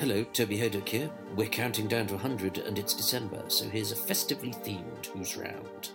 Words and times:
Hello, 0.00 0.24
Toby 0.24 0.56
Hadoke 0.56 0.88
here. 0.88 1.10
We're 1.36 1.50
counting 1.50 1.86
down 1.86 2.06
to 2.06 2.14
100 2.14 2.56
and 2.56 2.78
it's 2.78 2.94
December, 2.94 3.44
so 3.48 3.68
here's 3.68 3.92
a 3.92 3.96
festively 3.96 4.50
themed 4.50 5.04
Who's 5.08 5.36
Round. 5.36 5.90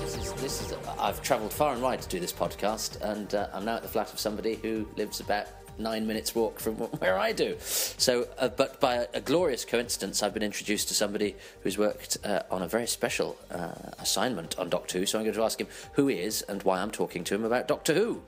This 0.00 0.16
is, 0.16 0.32
this 0.32 0.60
is, 0.60 0.74
I've 0.98 1.22
travelled 1.22 1.52
far 1.52 1.72
and 1.72 1.80
wide 1.80 2.02
to 2.02 2.08
do 2.08 2.18
this 2.18 2.32
podcast, 2.32 3.00
and 3.00 3.32
uh, 3.32 3.46
I'm 3.54 3.64
now 3.64 3.76
at 3.76 3.82
the 3.82 3.88
flat 3.88 4.12
of 4.12 4.18
somebody 4.18 4.56
who 4.56 4.88
lives 4.96 5.20
about 5.20 5.46
nine 5.78 6.06
minutes' 6.06 6.34
walk 6.34 6.60
from 6.60 6.74
where 6.98 7.18
I 7.18 7.32
do. 7.32 7.56
So, 7.60 8.28
uh, 8.38 8.48
but 8.48 8.80
by 8.80 8.94
a, 8.94 9.06
a 9.14 9.20
glorious 9.20 9.64
coincidence, 9.64 10.22
I've 10.22 10.34
been 10.34 10.42
introduced 10.42 10.88
to 10.88 10.94
somebody 10.94 11.36
who's 11.62 11.78
worked 11.78 12.18
uh, 12.24 12.42
on 12.50 12.62
a 12.62 12.68
very 12.68 12.86
special 12.86 13.36
uh, 13.50 13.72
assignment 13.98 14.58
on 14.58 14.68
Doctor 14.68 14.98
Who. 14.98 15.06
So 15.06 15.18
I'm 15.18 15.24
going 15.24 15.34
to 15.34 15.42
ask 15.42 15.60
him 15.60 15.68
who 15.92 16.06
he 16.08 16.18
is 16.18 16.42
and 16.42 16.62
why 16.62 16.80
I'm 16.80 16.90
talking 16.90 17.24
to 17.24 17.34
him 17.34 17.44
about 17.44 17.68
Doctor 17.68 17.94
Who. 17.94 18.22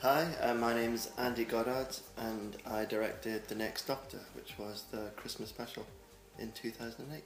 Hi, 0.00 0.26
uh, 0.42 0.54
my 0.54 0.74
name's 0.74 1.10
Andy 1.16 1.46
Goddard, 1.46 1.88
and 2.18 2.58
I 2.66 2.84
directed 2.84 3.48
The 3.48 3.54
Next 3.54 3.86
Doctor, 3.86 4.20
which 4.34 4.52
was 4.58 4.84
the 4.90 5.10
Christmas 5.16 5.48
special 5.48 5.86
in 6.38 6.52
2008. 6.52 7.22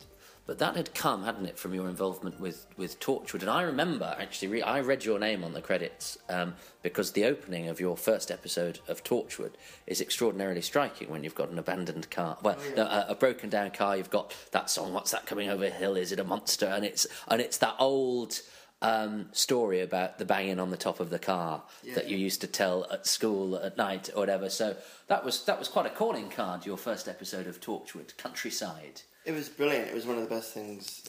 But 0.48 0.60
that 0.60 0.76
had 0.76 0.94
come, 0.94 1.24
hadn't 1.24 1.44
it, 1.44 1.58
from 1.58 1.74
your 1.74 1.90
involvement 1.90 2.40
with, 2.40 2.66
with 2.78 2.98
Torchwood? 3.00 3.42
And 3.42 3.50
I 3.50 3.60
remember 3.60 4.16
actually, 4.18 4.48
re- 4.48 4.62
I 4.62 4.80
read 4.80 5.04
your 5.04 5.18
name 5.18 5.44
on 5.44 5.52
the 5.52 5.60
credits 5.60 6.16
um, 6.30 6.54
because 6.80 7.12
the 7.12 7.26
opening 7.26 7.68
of 7.68 7.80
your 7.80 7.98
first 7.98 8.30
episode 8.30 8.78
of 8.88 9.04
Torchwood 9.04 9.52
is 9.86 10.00
extraordinarily 10.00 10.62
striking 10.62 11.10
when 11.10 11.22
you've 11.22 11.34
got 11.34 11.50
an 11.50 11.58
abandoned 11.58 12.10
car, 12.10 12.38
well, 12.42 12.56
no, 12.74 12.84
a, 12.84 13.08
a 13.10 13.14
broken 13.14 13.50
down 13.50 13.72
car. 13.72 13.98
You've 13.98 14.08
got 14.08 14.34
that 14.52 14.70
song, 14.70 14.94
"What's 14.94 15.10
that 15.10 15.27
coming 15.27 15.50
over 15.50 15.64
the 15.64 15.70
hill? 15.70 15.98
Is 15.98 16.12
it 16.12 16.18
a 16.18 16.24
monster?" 16.24 16.64
And 16.64 16.83
it's 16.83 17.06
and 17.28 17.42
it's 17.42 17.58
that 17.58 17.74
old 17.78 18.40
um, 18.80 19.28
story 19.33 19.83
about 19.83 20.16
the 20.16 20.24
banging 20.24 20.58
on 20.58 20.70
the 20.70 20.78
top 20.78 20.98
of 20.98 21.10
the 21.10 21.18
car 21.18 21.62
that 21.94 22.08
you 22.08 22.16
used 22.16 22.40
to 22.40 22.46
tell 22.46 22.86
at 22.90 23.06
school 23.06 23.56
at 23.56 23.77
night 23.77 24.08
or 24.14 24.20
whatever. 24.20 24.48
So 24.48 24.77
that 25.08 25.27
was 25.27 25.44
that 25.44 25.58
was 25.58 25.68
quite 25.68 25.84
a 25.84 25.90
calling 25.90 26.30
card. 26.30 26.64
Your 26.64 26.78
first 26.78 27.06
episode 27.06 27.46
of 27.46 27.60
Torchwood, 27.60 28.16
Countryside. 28.16 29.02
It 29.28 29.34
was 29.34 29.50
brilliant. 29.50 29.88
It 29.88 29.94
was 29.94 30.06
one 30.06 30.16
of 30.16 30.26
the 30.26 30.34
best 30.34 30.54
things, 30.54 31.02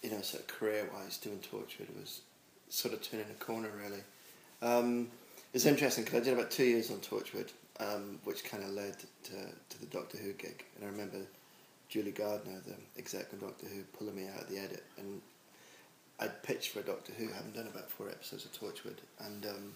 you 0.00 0.12
know, 0.12 0.20
sort 0.20 0.44
of 0.44 0.46
career-wise 0.46 1.18
doing 1.18 1.40
Torchwood. 1.40 1.90
It 1.90 1.96
was 1.98 2.20
sort 2.68 2.94
of 2.94 3.02
turning 3.02 3.26
a 3.28 3.44
corner, 3.44 3.70
really. 3.82 4.04
Um, 4.62 5.08
it's 5.52 5.66
interesting 5.66 6.04
because 6.04 6.20
I 6.20 6.22
did 6.22 6.34
about 6.34 6.52
two 6.52 6.62
years 6.62 6.92
on 6.92 6.98
Torchwood, 6.98 7.50
um, 7.80 8.20
which 8.22 8.44
kind 8.44 8.62
of 8.62 8.70
led 8.70 8.96
to, 9.24 9.32
to 9.70 9.80
the 9.80 9.86
Doctor 9.86 10.16
Who 10.16 10.32
gig. 10.34 10.64
And 10.76 10.84
I 10.84 10.92
remember 10.92 11.16
Julie 11.88 12.12
Gardner, 12.12 12.62
the 12.64 12.76
exec 12.96 13.32
on 13.32 13.40
Doctor 13.40 13.66
Who, 13.66 13.82
pulling 13.98 14.14
me 14.14 14.28
out 14.28 14.42
of 14.42 14.48
the 14.48 14.58
edit. 14.58 14.84
And 14.96 15.20
I'd 16.20 16.44
pitched 16.44 16.70
for 16.70 16.78
a 16.78 16.84
Doctor 16.84 17.14
Who, 17.18 17.26
having 17.32 17.50
done 17.50 17.66
about 17.66 17.90
four 17.90 18.08
episodes 18.08 18.44
of 18.44 18.52
Torchwood. 18.52 18.98
And 19.18 19.44
um, 19.44 19.72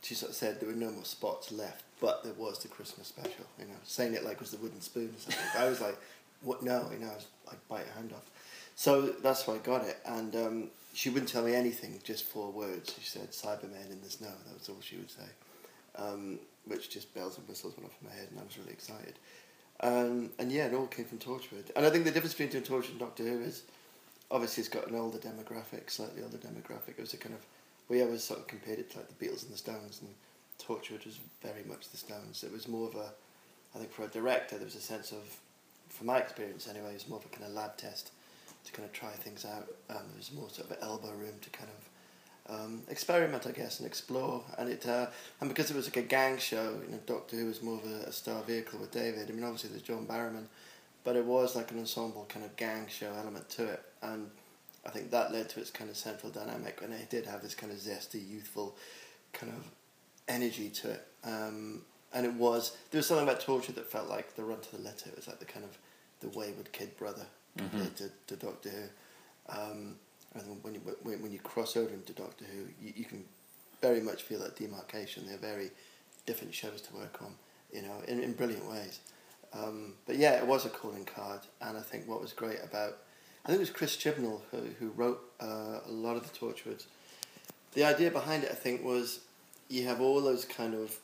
she 0.00 0.14
sort 0.14 0.30
of 0.30 0.36
said 0.36 0.60
there 0.60 0.68
were 0.68 0.76
no 0.76 0.92
more 0.92 1.04
spots 1.04 1.50
left, 1.50 1.82
but 2.00 2.22
there 2.22 2.34
was 2.34 2.60
the 2.60 2.68
Christmas 2.68 3.08
special, 3.08 3.46
you 3.58 3.64
know, 3.64 3.80
saying 3.82 4.14
it 4.14 4.22
like 4.22 4.34
it 4.34 4.40
was 4.40 4.52
the 4.52 4.58
wooden 4.58 4.80
spoon 4.80 5.12
or 5.16 5.18
something. 5.18 5.60
I 5.60 5.68
was 5.68 5.80
like, 5.80 5.98
what? 6.44 6.62
No, 6.62 6.88
you 6.92 6.98
know, 6.98 7.10
I 7.10 7.14
was 7.14 7.26
like, 7.46 7.68
bite 7.68 7.86
your 7.86 7.94
hand 7.94 8.12
off. 8.12 8.30
So 8.76 9.02
that's 9.02 9.46
why 9.46 9.54
I 9.54 9.58
got 9.58 9.84
it. 9.84 9.98
And 10.04 10.34
um, 10.36 10.70
she 10.92 11.10
wouldn't 11.10 11.30
tell 11.30 11.44
me 11.44 11.54
anything, 11.54 12.00
just 12.02 12.24
four 12.24 12.50
words. 12.50 12.94
She 13.00 13.06
said, 13.06 13.30
Cybermen 13.30 13.90
in 13.90 14.00
the 14.02 14.10
snow. 14.10 14.32
That 14.46 14.58
was 14.58 14.68
all 14.68 14.80
she 14.80 14.96
would 14.96 15.10
say. 15.10 15.26
Um, 15.96 16.38
which 16.66 16.90
just 16.90 17.14
bells 17.14 17.38
and 17.38 17.46
whistles 17.46 17.76
went 17.76 17.88
off 17.88 17.96
in 18.00 18.08
my 18.08 18.14
head, 18.14 18.28
and 18.30 18.40
I 18.40 18.44
was 18.44 18.58
really 18.58 18.72
excited. 18.72 19.14
Um, 19.80 20.30
and 20.38 20.50
yeah, 20.50 20.66
it 20.66 20.74
all 20.74 20.86
came 20.86 21.04
from 21.04 21.18
Torchwood. 21.18 21.70
And 21.76 21.84
I 21.84 21.90
think 21.90 22.04
the 22.04 22.10
difference 22.10 22.34
between 22.34 22.62
Torchwood 22.62 22.90
and 22.90 22.98
Doctor 22.98 23.22
Who 23.22 23.42
is 23.42 23.62
obviously 24.30 24.62
it's 24.62 24.68
got 24.68 24.88
an 24.88 24.96
older 24.96 25.18
demographic, 25.18 25.90
slightly 25.90 26.22
older 26.22 26.38
demographic. 26.38 26.90
It 26.98 27.00
was 27.00 27.14
a 27.14 27.18
kind 27.18 27.34
of, 27.34 27.44
we 27.88 28.02
always 28.02 28.24
sort 28.24 28.40
of 28.40 28.46
compared 28.46 28.78
it 28.78 28.90
to 28.92 28.98
like 28.98 29.08
the 29.08 29.24
Beatles 29.24 29.44
and 29.44 29.52
the 29.52 29.58
Stones, 29.58 30.00
and 30.00 30.10
Torchwood 30.58 31.04
was 31.04 31.18
very 31.42 31.64
much 31.68 31.90
the 31.90 31.96
Stones. 31.96 32.42
It 32.42 32.52
was 32.52 32.68
more 32.68 32.88
of 32.88 32.94
a, 32.96 33.10
I 33.74 33.78
think 33.78 33.92
for 33.92 34.04
a 34.04 34.08
director, 34.08 34.56
there 34.56 34.64
was 34.64 34.76
a 34.76 34.80
sense 34.80 35.12
of, 35.12 35.38
from 35.94 36.08
my 36.08 36.18
experience 36.18 36.68
anyway, 36.68 36.90
it 36.90 36.94
was 36.94 37.08
more 37.08 37.18
of 37.20 37.24
a 37.24 37.28
kind 37.28 37.44
of 37.44 37.52
lab 37.52 37.76
test 37.76 38.10
to 38.64 38.72
kind 38.72 38.84
of 38.84 38.92
try 38.92 39.10
things 39.10 39.44
out. 39.44 39.68
Um, 39.88 40.02
was 40.16 40.32
more 40.32 40.50
sort 40.50 40.70
of 40.70 40.76
elbow 40.82 41.12
room 41.12 41.34
to 41.40 41.50
kind 41.50 41.70
of 41.70 41.84
um, 42.46 42.82
experiment, 42.88 43.46
I 43.46 43.52
guess, 43.52 43.78
and 43.78 43.86
explore. 43.86 44.42
And 44.58 44.68
it 44.68 44.86
uh, 44.86 45.06
and 45.40 45.48
because 45.48 45.70
it 45.70 45.76
was 45.76 45.86
like 45.86 45.96
a 45.96 46.02
gang 46.02 46.38
show, 46.38 46.80
you 46.84 46.92
know, 46.92 47.00
Doctor 47.06 47.36
Who 47.36 47.46
was 47.46 47.62
more 47.62 47.78
of 47.78 47.86
a, 47.86 48.08
a 48.08 48.12
star 48.12 48.42
vehicle 48.42 48.80
with 48.80 48.90
David. 48.90 49.28
I 49.28 49.32
mean, 49.32 49.44
obviously 49.44 49.70
there's 49.70 49.82
John 49.82 50.06
Barrowman, 50.06 50.46
but 51.04 51.16
it 51.16 51.24
was 51.24 51.54
like 51.54 51.70
an 51.70 51.78
ensemble 51.78 52.26
kind 52.28 52.44
of 52.44 52.56
gang 52.56 52.86
show 52.88 53.12
element 53.16 53.48
to 53.50 53.64
it, 53.64 53.82
and 54.02 54.30
I 54.86 54.90
think 54.90 55.10
that 55.12 55.32
led 55.32 55.48
to 55.50 55.60
its 55.60 55.70
kind 55.70 55.88
of 55.88 55.96
central 55.96 56.32
dynamic, 56.32 56.80
and 56.82 56.92
it 56.92 57.08
did 57.08 57.26
have 57.26 57.42
this 57.42 57.54
kind 57.54 57.72
of 57.72 57.78
zesty, 57.78 58.26
youthful, 58.28 58.76
kind 59.32 59.52
of 59.52 59.64
energy 60.28 60.70
to 60.70 60.90
it. 60.90 61.06
Um, 61.24 61.82
and 62.14 62.24
it 62.24 62.34
was 62.34 62.76
there 62.90 62.98
was 62.98 63.06
something 63.06 63.28
about 63.28 63.40
Torchwood 63.40 63.74
that 63.74 63.90
felt 63.90 64.08
like 64.08 64.34
the 64.36 64.44
run 64.44 64.60
to 64.60 64.76
the 64.76 64.82
letter. 64.82 65.10
It 65.10 65.16
was 65.16 65.26
like 65.26 65.40
the 65.40 65.44
kind 65.44 65.64
of 65.64 65.76
the 66.20 66.38
wayward 66.38 66.72
kid 66.72 66.96
brother 66.96 67.26
compared 67.58 67.96
to, 67.96 68.10
to 68.28 68.36
Doctor 68.36 68.70
Who. 68.70 69.58
Um, 69.60 69.96
and 70.34 70.62
when 70.62 70.74
you 70.74 70.80
when, 71.02 71.20
when 71.22 71.32
you 71.32 71.40
cross 71.40 71.76
over 71.76 71.92
into 71.92 72.12
Doctor 72.12 72.44
Who, 72.44 72.60
you, 72.84 72.92
you 72.96 73.04
can 73.04 73.24
very 73.82 74.00
much 74.00 74.22
feel 74.22 74.40
that 74.40 74.56
demarcation. 74.56 75.26
They're 75.26 75.36
very 75.36 75.70
different 76.26 76.54
shows 76.54 76.80
to 76.82 76.94
work 76.94 77.20
on, 77.20 77.34
you 77.72 77.82
know, 77.82 78.02
in, 78.08 78.18
in 78.20 78.32
brilliant 78.32 78.68
ways. 78.70 79.00
Um, 79.52 79.94
but 80.06 80.16
yeah, 80.16 80.32
it 80.32 80.46
was 80.46 80.64
a 80.64 80.68
calling 80.68 81.04
card, 81.04 81.40
and 81.60 81.76
I 81.76 81.82
think 81.82 82.08
what 82.08 82.20
was 82.20 82.32
great 82.32 82.58
about, 82.64 82.98
I 83.44 83.48
think 83.48 83.58
it 83.58 83.60
was 83.60 83.70
Chris 83.70 83.96
Chibnall 83.96 84.40
who, 84.50 84.58
who 84.80 84.88
wrote 84.96 85.20
uh, 85.40 85.80
a 85.86 85.90
lot 85.90 86.16
of 86.16 86.22
the 86.22 86.36
Torchwoods. 86.36 86.86
The 87.74 87.84
idea 87.84 88.10
behind 88.10 88.44
it, 88.44 88.50
I 88.50 88.54
think, 88.54 88.84
was 88.84 89.20
you 89.68 89.86
have 89.86 90.00
all 90.00 90.20
those 90.20 90.44
kind 90.44 90.74
of, 90.74 90.98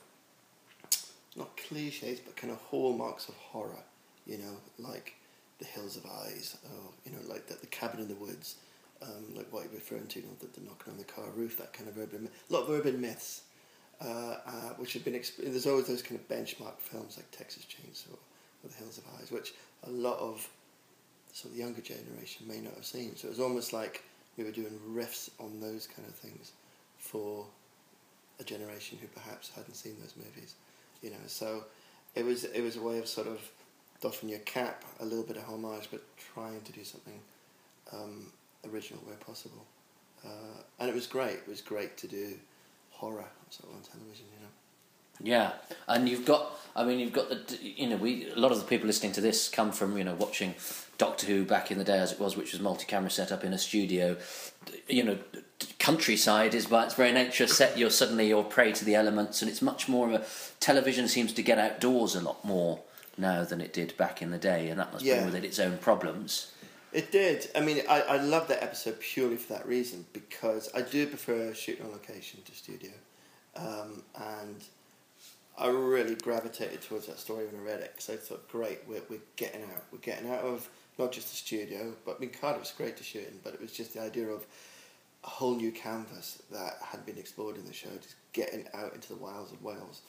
not 1.40 1.56
cliches, 1.56 2.20
but 2.20 2.36
kind 2.36 2.52
of 2.52 2.58
hallmarks 2.58 3.28
of 3.28 3.34
horror, 3.36 3.82
you 4.26 4.38
know, 4.38 4.56
like 4.78 5.14
the 5.58 5.64
Hills 5.64 5.96
Have 5.96 6.06
Eyes, 6.24 6.56
or, 6.64 6.92
you 7.04 7.12
know, 7.12 7.18
like 7.28 7.46
the, 7.46 7.54
the 7.54 7.66
Cabin 7.66 8.00
in 8.00 8.08
the 8.08 8.14
Woods, 8.14 8.56
um, 9.02 9.34
like 9.34 9.52
what 9.52 9.64
you're 9.64 9.74
referring 9.74 10.06
to, 10.06 10.20
you 10.20 10.26
know, 10.26 10.32
the, 10.40 10.60
the 10.60 10.66
knocking 10.66 10.92
on 10.92 10.98
the 10.98 11.04
car 11.04 11.26
roof, 11.34 11.56
that 11.58 11.72
kind 11.72 11.88
of 11.88 11.98
urban, 11.98 12.28
a 12.48 12.52
lot 12.52 12.62
of 12.62 12.70
urban 12.70 13.00
myths, 13.00 13.42
uh, 14.00 14.36
uh, 14.46 14.70
which 14.76 14.92
have 14.94 15.04
been, 15.04 15.14
exp- 15.14 15.42
there's 15.42 15.66
always 15.66 15.86
those 15.86 16.02
kind 16.02 16.18
of 16.20 16.28
benchmark 16.28 16.78
films 16.78 17.16
like 17.16 17.30
Texas 17.30 17.64
Chainsaw 17.64 18.14
or 18.62 18.68
The 18.70 18.76
Hills 18.76 18.96
Have 18.96 19.20
Eyes, 19.20 19.30
which 19.30 19.54
a 19.86 19.90
lot 19.90 20.18
of 20.18 20.48
sort 21.32 21.52
of 21.52 21.56
the 21.56 21.62
younger 21.62 21.80
generation 21.80 22.46
may 22.48 22.60
not 22.60 22.74
have 22.74 22.84
seen. 22.84 23.16
So 23.16 23.28
it 23.28 23.30
was 23.30 23.40
almost 23.40 23.72
like 23.72 24.02
we 24.36 24.44
were 24.44 24.50
doing 24.50 24.78
riffs 24.90 25.30
on 25.38 25.60
those 25.60 25.86
kind 25.86 26.08
of 26.08 26.14
things 26.14 26.52
for 26.98 27.46
a 28.40 28.44
generation 28.44 28.98
who 29.00 29.06
perhaps 29.08 29.50
hadn't 29.54 29.74
seen 29.74 29.96
those 30.00 30.14
movies, 30.16 30.54
you 31.02 31.10
know. 31.10 31.16
So 31.26 31.64
it 32.14 32.24
was 32.24 32.44
it 32.44 32.62
was 32.62 32.76
a 32.76 32.82
way 32.82 32.98
of 32.98 33.06
sort 33.06 33.26
of 33.26 33.40
doffing 34.00 34.28
your 34.28 34.38
cap, 34.40 34.84
a 35.00 35.04
little 35.04 35.24
bit 35.24 35.36
of 35.36 35.44
homage, 35.44 35.88
but 35.90 36.02
trying 36.34 36.60
to 36.62 36.72
do 36.72 36.84
something 36.84 37.20
um, 37.92 38.26
original 38.72 39.02
where 39.04 39.16
possible. 39.16 39.64
Uh, 40.24 40.62
and 40.78 40.88
it 40.88 40.94
was 40.94 41.06
great. 41.06 41.34
It 41.34 41.48
was 41.48 41.60
great 41.60 41.96
to 41.98 42.06
do 42.06 42.34
horror 42.90 43.24
on 43.24 43.82
television, 43.82 44.26
you 44.34 44.40
know. 44.40 44.59
Yeah, 45.22 45.52
and 45.88 46.08
you've 46.08 46.24
got. 46.24 46.56
I 46.76 46.84
mean, 46.84 46.98
you've 46.98 47.12
got 47.12 47.28
the. 47.28 47.58
You 47.62 47.88
know, 47.88 47.96
we 47.96 48.30
a 48.30 48.38
lot 48.38 48.52
of 48.52 48.58
the 48.58 48.64
people 48.64 48.86
listening 48.86 49.12
to 49.12 49.20
this 49.20 49.48
come 49.48 49.72
from 49.72 49.96
you 49.98 50.04
know 50.04 50.14
watching 50.14 50.54
Doctor 50.98 51.26
Who 51.26 51.44
back 51.44 51.70
in 51.70 51.78
the 51.78 51.84
day 51.84 51.98
as 51.98 52.12
it 52.12 52.20
was, 52.20 52.36
which 52.36 52.52
was 52.52 52.60
multi-camera 52.60 53.10
set 53.10 53.32
up 53.32 53.44
in 53.44 53.52
a 53.52 53.58
studio. 53.58 54.16
You 54.88 55.04
know, 55.04 55.18
countryside 55.78 56.54
is 56.54 56.66
by 56.66 56.84
its 56.84 56.94
very 56.94 57.12
nature 57.12 57.46
set. 57.46 57.76
You're 57.76 57.90
suddenly 57.90 58.28
you're 58.28 58.44
prey 58.44 58.72
to 58.72 58.84
the 58.84 58.94
elements, 58.94 59.42
and 59.42 59.50
it's 59.50 59.62
much 59.62 59.88
more 59.88 60.08
of 60.08 60.14
a. 60.14 60.24
Television 60.60 61.08
seems 61.08 61.32
to 61.34 61.42
get 61.42 61.58
outdoors 61.58 62.14
a 62.14 62.20
lot 62.20 62.44
more 62.44 62.80
now 63.18 63.44
than 63.44 63.60
it 63.60 63.72
did 63.72 63.96
back 63.96 64.22
in 64.22 64.30
the 64.30 64.38
day, 64.38 64.68
and 64.68 64.78
that 64.80 64.92
must 64.92 65.04
Yeah. 65.04 65.16
bring 65.16 65.26
with 65.26 65.34
it 65.34 65.44
its 65.44 65.58
own 65.58 65.78
problems. 65.78 66.52
It 66.92 67.12
did. 67.12 67.48
I 67.54 67.60
mean, 67.60 67.82
I, 67.88 68.00
I 68.02 68.16
love 68.16 68.48
that 68.48 68.62
episode 68.64 68.98
purely 69.00 69.36
for 69.36 69.52
that 69.52 69.66
reason 69.66 70.06
because 70.12 70.68
I 70.74 70.82
do 70.82 71.06
prefer 71.06 71.54
shooting 71.54 71.84
on 71.86 71.92
location 71.92 72.40
to 72.44 72.52
studio. 72.52 72.90
Um, 73.54 74.02
and 74.16 74.56
I 75.60 75.68
really 75.68 76.14
gravitated 76.14 76.80
towards 76.80 77.06
that 77.06 77.18
story 77.18 77.44
when 77.46 77.60
I 77.60 77.64
read 77.64 77.80
it 77.80 77.92
because 77.94 78.08
I 78.08 78.16
thought, 78.16 78.48
great, 78.48 78.78
we're, 78.88 79.02
we're 79.10 79.20
getting 79.36 79.62
out. 79.62 79.84
We're 79.92 79.98
getting 79.98 80.30
out 80.30 80.40
of 80.40 80.66
not 80.98 81.12
just 81.12 81.28
the 81.28 81.36
studio, 81.36 81.92
but 82.06 82.16
I 82.16 82.18
mean, 82.18 82.30
Cardiff 82.30 82.60
was 82.60 82.72
great 82.72 82.96
to 82.96 83.04
shoot 83.04 83.28
in, 83.28 83.38
but 83.44 83.52
it 83.52 83.60
was 83.60 83.70
just 83.70 83.92
the 83.92 84.00
idea 84.00 84.28
of 84.28 84.46
a 85.22 85.28
whole 85.28 85.54
new 85.54 85.70
canvas 85.70 86.42
that 86.50 86.78
had 86.82 87.04
been 87.04 87.18
explored 87.18 87.56
in 87.56 87.66
the 87.66 87.74
show, 87.74 87.90
just 88.00 88.14
getting 88.32 88.66
out 88.72 88.94
into 88.94 89.08
the 89.08 89.16
wilds 89.16 89.52
of 89.52 89.62
Wales. 89.62 90.00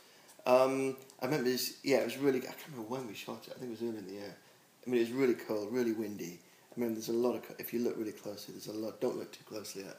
Um, 0.45 0.95
I 1.21 1.25
remember 1.25 1.49
this, 1.49 1.79
yeah, 1.83 1.97
it 1.97 2.05
was 2.05 2.17
really, 2.17 2.39
I 2.39 2.43
can't 2.43 2.57
remember 2.71 2.89
when 2.89 3.07
we 3.07 3.13
shot 3.13 3.45
it, 3.47 3.53
I 3.55 3.59
think 3.59 3.73
it 3.73 3.81
was 3.81 3.81
early 3.81 3.99
in 3.99 4.07
the 4.07 4.13
year. 4.13 4.35
I 4.85 4.89
mean, 4.89 5.01
it 5.01 5.09
was 5.09 5.11
really 5.11 5.33
cold, 5.35 5.71
really 5.71 5.91
windy. 5.91 6.39
I 6.75 6.79
mean, 6.79 6.93
there's 6.93 7.09
a 7.09 7.13
lot 7.13 7.35
of, 7.35 7.43
if 7.59 7.73
you 7.73 7.79
look 7.79 7.97
really 7.97 8.13
closely, 8.13 8.53
there's 8.53 8.67
a 8.67 8.73
lot, 8.73 9.01
don't 9.01 9.17
look 9.17 9.31
too 9.33 9.43
closely 9.45 9.83
at 9.83 9.97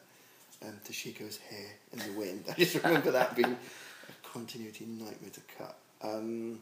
um, 0.67 0.75
Toshiko's 0.85 1.37
hair 1.37 1.69
in 1.93 1.99
the 1.99 2.19
wind. 2.19 2.45
I 2.51 2.55
just 2.55 2.83
remember 2.83 3.11
that 3.11 3.37
being 3.37 3.57
continuity 4.33 4.87
nightmare 4.87 5.31
to 5.33 5.41
cut. 5.59 5.77
Um, 6.03 6.61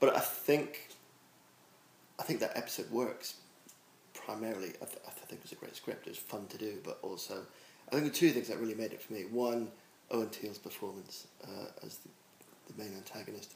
but 0.00 0.16
I 0.16 0.20
think, 0.20 0.88
I 2.18 2.22
think 2.22 2.40
that 2.40 2.56
episode 2.56 2.90
works 2.90 3.34
primarily. 4.14 4.68
I, 4.80 4.84
th- 4.84 4.98
I 5.06 5.10
think 5.10 5.40
it 5.40 5.42
was 5.42 5.52
a 5.52 5.56
great 5.56 5.76
script. 5.76 6.06
It 6.06 6.10
was 6.10 6.18
fun 6.18 6.46
to 6.48 6.58
do, 6.58 6.78
but 6.84 6.98
also, 7.02 7.42
I 7.88 7.92
think 7.92 8.04
the 8.04 8.18
two 8.18 8.30
things 8.30 8.48
that 8.48 8.58
really 8.58 8.74
made 8.74 8.92
it 8.92 9.02
for 9.02 9.12
me: 9.12 9.22
one, 9.30 9.68
Owen 10.10 10.28
Teale's 10.30 10.58
performance 10.58 11.26
uh, 11.44 11.66
as 11.84 11.98
the, 11.98 12.08
the 12.72 12.82
main 12.82 12.96
antagonist, 12.96 13.54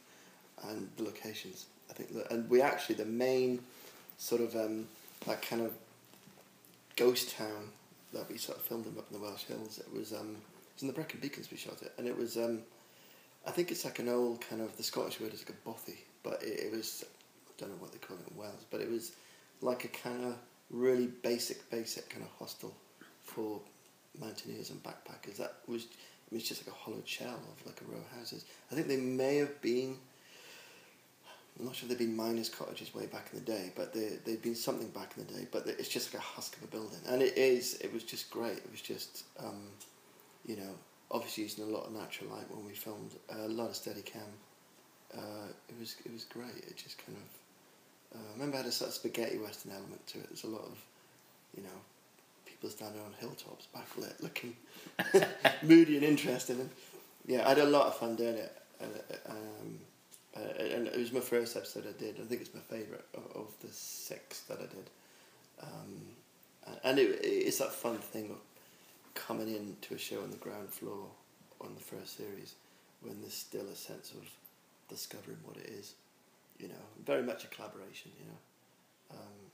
and 0.69 0.89
the 0.97 1.05
locations. 1.05 1.67
I 1.91 1.93
think, 1.93 2.11
and 2.31 2.49
we 2.51 2.61
actually 2.63 2.97
the 2.97 3.05
main 3.05 3.61
sort 4.19 4.41
of 4.41 4.55
um, 4.57 4.87
that 5.27 5.43
kind 5.43 5.63
of 5.63 5.73
ghost 6.97 7.37
town 7.37 7.71
that 8.13 8.29
we 8.31 8.39
sort 8.39 8.59
of 8.59 8.65
filmed 8.65 8.87
up 8.87 9.07
in 9.11 9.19
the 9.19 9.23
Welsh 9.23 9.45
Hills. 9.45 9.79
It 9.79 9.97
was 9.97 10.13
um, 10.13 10.37
it 10.37 10.75
was 10.75 10.83
in 10.83 10.89
the 10.89 10.95
Brecon 10.95 11.21
Beacons 11.21 11.51
we 11.51 11.57
shot 11.57 11.83
it, 11.83 11.93
and 11.99 12.07
it 12.07 12.17
was 12.17 12.37
um, 12.37 12.61
I 13.47 13.51
think 13.53 13.71
it's 13.71 13.85
like 13.85 13.99
an 13.99 14.09
old 14.09 14.41
kind 14.41 14.61
of 14.61 14.77
the 14.77 14.83
Scottish 14.83 15.21
word 15.21 15.33
is 15.33 15.41
like 15.41 15.51
a 15.51 15.69
bothy, 15.69 15.99
but 16.23 16.43
it, 16.43 16.67
it 16.67 16.73
was 16.73 17.05
I 17.49 17.53
don't 17.59 17.71
know 17.71 17.77
what 17.77 17.93
they 17.93 17.99
call 17.99 18.17
it 18.17 18.31
in 18.31 18.37
Wales, 18.37 18.65
but 18.71 18.81
it 18.81 18.91
was 18.91 19.13
like 19.61 19.85
a 19.85 19.89
kind 19.89 20.25
of 20.25 20.37
really 20.71 21.07
basic, 21.07 21.71
basic 21.71 22.09
kind 22.11 22.25
of 22.25 22.31
hostel 22.39 22.75
for 23.23 23.61
mountaineers 24.19 24.71
and 24.71 24.83
backpackers. 24.83 25.37
That 25.37 25.55
was 25.67 25.85
it 25.85 26.35
was 26.35 26.43
just 26.43 26.67
like 26.67 26.75
a 26.75 26.79
hollowed 26.79 27.07
shell 27.07 27.39
of 27.39 27.67
like 27.67 27.81
a 27.81 27.85
row 27.85 27.99
of 27.99 28.19
houses. 28.19 28.45
I 28.71 28.75
think 28.75 28.89
they 28.89 28.97
may 28.97 29.37
have 29.37 29.61
been. 29.63 29.97
I'm 31.59 31.65
not 31.65 31.75
sure 31.75 31.89
they've 31.89 31.97
been 31.97 32.15
miners' 32.15 32.51
cottages 32.51 32.95
way 32.95 33.07
back 33.07 33.29
in 33.33 33.39
the 33.39 33.45
day, 33.45 33.73
but 33.77 33.95
they 33.95 34.19
they've 34.25 34.43
been 34.43 34.57
something 34.57 34.89
back 34.89 35.15
in 35.17 35.27
the 35.27 35.33
day. 35.33 35.47
But 35.51 35.67
it's 35.69 35.89
just 35.89 36.13
like 36.13 36.23
a 36.23 36.27
husk 36.27 36.57
of 36.57 36.65
a 36.65 36.67
building, 36.67 36.99
and 37.07 37.23
it 37.23 37.39
is. 37.39 37.75
It 37.81 37.93
was 37.95 38.03
just 38.03 38.31
great. 38.31 38.59
It 38.59 38.71
was 38.71 38.83
just, 38.83 39.25
um, 39.39 39.69
you 40.45 40.57
know, 40.57 40.75
obviously 41.11 41.45
using 41.45 41.65
a 41.65 41.69
lot 41.69 41.87
of 41.87 41.93
natural 41.93 42.31
light 42.31 42.51
when 42.51 42.65
we 42.65 42.73
filmed, 42.73 43.13
uh, 43.33 43.47
a 43.47 43.49
lot 43.49 43.71
of 43.71 43.77
steady 43.77 44.03
cam. 44.03 44.23
Uh, 45.17 45.49
it 45.69 45.79
was 45.79 45.97
it 46.05 46.13
was 46.13 46.25
great. 46.25 46.57
It 46.57 46.77
just 46.77 46.99
kind 47.05 47.17
of. 47.17 48.19
Uh, 48.19 48.29
I 48.29 48.33
remember 48.35 48.57
it 48.57 48.63
had 48.63 48.67
a 48.67 48.73
sort 48.73 48.89
of 48.89 48.95
spaghetti 48.95 49.39
western 49.39 49.73
element 49.73 50.07
to 50.09 50.19
it. 50.19 50.29
There's 50.29 50.45
a 50.45 50.49
lot 50.49 50.63
of, 50.63 50.79
you 51.57 51.63
know, 51.63 51.79
people 52.45 52.71
standing 52.71 53.01
on 53.01 53.13
hilltops, 53.19 53.67
backlit, 53.75 54.15
looking 54.23 54.57
moody 55.63 55.97
and 55.97 56.05
interesting. 56.05 56.61
And 56.61 56.71
yeah, 57.27 57.45
I 57.45 57.51
had 57.51 57.59
a 57.59 57.67
lot 57.67 57.87
of 57.87 57.97
fun 57.97 58.17
doing 58.17 58.37
it. 58.37 58.53
And, 58.81 58.91
um, 59.29 59.79
uh, 60.37 60.63
and 60.63 60.87
it 60.87 60.99
was 60.99 61.13
my 61.13 61.21
first 61.21 61.57
episode 61.57 61.85
I 61.89 61.99
did. 61.99 62.21
I 62.21 62.25
think 62.25 62.41
it's 62.43 62.55
my 62.55 62.61
favourite 62.61 63.05
of, 63.15 63.43
of 63.43 63.55
the 63.61 63.69
six 63.73 64.41
that 64.43 64.59
I 64.59 64.67
did. 64.67 64.91
Um, 65.63 66.03
and 66.85 66.99
it, 66.99 67.21
it's 67.23 67.59
that 67.59 67.73
fun 67.73 67.99
thing 67.99 68.31
of 68.31 68.37
coming 69.17 69.49
in 69.49 69.77
to 69.81 69.95
a 69.95 69.99
show 69.99 70.23
on 70.23 70.31
the 70.31 70.37
ground 70.37 70.71
floor 70.71 71.07
on 71.61 71.75
the 71.75 71.81
first 71.81 72.17
series 72.17 72.55
when 73.01 73.21
there's 73.21 73.35
still 73.35 73.67
a 73.73 73.75
sense 73.75 74.13
of 74.13 74.29
discovering 74.89 75.39
what 75.45 75.57
it 75.57 75.69
is. 75.71 75.95
You 76.59 76.69
know, 76.69 76.85
very 77.05 77.23
much 77.23 77.45
a 77.45 77.49
collaboration. 77.49 78.13
You 78.19 78.27
know, 78.27 79.19
um, 79.19 79.46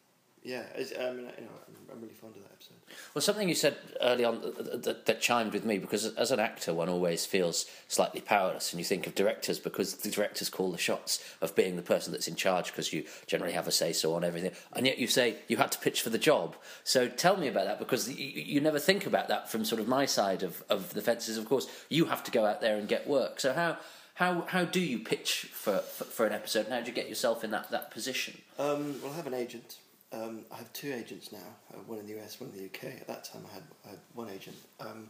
yeah, 0.44 0.64
I 0.74 0.78
mean, 0.78 0.90
you 0.98 1.44
know, 1.44 1.52
I'm, 1.68 1.76
I'm 1.92 2.00
really 2.00 2.14
fond 2.14 2.34
of 2.36 2.42
that 2.42 2.52
episode. 2.52 2.76
Well, 3.14 3.22
something 3.22 3.48
you 3.48 3.54
said 3.54 3.76
early 4.00 4.24
on 4.24 4.40
that, 4.40 4.82
that, 4.82 5.06
that, 5.06 5.20
chimed 5.20 5.52
with 5.52 5.64
me 5.64 5.78
because 5.78 6.06
as 6.14 6.32
an 6.32 6.40
actor, 6.40 6.74
one 6.74 6.88
always 6.88 7.24
feels 7.24 7.66
slightly 7.86 8.20
powerless, 8.20 8.72
and 8.72 8.80
you 8.80 8.84
think 8.84 9.06
of 9.06 9.14
directors 9.14 9.60
because 9.60 9.94
the 9.94 10.10
directors 10.10 10.48
call 10.48 10.72
the 10.72 10.78
shots 10.78 11.22
of 11.40 11.54
being 11.54 11.76
the 11.76 11.82
person 11.82 12.12
that's 12.12 12.26
in 12.26 12.34
charge 12.34 12.72
because 12.72 12.92
you 12.92 13.04
generally 13.26 13.52
have 13.52 13.68
a 13.68 13.70
say 13.70 13.92
so 13.92 14.14
on 14.14 14.24
everything, 14.24 14.50
and 14.72 14.86
yet 14.86 14.98
you 14.98 15.06
say 15.06 15.36
you 15.46 15.58
had 15.58 15.70
to 15.72 15.78
pitch 15.78 16.02
for 16.02 16.10
the 16.10 16.18
job. 16.18 16.56
So 16.82 17.08
tell 17.08 17.36
me 17.36 17.46
about 17.46 17.66
that 17.66 17.78
because 17.78 18.10
you, 18.10 18.26
you 18.26 18.60
never 18.60 18.80
think 18.80 19.06
about 19.06 19.28
that 19.28 19.48
from 19.48 19.64
sort 19.64 19.80
of 19.80 19.86
my 19.86 20.06
side 20.06 20.42
of, 20.42 20.64
of 20.68 20.94
the 20.94 21.02
fences. 21.02 21.38
Of 21.38 21.48
course, 21.48 21.68
you 21.88 22.06
have 22.06 22.24
to 22.24 22.32
go 22.32 22.46
out 22.46 22.60
there 22.60 22.76
and 22.76 22.88
get 22.88 23.06
work. 23.06 23.38
So 23.38 23.52
how 23.52 23.78
how 24.14 24.42
how 24.48 24.64
do 24.64 24.80
you 24.80 24.98
pitch 24.98 25.50
for, 25.52 25.78
for, 25.78 26.04
for 26.04 26.26
an 26.26 26.32
episode, 26.32 26.66
and 26.66 26.74
how 26.74 26.80
do 26.80 26.86
you 26.86 26.92
get 26.92 27.08
yourself 27.08 27.44
in 27.44 27.52
that, 27.52 27.70
that 27.70 27.92
position? 27.92 28.38
Um, 28.58 29.00
well, 29.02 29.12
I 29.12 29.16
have 29.16 29.26
an 29.26 29.34
agent. 29.34 29.76
Um, 30.12 30.44
I 30.52 30.56
have 30.56 30.72
two 30.72 30.92
agents 30.92 31.32
now, 31.32 31.38
uh, 31.72 31.78
one 31.86 31.98
in 31.98 32.06
the 32.06 32.18
US, 32.20 32.38
one 32.38 32.50
in 32.50 32.58
the 32.58 32.64
UK. 32.66 33.00
At 33.00 33.06
that 33.06 33.24
time, 33.24 33.42
I 33.50 33.54
had, 33.54 33.62
I 33.86 33.88
had 33.90 33.98
one 34.14 34.28
agent. 34.28 34.56
Um, 34.80 35.08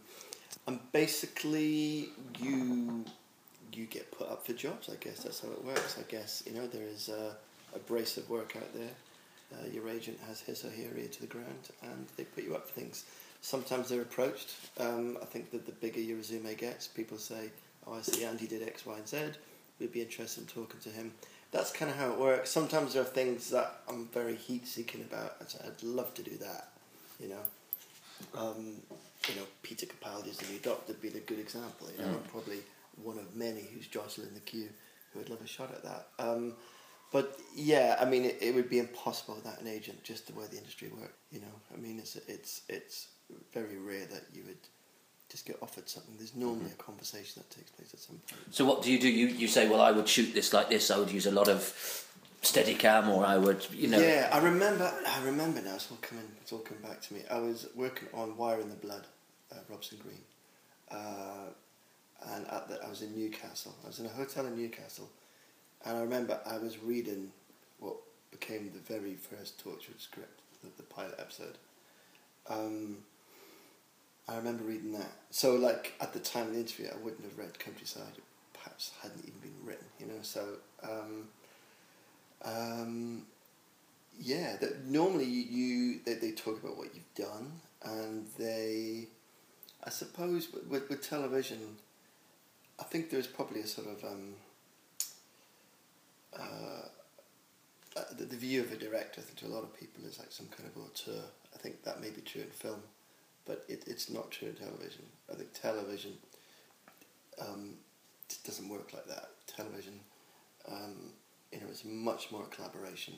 and 0.66 0.78
basically, 0.92 2.10
you 2.38 3.04
you 3.72 3.86
get 3.86 4.10
put 4.12 4.28
up 4.30 4.46
for 4.46 4.52
jobs. 4.52 4.90
I 4.90 4.96
guess 4.96 5.20
that's 5.20 5.40
how 5.40 5.48
it 5.48 5.64
works. 5.64 5.96
I 5.98 6.02
guess 6.10 6.42
you 6.46 6.52
know 6.52 6.66
there 6.66 6.86
is 6.86 7.08
a, 7.08 7.36
brace 7.86 8.18
of 8.18 8.28
work 8.28 8.54
out 8.56 8.72
there. 8.74 8.90
Uh, 9.52 9.66
your 9.72 9.88
agent 9.88 10.18
has 10.28 10.40
his 10.40 10.62
or 10.64 10.68
her 10.68 10.98
ear 10.98 11.08
to 11.08 11.20
the 11.20 11.26
ground, 11.26 11.70
and 11.82 12.06
they 12.16 12.24
put 12.24 12.44
you 12.44 12.54
up 12.54 12.68
for 12.68 12.78
things. 12.78 13.06
Sometimes 13.40 13.88
they're 13.88 14.02
approached. 14.02 14.54
Um, 14.78 15.18
I 15.20 15.24
think 15.24 15.50
that 15.50 15.64
the 15.66 15.72
bigger 15.72 16.00
your 16.00 16.18
resume 16.18 16.54
gets, 16.54 16.86
people 16.86 17.18
say, 17.18 17.50
"Oh, 17.86 17.94
I 17.94 18.02
see 18.02 18.24
Andy 18.24 18.46
did 18.46 18.62
X, 18.62 18.86
Y, 18.86 18.96
and 18.96 19.08
Z. 19.08 19.18
We'd 19.80 19.92
be 19.92 20.02
interested 20.02 20.42
in 20.42 20.46
talking 20.46 20.80
to 20.80 20.90
him." 20.90 21.12
That's 21.52 21.70
kind 21.70 21.90
of 21.90 21.96
how 21.96 22.10
it 22.10 22.18
works. 22.18 22.50
Sometimes 22.50 22.94
there 22.94 23.02
are 23.02 23.06
things 23.06 23.50
that 23.50 23.80
I'm 23.88 24.08
very 24.08 24.34
heat 24.34 24.66
seeking 24.66 25.02
about. 25.02 25.36
I'd 25.64 25.82
love 25.82 26.14
to 26.14 26.22
do 26.22 26.36
that, 26.38 26.68
you 27.20 27.28
know. 27.28 27.42
Um, 28.34 28.76
you 29.28 29.36
know, 29.36 29.46
Peter 29.62 29.86
Capaldi 29.86 30.30
as 30.30 30.38
the 30.38 30.50
new 30.50 30.58
Doctor 30.58 30.94
being 30.94 31.16
a 31.16 31.20
good 31.20 31.38
example. 31.38 31.88
You 31.96 32.04
know, 32.04 32.12
mm. 32.12 32.28
probably 32.30 32.58
one 33.02 33.18
of 33.18 33.36
many 33.36 33.68
who's 33.72 33.86
jostling 33.86 34.34
the 34.34 34.40
queue 34.40 34.70
who 35.12 35.18
would 35.18 35.28
love 35.28 35.42
a 35.42 35.46
shot 35.46 35.70
at 35.70 35.84
that. 35.84 36.08
Um, 36.18 36.54
but 37.12 37.36
yeah, 37.54 37.96
I 38.00 38.06
mean, 38.06 38.24
it, 38.24 38.38
it 38.40 38.54
would 38.54 38.70
be 38.70 38.78
impossible 38.78 39.34
without 39.34 39.60
an 39.60 39.68
agent, 39.68 40.02
just 40.02 40.26
the 40.26 40.32
way 40.32 40.46
the 40.50 40.56
industry 40.56 40.88
works. 40.88 41.12
You 41.30 41.40
know, 41.40 41.54
I 41.72 41.78
mean, 41.78 41.98
it's 41.98 42.16
it's 42.26 42.62
it's 42.68 43.08
very 43.52 43.76
rare 43.76 44.06
that 44.06 44.24
you 44.32 44.44
would 44.46 44.56
just 45.32 45.46
get 45.46 45.56
offered 45.62 45.88
something. 45.88 46.14
There's 46.18 46.36
normally 46.36 46.66
mm-hmm. 46.66 46.80
a 46.80 46.84
conversation 46.84 47.42
that 47.42 47.50
takes 47.50 47.70
place 47.70 47.92
at 47.94 48.00
some 48.00 48.16
point. 48.16 48.54
So 48.54 48.66
what 48.66 48.82
do 48.82 48.92
you 48.92 49.00
do? 49.00 49.08
You 49.08 49.28
you 49.28 49.48
say, 49.48 49.66
well, 49.66 49.80
I 49.80 49.90
would 49.90 50.06
shoot 50.06 50.34
this 50.34 50.52
like 50.52 50.68
this. 50.68 50.90
I 50.90 50.98
would 50.98 51.10
use 51.10 51.26
a 51.26 51.30
lot 51.30 51.48
of 51.48 51.60
Steadicam, 52.42 53.08
or 53.08 53.24
I 53.24 53.38
would, 53.38 53.66
you 53.72 53.88
know. 53.88 53.98
Yeah, 53.98 54.28
I 54.30 54.38
remember. 54.38 54.92
I 55.06 55.24
remember 55.24 55.62
now. 55.62 55.74
It's 55.74 55.90
all 55.90 55.98
coming. 56.02 56.28
It's 56.42 56.52
all 56.52 56.58
coming 56.58 56.82
back 56.82 57.00
to 57.02 57.14
me. 57.14 57.20
I 57.30 57.38
was 57.38 57.68
working 57.74 58.08
on 58.12 58.36
Wire 58.36 58.60
in 58.60 58.68
the 58.68 58.76
Blood, 58.76 59.06
uh, 59.50 59.56
Robson 59.70 59.98
Green, 60.02 60.24
uh, 60.90 61.48
and 62.34 62.44
the, 62.68 62.78
I 62.84 62.88
was 62.90 63.00
in 63.00 63.16
Newcastle. 63.16 63.74
I 63.84 63.86
was 63.86 64.00
in 64.00 64.06
a 64.06 64.10
hotel 64.10 64.44
in 64.46 64.54
Newcastle, 64.56 65.08
and 65.86 65.96
I 65.96 66.00
remember 66.02 66.38
I 66.44 66.58
was 66.58 66.78
reading 66.78 67.32
what 67.80 67.96
became 68.30 68.70
the 68.74 68.94
very 68.94 69.14
first 69.14 69.64
Torchwood 69.64 70.00
script, 70.00 70.40
the, 70.62 70.68
the 70.76 70.82
pilot 70.82 71.14
episode. 71.18 71.56
Um, 72.50 72.98
I 74.28 74.36
remember 74.36 74.64
reading 74.64 74.92
that. 74.92 75.12
So, 75.30 75.54
like 75.54 75.94
at 76.00 76.12
the 76.12 76.20
time 76.20 76.48
of 76.48 76.52
the 76.54 76.60
interview, 76.60 76.88
I 76.92 76.96
wouldn't 77.02 77.24
have 77.24 77.38
read 77.38 77.58
Countryside. 77.58 78.12
It 78.16 78.24
Perhaps 78.54 78.92
hadn't 79.02 79.24
even 79.26 79.40
been 79.40 79.66
written. 79.66 79.86
You 79.98 80.06
know, 80.06 80.22
so 80.22 80.44
um, 80.84 81.28
um, 82.44 83.22
yeah. 84.20 84.56
That 84.60 84.86
normally 84.86 85.24
you 85.24 86.00
they, 86.04 86.14
they 86.14 86.30
talk 86.30 86.62
about 86.62 86.76
what 86.76 86.88
you've 86.94 87.14
done, 87.14 87.52
and 87.84 88.26
they, 88.38 89.08
I 89.84 89.90
suppose, 89.90 90.48
with 90.70 90.88
with 90.88 91.08
television, 91.08 91.76
I 92.78 92.84
think 92.84 93.10
there's 93.10 93.26
probably 93.26 93.62
a 93.62 93.66
sort 93.66 93.88
of 93.88 94.04
um, 94.04 94.34
uh, 96.38 96.86
uh, 97.96 98.04
the, 98.16 98.24
the 98.26 98.36
view 98.36 98.60
of 98.60 98.70
a 98.70 98.76
director. 98.76 99.20
I 99.20 99.24
think 99.24 99.38
to 99.40 99.46
a 99.46 99.54
lot 99.54 99.64
of 99.64 99.78
people 99.78 100.04
is 100.06 100.20
like 100.20 100.30
some 100.30 100.46
kind 100.46 100.68
of 100.68 100.80
auteur. 100.80 101.24
I 101.52 101.58
think 101.58 101.82
that 101.82 102.00
may 102.00 102.10
be 102.10 102.20
true 102.20 102.42
in 102.42 102.50
film 102.50 102.82
but 103.46 103.64
it, 103.68 103.84
it's 103.86 104.10
not 104.10 104.30
true 104.30 104.48
in 104.48 104.54
television. 104.54 105.04
I 105.30 105.34
think 105.34 105.52
television 105.52 106.12
um, 107.40 107.74
doesn't 108.44 108.68
work 108.68 108.92
like 108.92 109.06
that. 109.06 109.30
Television, 109.46 110.00
um, 110.68 111.12
you 111.52 111.60
know, 111.60 111.66
it's 111.68 111.84
much 111.84 112.30
more 112.30 112.44
collaboration. 112.50 113.14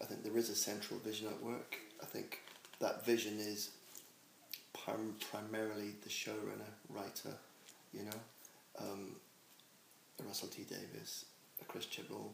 I 0.00 0.04
think 0.04 0.24
there 0.24 0.36
is 0.36 0.50
a 0.50 0.54
central 0.54 0.98
vision 1.00 1.28
at 1.28 1.42
work. 1.42 1.76
I 2.02 2.06
think 2.06 2.40
that 2.80 3.06
vision 3.06 3.38
is 3.38 3.70
prim- 4.72 5.16
primarily 5.30 5.94
the 6.02 6.08
showrunner, 6.08 6.72
writer, 6.88 7.36
you 7.92 8.04
know, 8.04 8.80
um, 8.80 9.16
a 10.20 10.24
Russell 10.24 10.48
T 10.48 10.64
Davies, 10.64 11.26
a 11.60 11.64
Chris 11.64 11.86
Chibnall, 11.86 12.32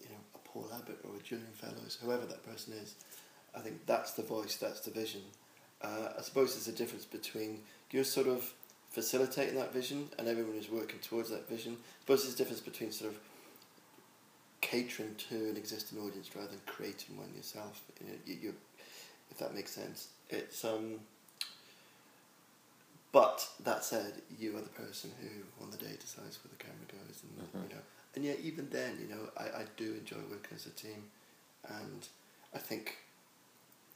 you 0.00 0.08
know, 0.08 0.20
a 0.34 0.38
Paul 0.48 0.68
Abbott 0.74 1.00
or 1.04 1.16
a 1.16 1.22
Julian 1.22 1.48
Fellowes, 1.54 1.98
whoever 2.00 2.26
that 2.26 2.46
person 2.46 2.74
is. 2.74 2.94
I 3.56 3.60
think 3.60 3.86
that's 3.86 4.12
the 4.12 4.22
voice, 4.22 4.56
that's 4.56 4.80
the 4.80 4.92
vision 4.92 5.22
uh, 5.82 6.12
I 6.18 6.22
suppose 6.22 6.54
there's 6.54 6.68
a 6.68 6.76
difference 6.76 7.04
between 7.04 7.60
you're 7.90 8.04
sort 8.04 8.26
of 8.26 8.52
facilitating 8.90 9.54
that 9.56 9.72
vision 9.72 10.08
and 10.18 10.28
everyone 10.28 10.56
is 10.56 10.70
working 10.70 10.98
towards 11.00 11.30
that 11.30 11.48
vision. 11.48 11.76
I 11.80 12.00
suppose 12.00 12.22
there's 12.22 12.34
a 12.34 12.38
difference 12.38 12.60
between 12.60 12.90
sort 12.90 13.12
of 13.12 13.18
catering 14.60 15.14
to 15.30 15.34
an 15.50 15.56
existing 15.56 15.98
audience 15.98 16.30
rather 16.34 16.48
than 16.48 16.60
creating 16.66 17.16
one 17.16 17.32
yourself. 17.34 17.82
You 18.26 18.34
you 18.40 18.54
if 19.30 19.38
that 19.38 19.54
makes 19.54 19.72
sense. 19.72 20.08
It's 20.30 20.64
um. 20.64 21.00
But 23.10 23.48
that 23.64 23.84
said, 23.84 24.20
you 24.38 24.54
are 24.58 24.60
the 24.60 24.68
person 24.68 25.10
who, 25.22 25.64
on 25.64 25.70
the 25.70 25.78
day, 25.78 25.96
decides 25.98 26.38
where 26.44 26.50
the 26.50 26.62
camera 26.62 26.84
goes, 26.92 27.22
and 27.22 27.48
mm-hmm. 27.48 27.62
you 27.68 27.74
know, 27.74 27.82
and 28.14 28.24
yet 28.24 28.38
even 28.42 28.68
then, 28.70 28.98
you 29.00 29.08
know, 29.08 29.30
I, 29.34 29.60
I 29.60 29.64
do 29.78 29.94
enjoy 29.94 30.18
working 30.30 30.54
as 30.54 30.66
a 30.66 30.70
team, 30.70 31.04
and 31.66 32.06
I 32.54 32.58
think 32.58 32.98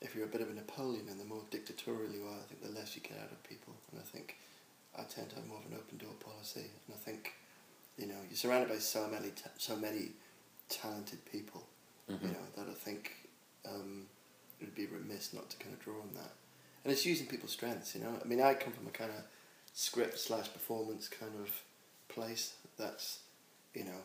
if 0.02 0.14
you're 0.14 0.24
a 0.24 0.28
bit 0.28 0.42
of 0.42 0.50
a 0.50 0.54
Napoleon 0.54 1.06
and 1.10 1.18
the 1.18 1.24
more 1.24 1.42
dictatorial 1.50 2.12
you 2.12 2.26
are, 2.26 2.36
I 2.36 2.44
think 2.48 2.62
the 2.62 2.78
less 2.78 2.94
you 2.94 3.02
get 3.02 3.18
out 3.22 3.32
of 3.32 3.42
people. 3.44 3.74
And 3.90 4.00
I 4.00 4.04
think 4.04 4.36
I 4.98 5.02
tend 5.04 5.30
to 5.30 5.36
have 5.36 5.46
more 5.46 5.58
of 5.58 5.70
an 5.70 5.78
open 5.78 5.96
door 5.96 6.14
policy. 6.20 6.68
And 6.86 6.94
I 6.94 6.98
think, 6.98 7.32
you 7.96 8.06
know, 8.06 8.20
you're 8.28 8.36
surrounded 8.36 8.68
by 8.68 8.78
so 8.78 9.08
many, 9.08 9.30
so 9.56 9.76
many 9.76 10.10
talented 10.68 11.24
people. 11.24 11.62
Mm-hmm. 12.10 12.26
You 12.26 12.32
know 12.32 12.46
that 12.56 12.66
I 12.68 12.74
think 12.74 13.12
um, 13.68 14.06
it 14.60 14.64
would 14.64 14.74
be 14.74 14.86
remiss 14.86 15.32
not 15.32 15.48
to 15.50 15.56
kind 15.56 15.72
of 15.72 15.80
draw 15.80 15.94
on 15.94 16.10
that, 16.14 16.32
and 16.84 16.92
it's 16.92 17.06
using 17.06 17.26
people's 17.26 17.52
strengths. 17.52 17.94
You 17.94 18.02
know, 18.02 18.18
I 18.22 18.26
mean, 18.26 18.40
I 18.40 18.54
come 18.54 18.72
from 18.72 18.88
a 18.88 18.90
kind 18.90 19.10
of 19.10 19.22
script 19.72 20.18
slash 20.18 20.52
performance 20.52 21.08
kind 21.08 21.32
of 21.40 21.50
place. 22.08 22.54
That's 22.76 23.20
you 23.72 23.84
know, 23.84 24.02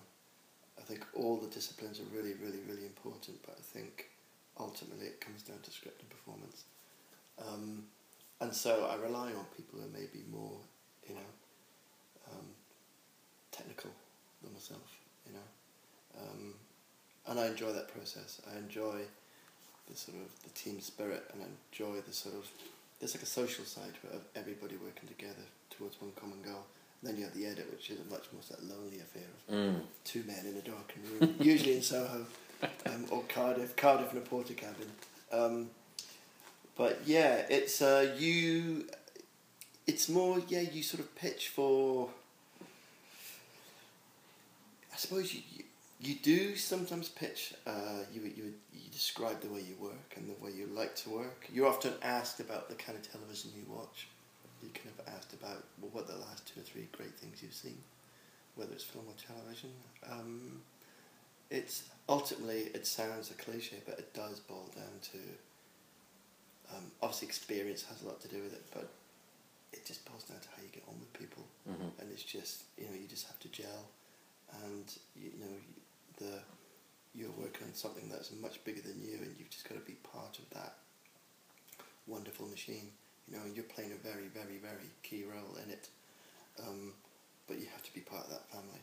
I 0.77 0.81
think 0.83 1.05
all 1.15 1.37
the 1.37 1.47
disciplines 1.47 1.99
are 1.99 2.15
really, 2.15 2.33
really, 2.33 2.59
really 2.67 2.85
important. 2.85 3.39
But 3.43 3.57
I 3.57 3.61
think 3.61 4.09
ultimately 4.59 5.07
it 5.07 5.21
comes 5.21 5.43
down 5.43 5.59
to 5.63 5.71
script 5.71 6.01
and 6.01 6.09
performance. 6.09 6.63
Um, 7.39 7.83
and 8.41 8.53
so 8.53 8.87
I 8.91 8.95
rely 9.01 9.27
on 9.33 9.45
people 9.55 9.79
who 9.79 9.87
may 9.91 10.05
be 10.11 10.23
more, 10.31 10.57
you 11.07 11.15
know, 11.15 11.29
um, 12.31 12.45
technical 13.51 13.91
than 14.43 14.53
myself, 14.53 14.97
you 15.25 15.33
know. 15.33 16.19
Um, 16.21 16.53
and 17.27 17.39
I 17.39 17.47
enjoy 17.47 17.71
that 17.73 17.87
process. 17.93 18.41
I 18.53 18.57
enjoy 18.57 19.01
the 19.89 19.95
sort 19.95 20.17
of 20.17 20.43
the 20.43 20.49
team 20.51 20.79
spirit, 20.81 21.23
and 21.33 21.41
I 21.43 21.45
enjoy 21.71 22.01
the 22.01 22.13
sort 22.13 22.35
of 22.35 22.47
there's 22.99 23.13
like 23.13 23.23
a 23.23 23.27
social 23.27 23.63
side 23.65 23.93
of 24.11 24.21
everybody 24.35 24.75
working 24.77 25.07
together 25.07 25.45
towards 25.69 26.01
one 26.01 26.11
common 26.19 26.41
goal. 26.41 26.65
And 27.01 27.09
then 27.11 27.17
you 27.17 27.25
have 27.25 27.35
the 27.35 27.45
edit, 27.45 27.67
which 27.71 27.91
is 27.91 27.99
a 27.99 28.11
much 28.11 28.25
more 28.33 28.41
sort 28.41 28.59
of 28.59 28.69
lonely 28.69 28.97
affair 28.99 29.23
of 29.47 29.53
Mm. 29.53 29.81
two 30.03 30.23
men 30.25 30.45
in 30.47 30.57
a 30.57 30.61
darkened 30.61 31.05
room, 31.21 31.35
usually 31.39 31.75
in 31.75 31.83
Soho 31.83 32.25
um, 32.85 33.05
or 33.09 33.23
Cardiff, 33.27 33.75
Cardiff 33.75 34.11
in 34.11 34.19
a 34.19 34.21
Portakabin. 34.21 34.89
Um, 35.31 35.69
but 36.75 37.01
yeah, 37.05 37.43
it's 37.49 37.81
uh, 37.81 38.15
you. 38.17 38.87
It's 39.85 40.09
more 40.09 40.39
yeah. 40.47 40.61
You 40.61 40.83
sort 40.83 41.01
of 41.01 41.15
pitch 41.15 41.49
for. 41.49 42.09
I 44.93 44.97
suppose 44.97 45.33
you 45.33 45.41
you, 45.55 45.63
you 45.99 46.15
do 46.15 46.55
sometimes 46.55 47.09
pitch. 47.09 47.53
Uh, 47.65 48.03
you 48.13 48.21
you 48.21 48.53
you 48.73 48.89
describe 48.91 49.41
the 49.41 49.49
way 49.49 49.61
you 49.61 49.75
work 49.79 50.13
and 50.15 50.29
the 50.29 50.43
way 50.43 50.51
you 50.51 50.67
like 50.67 50.95
to 50.97 51.09
work. 51.09 51.47
You're 51.51 51.67
often 51.67 51.93
asked 52.01 52.39
about 52.39 52.69
the 52.69 52.75
kind 52.75 52.97
of 52.97 53.11
television 53.11 53.51
you 53.55 53.63
watch. 53.73 54.07
You're 54.61 54.71
kind 54.71 54.89
of 54.97 55.13
asked 55.15 55.33
about 55.33 55.63
well, 55.81 55.91
what 55.93 56.07
the 56.07 56.15
last 56.15 56.51
two 56.53 56.59
or 56.59 56.63
three 56.63 56.87
great 56.91 57.13
things 57.15 57.41
you've 57.41 57.53
seen, 57.53 57.77
whether 58.55 58.73
it's 58.73 58.83
film 58.83 59.05
or 59.07 59.13
television. 59.33 59.71
Um, 60.11 60.61
it's 61.49 61.83
ultimately 62.09 62.69
it 62.73 62.85
sounds 62.87 63.31
a 63.31 63.33
cliche, 63.35 63.77
but 63.85 63.99
it 63.99 64.13
does 64.13 64.39
boil 64.39 64.69
down 64.75 64.99
to. 65.11 65.17
Um, 66.75 66.91
obviously, 67.01 67.27
experience 67.27 67.83
has 67.83 68.01
a 68.01 68.05
lot 68.07 68.19
to 68.21 68.27
do 68.27 68.41
with 68.43 68.53
it, 68.53 68.65
but 68.73 68.89
it 69.71 69.85
just 69.85 70.03
boils 70.05 70.23
down 70.23 70.39
to 70.39 70.47
how 70.55 70.61
you 70.61 70.69
get 70.69 70.83
on 70.87 70.99
with 70.99 71.11
people, 71.13 71.45
Mhm. 71.67 71.91
and 71.99 72.11
it's 72.11 72.23
just 72.23 72.63
you 72.77 72.85
know 72.87 72.93
you 72.95 73.07
just 73.07 73.25
have 73.27 73.39
to 73.39 73.47
gel, 73.49 73.89
and 74.65 74.97
you 75.15 75.31
know 75.39 75.55
the 76.17 76.41
you're 77.15 77.31
working 77.31 77.65
on 77.67 77.73
something 77.73 78.09
that's 78.09 78.31
much 78.31 78.63
bigger 78.63 78.81
than 78.81 79.01
you, 79.01 79.15
and 79.17 79.35
you've 79.39 79.49
just 79.49 79.67
got 79.67 79.75
to 79.75 79.81
be 79.85 79.93
part 79.95 80.37
of 80.39 80.49
that 80.51 80.77
wonderful 82.05 82.47
machine. 82.47 82.91
You 83.27 83.37
know, 83.37 83.43
and 83.43 83.55
you're 83.55 83.65
playing 83.65 83.91
a 83.91 83.95
very, 83.95 84.27
very, 84.27 84.57
very 84.57 84.89
key 85.03 85.23
role 85.25 85.57
in 85.61 85.69
it, 85.69 85.89
um, 86.59 86.93
but 87.45 87.57
you 87.59 87.65
have 87.67 87.83
to 87.83 87.93
be 87.93 87.99
part 88.01 88.23
of 88.25 88.29
that 88.31 88.49
family. 88.49 88.79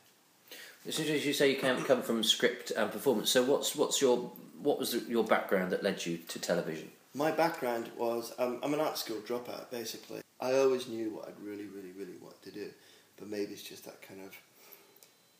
Soon 0.90 1.08
as 1.08 1.24
you 1.24 1.32
say 1.32 1.50
you 1.50 1.56
can't 1.56 1.84
come 1.86 2.02
from 2.02 2.22
script 2.22 2.70
and 2.70 2.92
performance, 2.92 3.30
so 3.30 3.42
what's 3.42 3.74
what's 3.74 4.02
your 4.02 4.30
what 4.60 4.78
was 4.78 4.94
your 5.08 5.24
background 5.24 5.72
that 5.72 5.82
led 5.82 6.04
you 6.04 6.18
to 6.18 6.38
television? 6.38 6.90
My 7.14 7.30
background 7.30 7.90
was 7.96 8.34
um, 8.38 8.58
I'm 8.62 8.74
an 8.74 8.80
art 8.80 8.98
school 8.98 9.16
dropout 9.18 9.70
basically. 9.70 10.20
I 10.40 10.52
always 10.58 10.86
knew 10.86 11.10
what 11.10 11.28
I'd 11.28 11.40
really, 11.40 11.66
really, 11.66 11.92
really 11.96 12.18
wanted 12.20 12.42
to 12.42 12.50
do, 12.50 12.70
but 13.16 13.28
maybe 13.28 13.52
it's 13.52 13.62
just 13.62 13.86
that 13.86 14.02
kind 14.02 14.20
of 14.20 14.36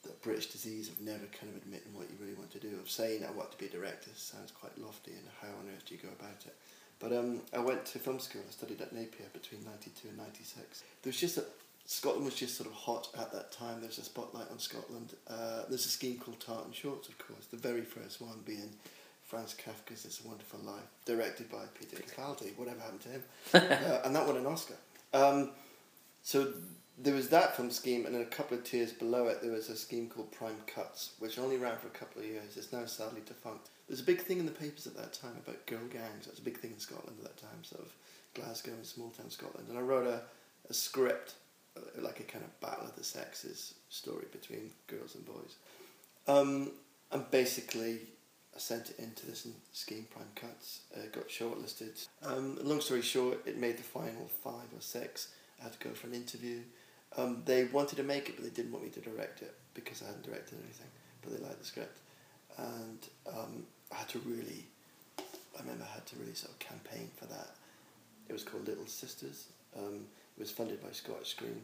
that 0.05 0.23
British 0.23 0.47
disease 0.47 0.89
of 0.89 1.01
never 1.01 1.27
kind 1.39 1.55
of 1.55 1.57
admitting 1.61 1.93
what 1.93 2.09
you 2.09 2.17
really 2.21 2.35
want 2.35 2.51
to 2.53 2.59
do. 2.59 2.79
Of 2.81 2.89
saying 2.89 3.23
I 3.23 3.31
want 3.31 3.53
to 3.53 3.59
be 3.59 3.67
a 3.67 3.71
director 3.71 4.11
sounds 4.15 4.51
quite 4.51 4.79
lofty, 4.79 5.13
and 5.13 5.29
how 5.43 5.49
on 5.49 5.69
earth 5.77 5.85
do 5.87 5.95
you 5.95 6.01
go 6.01 6.09
about 6.19 6.47
it? 6.47 6.57
But 7.01 7.13
um, 7.13 7.43
I 7.53 7.59
went 7.59 7.85
to 7.87 7.99
film 7.99 8.19
school. 8.19 8.43
I 8.49 8.51
studied 8.51 8.81
at 8.81 8.95
Napier 8.95 9.27
between 9.35 9.63
'92 9.65 10.09
and 10.09 10.17
'96. 10.17 10.85
There 11.03 11.11
was 11.11 11.21
just 11.21 11.37
a 11.37 11.45
Scotland 11.87 12.25
was 12.25 12.35
just 12.35 12.57
sort 12.57 12.69
of 12.69 12.75
hot 12.75 13.09
at 13.19 13.33
that 13.33 13.53
time. 13.53 13.81
There 13.81 13.89
was 13.89 13.99
a 13.99 14.05
spotlight 14.05 14.51
on 14.51 14.59
Scotland. 14.59 15.15
Uh, 15.29 15.63
there's 15.69 15.85
a 15.85 15.91
scheme 15.91 16.19
called 16.19 16.41
Tartan 16.41 16.73
Shorts, 16.73 17.09
of 17.09 17.19
course. 17.19 17.47
The 17.47 17.59
very 17.59 17.83
first 17.83 18.21
one 18.21 18.41
being 18.45 18.71
Franz 19.23 19.55
Kafka's 19.55 20.05
It's 20.05 20.25
a 20.25 20.29
Wonderful 20.29 20.61
Life, 20.61 20.89
directed 21.05 21.51
by 21.51 21.65
Peter 21.79 21.97
Capaldi. 21.97 22.57
Whatever 22.57 22.81
happened 22.81 23.01
to 23.03 23.09
him? 23.09 23.23
uh, 23.55 24.01
and 24.05 24.17
that 24.17 24.27
won 24.27 24.37
an 24.37 24.47
Oscar. 24.47 24.77
Um, 25.13 25.51
so 26.23 26.53
there 26.97 27.15
was 27.15 27.29
that 27.31 27.57
film 27.57 27.71
scheme, 27.71 28.07
and 28.07 28.15
then 28.15 28.23
a 28.23 28.27
couple 28.27 28.57
of 28.57 28.65
tiers 28.65 28.93
below 28.93 29.27
it, 29.27 29.43
there 29.43 29.53
was 29.53 29.69
a 29.69 29.77
scheme 29.77 30.09
called 30.09 30.31
Prime 30.33 30.57
Cuts, 30.67 31.13
which 31.19 31.39
only 31.39 31.57
ran 31.57 31.77
for 31.77 31.89
a 31.89 31.91
couple 31.91 32.23
of 32.23 32.29
years. 32.29 32.57
It's 32.57 32.73
now 32.73 32.87
sadly 32.87 33.23
defunct. 33.27 33.71
There's 33.89 34.01
a 34.01 34.05
big 34.05 34.21
thing 34.21 34.39
in 34.39 34.47
the 34.47 34.53
papers 34.53 34.87
at 34.87 34.97
that 34.97 35.13
time 35.13 35.37
about 35.45 35.67
girl 35.67 35.87
gangs. 35.91 36.25
That 36.25 36.33
was 36.33 36.39
a 36.39 36.45
big 36.45 36.59
thing 36.59 36.73
in 36.73 36.79
Scotland 36.79 37.19
at 37.19 37.25
that 37.25 37.37
time, 37.37 37.63
sort 37.63 37.83
of 37.83 37.93
Glasgow 38.35 38.73
and 38.73 38.87
small 38.87 39.11
town 39.11 39.31
Scotland. 39.31 39.69
And 39.69 39.77
I 39.77 39.83
wrote 39.83 40.07
a, 40.07 40.23
a 40.71 40.75
script, 40.75 41.35
like 41.99 42.21
a 42.21 42.25
kind 42.25 42.45
of 42.45 42.61
battle 42.61 42.87
of 42.87 42.97
the 42.97 43.05
sexes 43.05 43.75
story 43.89 44.27
between 44.33 44.71
girls 44.87 45.15
and 45.15 45.25
boys. 45.27 45.57
Um, 46.27 46.71
and 47.11 47.31
basically, 47.31 48.01
I 48.55 48.59
sent 48.59 48.91
it 48.91 48.99
into 48.99 49.27
this 49.27 49.47
scheme, 49.73 50.07
Prime 50.11 50.31
Cuts, 50.35 50.81
uh, 50.95 51.07
got 51.13 51.29
shortlisted. 51.29 52.07
Um, 52.25 52.59
long 52.63 52.81
story 52.81 53.03
short, 53.03 53.41
it 53.47 53.59
made 53.59 53.79
the 53.79 53.83
final 53.83 54.29
five 54.43 54.69
or 54.75 54.81
six. 54.81 55.29
I 55.61 55.65
had 55.65 55.73
to 55.79 55.89
go 55.89 55.95
for 55.95 56.07
an 56.07 56.15
interview. 56.15 56.61
Um, 57.17 57.43
they 57.45 57.65
wanted 57.65 57.97
to 57.97 58.03
make 58.03 58.29
it, 58.29 58.37
but 58.37 58.45
they 58.45 58.51
didn't 58.51 58.73
want 58.73 58.85
me 58.85 58.91
to 58.91 59.01
direct 59.01 59.43
it 59.43 59.55
because 59.75 60.03
I 60.03 60.07
hadn't 60.07 60.25
directed 60.25 60.59
anything. 60.63 60.87
But 61.23 61.33
they 61.33 61.45
liked 61.45 61.61
the 61.61 61.65
script, 61.65 61.99
and 62.59 62.99
um, 63.29 63.65
I 63.93 63.97
had 63.97 64.09
to 64.11 64.19
really. 64.21 64.67
I 65.19 65.61
remember 65.61 65.85
I 65.89 65.95
had 65.95 66.07
to 66.07 66.17
really 66.17 66.35
sort 66.35 66.53
of 66.53 66.59
campaign 66.59 67.11
for 67.17 67.27
that. 67.27 67.51
It 68.29 68.33
was 68.33 68.43
called 68.43 68.67
Little 68.67 68.87
Sisters. 68.87 69.47
Was 70.39 70.51
funded 70.51 70.83
by 70.83 70.91
Scottish 70.91 71.31
Screen, 71.31 71.63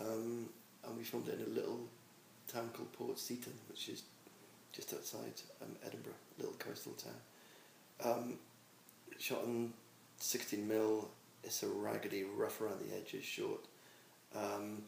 um, 0.00 0.50
and 0.84 0.96
we 0.98 1.02
filmed 1.02 1.28
it 1.28 1.40
in 1.40 1.46
a 1.46 1.54
little 1.54 1.80
town 2.46 2.68
called 2.74 2.92
Port 2.92 3.18
Seton, 3.18 3.54
which 3.68 3.88
is 3.88 4.02
just 4.72 4.92
outside 4.92 5.32
um, 5.62 5.74
Edinburgh, 5.84 6.12
little 6.38 6.54
coastal 6.58 6.92
town. 6.92 8.12
Um, 8.12 8.38
shot 9.18 9.42
on 9.44 9.72
16 10.18 10.66
mil. 10.66 11.08
It's 11.42 11.62
a 11.62 11.68
raggedy, 11.68 12.24
rough 12.24 12.60
around 12.60 12.80
the 12.80 12.94
edges, 12.96 13.24
short. 13.24 13.60
Um, 14.34 14.82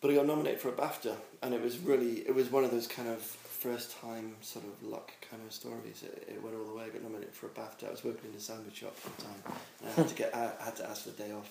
but 0.00 0.10
I 0.10 0.14
got 0.14 0.26
nominated 0.26 0.60
for 0.60 0.68
a 0.68 0.72
BAFTA, 0.72 1.14
and 1.42 1.54
it 1.54 1.62
was 1.62 1.78
really 1.78 2.20
it 2.26 2.34
was 2.34 2.50
one 2.50 2.64
of 2.64 2.70
those 2.70 2.86
kind 2.86 3.08
of 3.08 3.20
first 3.20 3.98
time 4.00 4.36
sort 4.42 4.64
of 4.66 4.86
luck 4.86 5.12
kind 5.30 5.42
of 5.46 5.52
stories. 5.52 6.02
It, 6.02 6.28
it 6.28 6.42
went 6.42 6.54
all 6.56 6.64
the 6.64 6.74
way. 6.74 6.84
I 6.84 6.88
got 6.88 7.02
nominated 7.02 7.34
for 7.34 7.46
a 7.46 7.50
BAFTA. 7.50 7.88
I 7.88 7.90
was 7.90 8.04
working 8.04 8.30
in 8.30 8.36
a 8.36 8.40
sandwich 8.40 8.76
shop 8.76 8.94
at 9.04 9.16
the 9.16 9.22
time, 9.22 9.42
and 9.80 9.90
I 9.90 9.92
had 9.94 10.08
to 10.08 10.14
get 10.14 10.34
I 10.34 10.64
had 10.64 10.76
to 10.76 10.88
ask 10.88 11.04
for 11.04 11.10
the 11.10 11.22
day 11.22 11.32
off. 11.32 11.50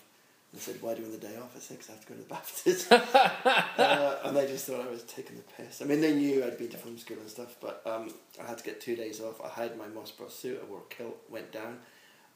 They 0.54 0.60
said, 0.60 0.82
"Why 0.82 0.94
do 0.94 1.02
you 1.02 1.08
want 1.08 1.20
the 1.20 1.28
day 1.28 1.36
off?" 1.38 1.56
I 1.56 1.60
said, 1.60 1.78
"Because 1.80 1.90
I 1.90 1.94
have 1.94 2.06
to 2.06 2.14
go 2.14 2.20
to 2.20 2.28
the 2.28 2.36
BAFTAs." 2.36 3.80
uh, 3.80 4.28
and 4.28 4.38
they 4.38 4.46
just 4.46 4.66
thought 4.66 4.86
I 4.86 4.90
was 4.90 5.04
taking 5.04 5.36
the 5.36 5.44
piss. 5.58 5.82
I 5.82 5.86
mean, 5.86 6.00
they 6.00 6.14
knew 6.14 6.44
I'd 6.46 6.58
been 6.58 6.70
to 6.70 6.78
film 6.78 6.98
school 6.98 7.18
and 7.20 7.30
stuff, 7.30 7.56
but 7.60 7.82
um, 7.86 8.14
I 8.42 8.48
had 8.48 8.60
to 8.60 8.64
get 8.64 8.80
two 8.80 8.96
days 8.96 9.20
off. 9.20 9.42
I 9.44 9.62
had 9.62 9.78
my 9.78 9.88
Moss 9.88 10.12
Bros 10.12 10.36
suit. 10.36 10.62
I 10.64 10.70
wore 10.70 10.80
a 10.90 10.94
kilt, 10.94 11.18
went 11.30 11.52
down, 11.52 11.80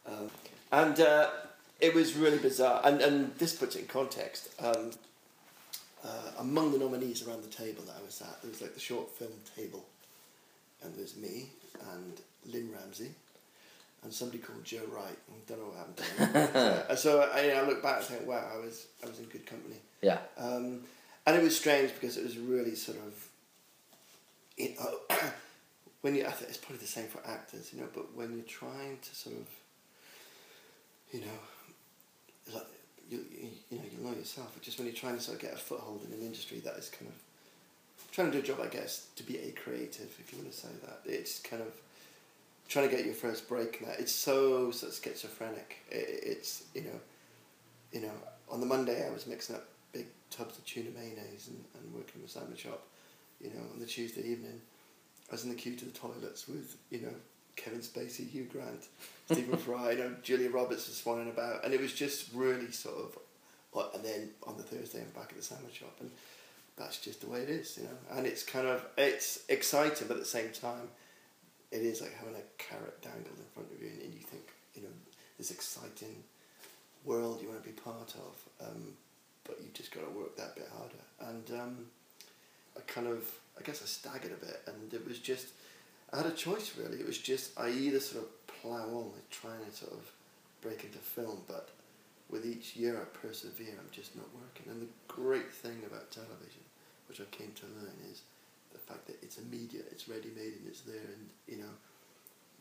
um, 0.07 0.31
and 0.71 0.99
uh, 0.99 1.29
it 1.79 1.93
was 1.93 2.15
really 2.15 2.39
bizarre. 2.39 2.81
And 2.83 3.01
and 3.01 3.35
this 3.35 3.55
puts 3.55 3.75
it 3.75 3.81
in 3.81 3.87
context. 3.87 4.49
Um, 4.59 4.91
uh, 6.03 6.31
among 6.39 6.71
the 6.71 6.77
nominees 6.77 7.27
around 7.27 7.43
the 7.43 7.49
table 7.49 7.83
that 7.83 7.95
I 7.99 8.05
was 8.05 8.21
at, 8.21 8.41
there 8.41 8.49
was 8.51 8.61
like 8.61 8.73
the 8.73 8.79
short 8.79 9.11
film 9.11 9.31
table, 9.55 9.85
and 10.81 10.93
there 10.93 11.01
was 11.01 11.15
me 11.17 11.49
and 11.93 12.21
Lynne 12.51 12.71
Ramsay, 12.71 13.11
and 14.03 14.13
somebody 14.13 14.39
called 14.39 14.63
Joe 14.63 14.85
Wright. 14.91 15.17
I 15.29 15.33
don't 15.47 15.59
know 15.59 15.65
what 15.65 15.77
happened 15.77 15.97
to 15.97 16.03
him. 16.03 16.83
uh, 16.89 16.95
so 16.95 17.21
I, 17.33 17.49
I 17.49 17.65
look 17.67 17.81
back 17.81 17.97
and 17.97 18.05
think, 18.05 18.27
wow, 18.27 18.43
I 18.53 18.57
was 18.57 18.87
I 19.03 19.07
was 19.09 19.19
in 19.19 19.25
good 19.25 19.45
company. 19.45 19.77
Yeah. 20.01 20.19
Um, 20.37 20.81
and 21.25 21.35
it 21.35 21.43
was 21.43 21.57
strange 21.57 21.93
because 21.93 22.15
it 22.15 22.23
was 22.23 22.37
really 22.37 22.73
sort 22.73 22.97
of, 22.99 23.27
it, 24.57 24.77
uh, 24.79 25.15
when 26.01 26.15
you, 26.15 26.25
I 26.25 26.31
think 26.31 26.49
it's 26.49 26.57
probably 26.57 26.77
the 26.77 26.87
same 26.87 27.07
for 27.07 27.19
actors, 27.27 27.71
you 27.73 27.81
know, 27.81 27.87
but 27.93 28.15
when 28.15 28.33
you're 28.33 28.45
trying 28.45 28.97
to 29.01 29.15
sort 29.15 29.35
of, 29.35 29.47
you 31.11 31.21
know, 31.21 32.53
like, 32.53 32.67
you, 33.09 33.25
you, 33.31 33.49
you 33.69 33.77
know, 33.77 33.83
you 33.91 34.05
know 34.05 34.15
yourself, 34.15 34.51
but 34.53 34.63
just 34.63 34.77
when 34.77 34.87
you're 34.87 34.95
trying 34.95 35.15
to 35.17 35.21
sort 35.21 35.35
of 35.35 35.41
get 35.41 35.53
a 35.53 35.57
foothold 35.57 36.05
in 36.07 36.13
an 36.13 36.25
industry 36.25 36.59
that 36.59 36.75
is 36.75 36.89
kind 36.89 37.11
of, 37.11 38.11
trying 38.13 38.31
to 38.31 38.33
do 38.33 38.39
a 38.39 38.41
job, 38.41 38.59
I 38.63 38.67
guess, 38.67 39.07
to 39.17 39.23
be 39.23 39.37
a 39.37 39.51
creative, 39.51 40.15
if 40.19 40.31
you 40.31 40.39
want 40.39 40.49
to 40.51 40.57
say 40.57 40.69
that, 40.85 41.01
it's 41.05 41.39
kind 41.39 41.61
of, 41.61 41.73
trying 42.67 42.89
to 42.89 42.95
get 42.95 43.05
your 43.05 43.13
first 43.13 43.47
break 43.47 43.85
that, 43.85 43.99
it's 43.99 44.11
so, 44.11 44.53
of 44.67 44.75
schizophrenic. 44.75 45.77
It, 45.89 46.19
it's, 46.23 46.63
you 46.73 46.81
know, 46.81 46.99
you 47.91 48.01
know, 48.01 48.11
on 48.49 48.59
the 48.59 48.65
Monday 48.65 49.05
I 49.07 49.11
was 49.11 49.27
mixing 49.27 49.55
up 49.55 49.65
big 49.93 50.07
tubs 50.29 50.57
of 50.57 50.65
tuna 50.65 50.89
mayonnaise 50.91 51.47
and, 51.47 51.63
and 51.75 51.93
working 51.93 52.15
in 52.15 52.21
the 52.23 52.27
sandwich 52.27 52.61
shop. 52.61 52.83
You 53.41 53.49
know, 53.49 53.61
on 53.73 53.79
the 53.79 53.85
Tuesday 53.85 54.21
evening, 54.21 54.61
I 55.29 55.33
was 55.33 55.43
in 55.43 55.49
the 55.49 55.55
queue 55.55 55.75
to 55.75 55.85
the 55.85 55.91
toilets 55.91 56.47
with, 56.47 56.77
you 56.89 57.01
know, 57.01 57.13
Kevin 57.55 57.79
Spacey, 57.79 58.29
Hugh 58.29 58.45
Grant, 58.45 58.87
Stephen 59.25 59.57
Fry, 59.57 59.91
you 59.91 59.97
know, 59.97 60.15
Julia 60.21 60.49
Roberts 60.49 60.87
was 60.87 61.01
swanning 61.01 61.29
about, 61.29 61.65
and 61.65 61.73
it 61.73 61.81
was 61.81 61.93
just 61.93 62.33
really 62.33 62.71
sort 62.71 62.97
of. 62.97 63.17
And 63.93 64.03
then 64.03 64.29
on 64.47 64.57
the 64.57 64.63
Thursday, 64.63 65.01
I'm 65.01 65.09
back 65.09 65.29
at 65.29 65.35
the 65.35 65.43
sandwich 65.43 65.75
shop, 65.75 65.95
and 65.99 66.09
that's 66.77 66.99
just 66.99 67.21
the 67.21 67.27
way 67.27 67.41
it 67.41 67.49
is, 67.49 67.77
you 67.77 67.83
know. 67.83 68.17
And 68.17 68.25
it's 68.25 68.41
kind 68.43 68.67
of 68.67 68.83
it's 68.97 69.43
exciting, 69.49 70.07
but 70.07 70.15
at 70.15 70.19
the 70.19 70.25
same 70.25 70.51
time, 70.51 70.87
it 71.71 71.81
is 71.81 72.01
like 72.01 72.13
having 72.17 72.35
a 72.35 72.45
carrot 72.57 73.01
dangled 73.01 73.37
in 73.37 73.45
front 73.53 73.71
of 73.71 73.81
you, 73.81 73.89
and, 73.89 74.01
and 74.01 74.13
you 74.13 74.21
think, 74.21 74.43
you 74.73 74.81
know, 74.81 74.93
this 75.37 75.51
exciting 75.51 76.23
world 77.05 77.41
you 77.41 77.47
want 77.49 77.61
to 77.61 77.69
be 77.69 77.75
part 77.75 78.13
of, 78.15 78.67
um, 78.67 78.93
but 79.43 79.57
you've 79.61 79.73
just 79.73 79.91
got 79.91 80.01
to 80.01 80.17
work 80.17 80.35
that 80.37 80.55
bit 80.55 80.69
harder. 80.75 81.31
And 81.31 81.59
um, 81.59 81.85
I 82.75 82.81
kind 82.81 83.07
of, 83.07 83.23
I 83.57 83.63
guess 83.63 83.81
I 83.81 83.85
staggered 83.85 84.31
a 84.31 84.45
bit, 84.45 84.61
and 84.67 84.93
it 84.93 85.07
was 85.07 85.19
just, 85.19 85.47
I 86.13 86.17
had 86.17 86.25
a 86.25 86.31
choice 86.31 86.73
really. 86.77 86.99
It 86.99 87.07
was 87.07 87.17
just 87.17 87.57
I 87.59 87.69
either 87.69 87.99
sort 87.99 88.23
of 88.23 88.47
plough 88.47 88.87
on 88.87 89.11
with 89.11 89.29
trying 89.29 89.63
to 89.65 89.75
sort 89.75 89.93
of 89.93 90.11
break 90.61 90.83
into 90.83 90.97
film, 90.99 91.41
but 91.47 91.69
with 92.29 92.45
each 92.45 92.75
year 92.75 92.99
I 92.99 93.05
persevere, 93.17 93.75
I'm 93.79 93.91
just 93.91 94.15
not 94.15 94.27
working. 94.33 94.71
And 94.71 94.81
the 94.81 95.13
great 95.13 95.51
thing 95.51 95.81
about 95.85 96.11
television, 96.11 96.63
which 97.07 97.21
I 97.21 97.25
came 97.31 97.51
to 97.55 97.65
learn, 97.65 97.95
is 98.11 98.21
the 98.71 98.79
fact 98.79 99.07
that 99.07 99.17
it's 99.21 99.37
immediate, 99.37 99.87
it's 99.91 100.07
ready 100.07 100.29
made, 100.35 100.53
and 100.59 100.67
it's 100.67 100.81
there, 100.81 100.95
and 100.95 101.29
you 101.47 101.57
know, 101.57 101.73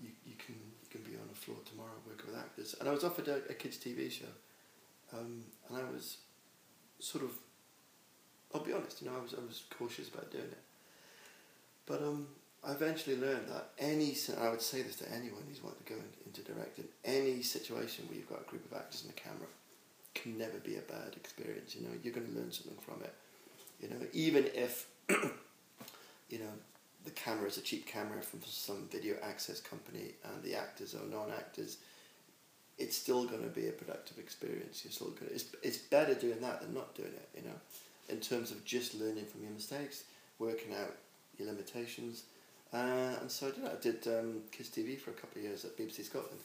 you, 0.02 0.10
you 0.24 0.34
can 0.44 0.54
you 0.54 0.88
can 0.90 1.02
be 1.02 1.16
on 1.16 1.28
the 1.28 1.38
floor 1.38 1.58
tomorrow 1.64 1.96
working 2.06 2.30
with 2.30 2.38
actors. 2.38 2.74
And 2.78 2.88
I 2.88 2.92
was 2.92 3.04
offered 3.04 3.28
a, 3.28 3.36
a 3.50 3.54
kids 3.54 3.76
TV 3.76 4.10
show, 4.10 4.32
um, 5.12 5.44
and 5.68 5.78
I 5.78 5.84
was 5.90 6.18
sort 6.98 7.24
of, 7.24 7.30
I'll 8.54 8.62
be 8.62 8.72
honest, 8.72 9.02
you 9.02 9.08
know, 9.08 9.16
I 9.16 9.22
was 9.22 9.34
I 9.34 9.44
was 9.46 9.64
cautious 9.78 10.08
about 10.08 10.30
doing 10.30 10.44
it. 10.44 10.62
But 11.86 12.02
um, 12.02 12.26
I 12.66 12.72
eventually 12.72 13.16
learned 13.16 13.48
that 13.48 13.70
any, 13.78 14.16
I 14.40 14.50
would 14.50 14.60
say 14.60 14.82
this 14.82 14.96
to 14.96 15.12
anyone 15.12 15.42
who's 15.48 15.62
wanting 15.62 15.84
to 15.86 15.92
go 15.92 15.98
in, 15.98 16.10
into 16.26 16.42
directing, 16.42 16.86
any 17.04 17.42
situation 17.42 18.06
where 18.08 18.18
you've 18.18 18.28
got 18.28 18.40
a 18.40 18.50
group 18.50 18.70
of 18.70 18.76
actors 18.76 19.02
and 19.02 19.12
a 19.12 19.14
camera 19.14 19.46
can 20.14 20.36
never 20.36 20.58
be 20.58 20.76
a 20.76 20.80
bad 20.80 21.14
experience. 21.16 21.76
You 21.76 21.86
know, 21.86 21.94
you're 22.02 22.12
going 22.12 22.26
to 22.26 22.32
learn 22.38 22.50
something 22.50 22.78
from 22.80 23.02
it. 23.02 23.14
You 23.80 23.90
know, 23.90 24.06
even 24.12 24.48
if, 24.52 24.88
you 26.28 26.38
know, 26.38 26.52
the 27.04 27.10
camera 27.12 27.46
is 27.46 27.56
a 27.56 27.60
cheap 27.60 27.86
camera 27.86 28.20
from 28.20 28.40
some 28.44 28.88
video 28.90 29.16
access 29.22 29.60
company 29.60 30.14
and 30.24 30.42
the 30.42 30.54
actors 30.54 30.94
are 30.94 31.06
non-actors, 31.08 31.78
it's 32.78 32.96
still 32.96 33.24
going 33.24 33.42
to 33.42 33.48
be 33.48 33.68
a 33.68 33.72
productive 33.72 34.18
experience. 34.18 34.82
You're 34.84 34.92
still 34.92 35.08
going 35.08 35.28
to, 35.28 35.34
it's, 35.34 35.46
it's 35.62 35.78
better 35.78 36.14
doing 36.14 36.40
that 36.40 36.60
than 36.60 36.74
not 36.74 36.94
doing 36.94 37.12
it, 37.12 37.28
you 37.34 37.42
know, 37.42 37.56
in 38.08 38.20
terms 38.20 38.50
of 38.50 38.64
just 38.64 38.94
learning 38.94 39.24
from 39.24 39.42
your 39.42 39.52
mistakes, 39.52 40.04
working 40.38 40.74
out 40.74 40.94
your 41.38 41.48
limitations. 41.48 42.24
Uh, 42.72 43.14
and 43.20 43.30
so 43.30 43.46
I 43.46 43.50
did. 43.50 43.64
I 43.64 43.74
did 43.80 44.18
um, 44.18 44.40
Kids 44.50 44.68
TV 44.70 44.98
for 44.98 45.10
a 45.10 45.14
couple 45.14 45.38
of 45.38 45.44
years 45.44 45.64
at 45.64 45.78
BBC 45.78 46.04
Scotland, 46.04 46.40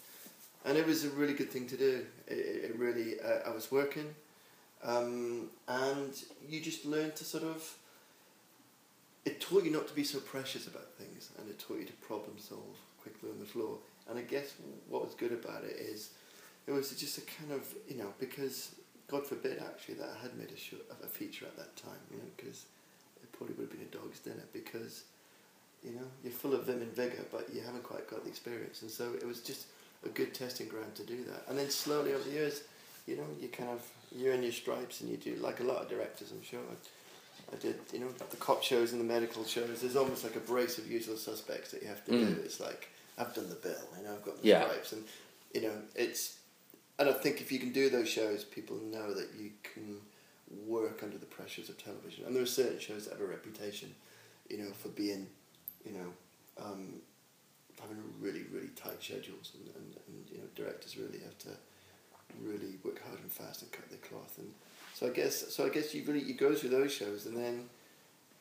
and 0.65 0.77
it 0.77 0.85
was 0.85 1.03
a 1.03 1.09
really 1.09 1.33
good 1.33 1.49
thing 1.49 1.67
to 1.67 1.75
do. 1.75 2.05
It, 2.27 2.33
it 2.33 2.77
really, 2.77 3.19
uh, 3.19 3.49
I 3.49 3.51
was 3.51 3.71
working, 3.71 4.13
um, 4.83 5.49
and 5.67 6.13
you 6.47 6.61
just 6.61 6.85
learn 6.85 7.11
to 7.13 7.25
sort 7.25 7.43
of. 7.43 7.75
It 9.25 9.39
taught 9.39 9.63
you 9.63 9.71
not 9.71 9.87
to 9.87 9.93
be 9.93 10.03
so 10.03 10.19
precious 10.19 10.67
about 10.67 10.93
things, 10.97 11.29
and 11.37 11.47
it 11.49 11.59
taught 11.59 11.79
you 11.79 11.85
to 11.85 11.93
problem 11.93 12.37
solve 12.37 12.77
quickly 13.01 13.29
on 13.29 13.39
the 13.39 13.45
floor. 13.45 13.77
And 14.09 14.17
I 14.17 14.23
guess 14.23 14.53
what 14.89 15.05
was 15.05 15.13
good 15.13 15.31
about 15.31 15.63
it 15.63 15.77
is, 15.77 16.09
it 16.67 16.71
was 16.71 16.89
just 16.91 17.17
a 17.17 17.21
kind 17.21 17.51
of 17.51 17.67
you 17.87 17.97
know 17.97 18.13
because 18.19 18.75
God 19.07 19.25
forbid 19.25 19.59
actually 19.59 19.95
that 19.95 20.09
I 20.17 20.21
had 20.21 20.37
made 20.37 20.51
a, 20.51 20.57
show, 20.57 20.77
a 21.03 21.07
feature 21.07 21.45
at 21.45 21.57
that 21.57 21.75
time, 21.75 21.99
you 22.09 22.17
know, 22.17 22.23
because 22.37 22.65
it 23.21 23.31
probably 23.33 23.55
would 23.55 23.69
have 23.69 23.77
been 23.77 23.87
a 23.87 23.95
dog's 23.95 24.19
dinner 24.19 24.45
because 24.53 25.03
you 25.83 25.91
know 25.91 26.07
you're 26.23 26.33
full 26.33 26.53
of 26.53 26.65
vim 26.65 26.81
and 26.81 26.95
vigor, 26.95 27.25
but 27.31 27.47
you 27.53 27.61
haven't 27.61 27.83
quite 27.83 28.09
got 28.09 28.23
the 28.23 28.29
experience, 28.29 28.81
and 28.81 28.89
so 28.89 29.13
it 29.13 29.27
was 29.27 29.41
just 29.41 29.65
a 30.05 30.09
good 30.09 30.33
testing 30.33 30.67
ground 30.67 30.95
to 30.95 31.03
do 31.03 31.23
that. 31.25 31.43
And 31.47 31.57
then 31.57 31.69
slowly 31.69 32.13
over 32.13 32.23
the 32.23 32.31
years, 32.31 32.63
you 33.05 33.17
know, 33.17 33.27
you 33.39 33.49
kind 33.49 33.69
of 33.69 33.81
you're 34.15 34.33
in 34.33 34.43
your 34.43 34.51
stripes 34.51 35.01
and 35.01 35.09
you 35.09 35.17
do 35.17 35.35
like 35.35 35.59
a 35.59 35.63
lot 35.63 35.77
of 35.77 35.89
directors, 35.89 36.31
I'm 36.31 36.43
sure. 36.43 36.59
I, 37.53 37.55
did, 37.57 37.75
you 37.93 37.99
know, 37.99 38.07
the 38.29 38.37
cop 38.37 38.63
shows 38.63 38.91
and 38.93 39.01
the 39.01 39.05
medical 39.05 39.43
shows. 39.43 39.81
There's 39.81 39.95
almost 39.95 40.23
like 40.23 40.35
a 40.35 40.39
brace 40.39 40.77
of 40.77 40.89
usual 40.89 41.17
suspects 41.17 41.71
that 41.71 41.81
you 41.81 41.87
have 41.89 42.03
to 42.05 42.11
Mm. 42.11 42.19
do. 42.35 42.41
It's 42.43 42.59
like 42.59 42.89
I've 43.17 43.33
done 43.33 43.49
the 43.49 43.55
bill, 43.55 43.89
you 43.97 44.03
know, 44.03 44.13
I've 44.13 44.23
got 44.23 44.41
the 44.41 44.47
Yeah. 44.47 44.63
stripes, 44.63 44.93
and 44.93 45.03
you 45.53 45.61
know, 45.61 45.81
it's. 45.95 46.37
And 46.99 47.09
I 47.09 47.13
think 47.13 47.41
if 47.41 47.51
you 47.51 47.59
can 47.59 47.71
do 47.71 47.89
those 47.89 48.07
shows, 48.07 48.43
people 48.43 48.77
know 48.77 49.13
that 49.13 49.33
you 49.37 49.51
can 49.63 50.01
work 50.67 51.01
under 51.03 51.17
the 51.17 51.25
pressures 51.25 51.67
of 51.69 51.77
television. 51.83 52.25
And 52.25 52.35
there 52.35 52.43
are 52.43 52.53
certain 52.61 52.79
shows 52.79 53.05
that 53.05 53.13
have 53.13 53.21
a 53.21 53.25
reputation, 53.25 53.95
you 54.49 54.57
know, 54.59 54.71
for 54.71 54.89
being, 54.89 55.27
you 55.85 55.93
know, 55.93 56.13
um, 56.63 57.01
having 57.81 57.97
really 58.19 58.43
really 58.51 58.69
tight 58.75 59.01
schedules, 59.03 59.51
and, 59.55 59.67
and, 59.75 59.95
and 60.07 60.29
you 60.31 60.37
know, 60.37 60.47
directors 60.55 60.95
really 60.97 61.19
have 61.19 61.37
to 61.39 61.49
really 62.39 62.77
work 62.83 63.01
hard 63.05 63.19
and 63.19 63.31
fast 63.31 63.61
and 63.61 63.71
cut 63.71 63.89
their 63.89 63.99
cloth. 63.99 64.37
And 64.37 64.53
so 65.01 65.07
I 65.07 65.09
guess 65.09 65.51
so 65.51 65.65
I 65.65 65.69
guess 65.69 65.95
you 65.95 66.03
really 66.05 66.21
you 66.21 66.35
go 66.35 66.53
through 66.53 66.69
those 66.69 66.93
shows, 66.93 67.25
and 67.25 67.35
then 67.35 67.67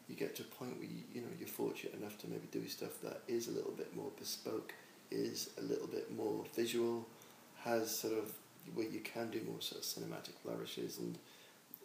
you 0.08 0.14
get 0.14 0.36
to 0.36 0.42
a 0.42 0.44
point 0.44 0.76
where 0.76 0.84
you, 0.84 1.02
you 1.14 1.20
know 1.22 1.28
you're 1.38 1.48
fortunate 1.48 1.94
enough 1.94 2.18
to 2.18 2.28
maybe 2.28 2.46
do 2.52 2.68
stuff 2.68 3.00
that 3.02 3.22
is 3.26 3.48
a 3.48 3.50
little 3.50 3.70
bit 3.72 3.96
more 3.96 4.10
bespoke, 4.18 4.74
is 5.10 5.48
a 5.58 5.62
little 5.62 5.86
bit 5.86 6.14
more 6.14 6.44
visual, 6.54 7.06
has 7.64 7.96
sort 7.96 8.12
of 8.12 8.32
where 8.74 8.86
you 8.86 9.00
can 9.00 9.30
do 9.30 9.40
more 9.50 9.60
sort 9.62 9.80
of 9.80 9.86
cinematic 9.86 10.34
flourishes, 10.42 10.98
and 10.98 11.16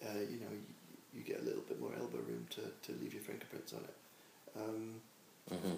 uh, 0.04 0.20
you 0.20 0.42
know 0.42 0.52
you, 0.52 1.20
you 1.20 1.22
get 1.24 1.40
a 1.40 1.46
little 1.46 1.64
bit 1.70 1.80
more 1.80 1.92
elbow 1.98 2.18
room 2.18 2.46
to, 2.50 2.62
to 2.84 3.00
leave 3.02 3.14
your 3.14 3.24
fingerprints 3.24 3.72
on 3.72 3.80
it. 3.80 3.96
Um, 4.60 4.96
hmm 5.50 5.76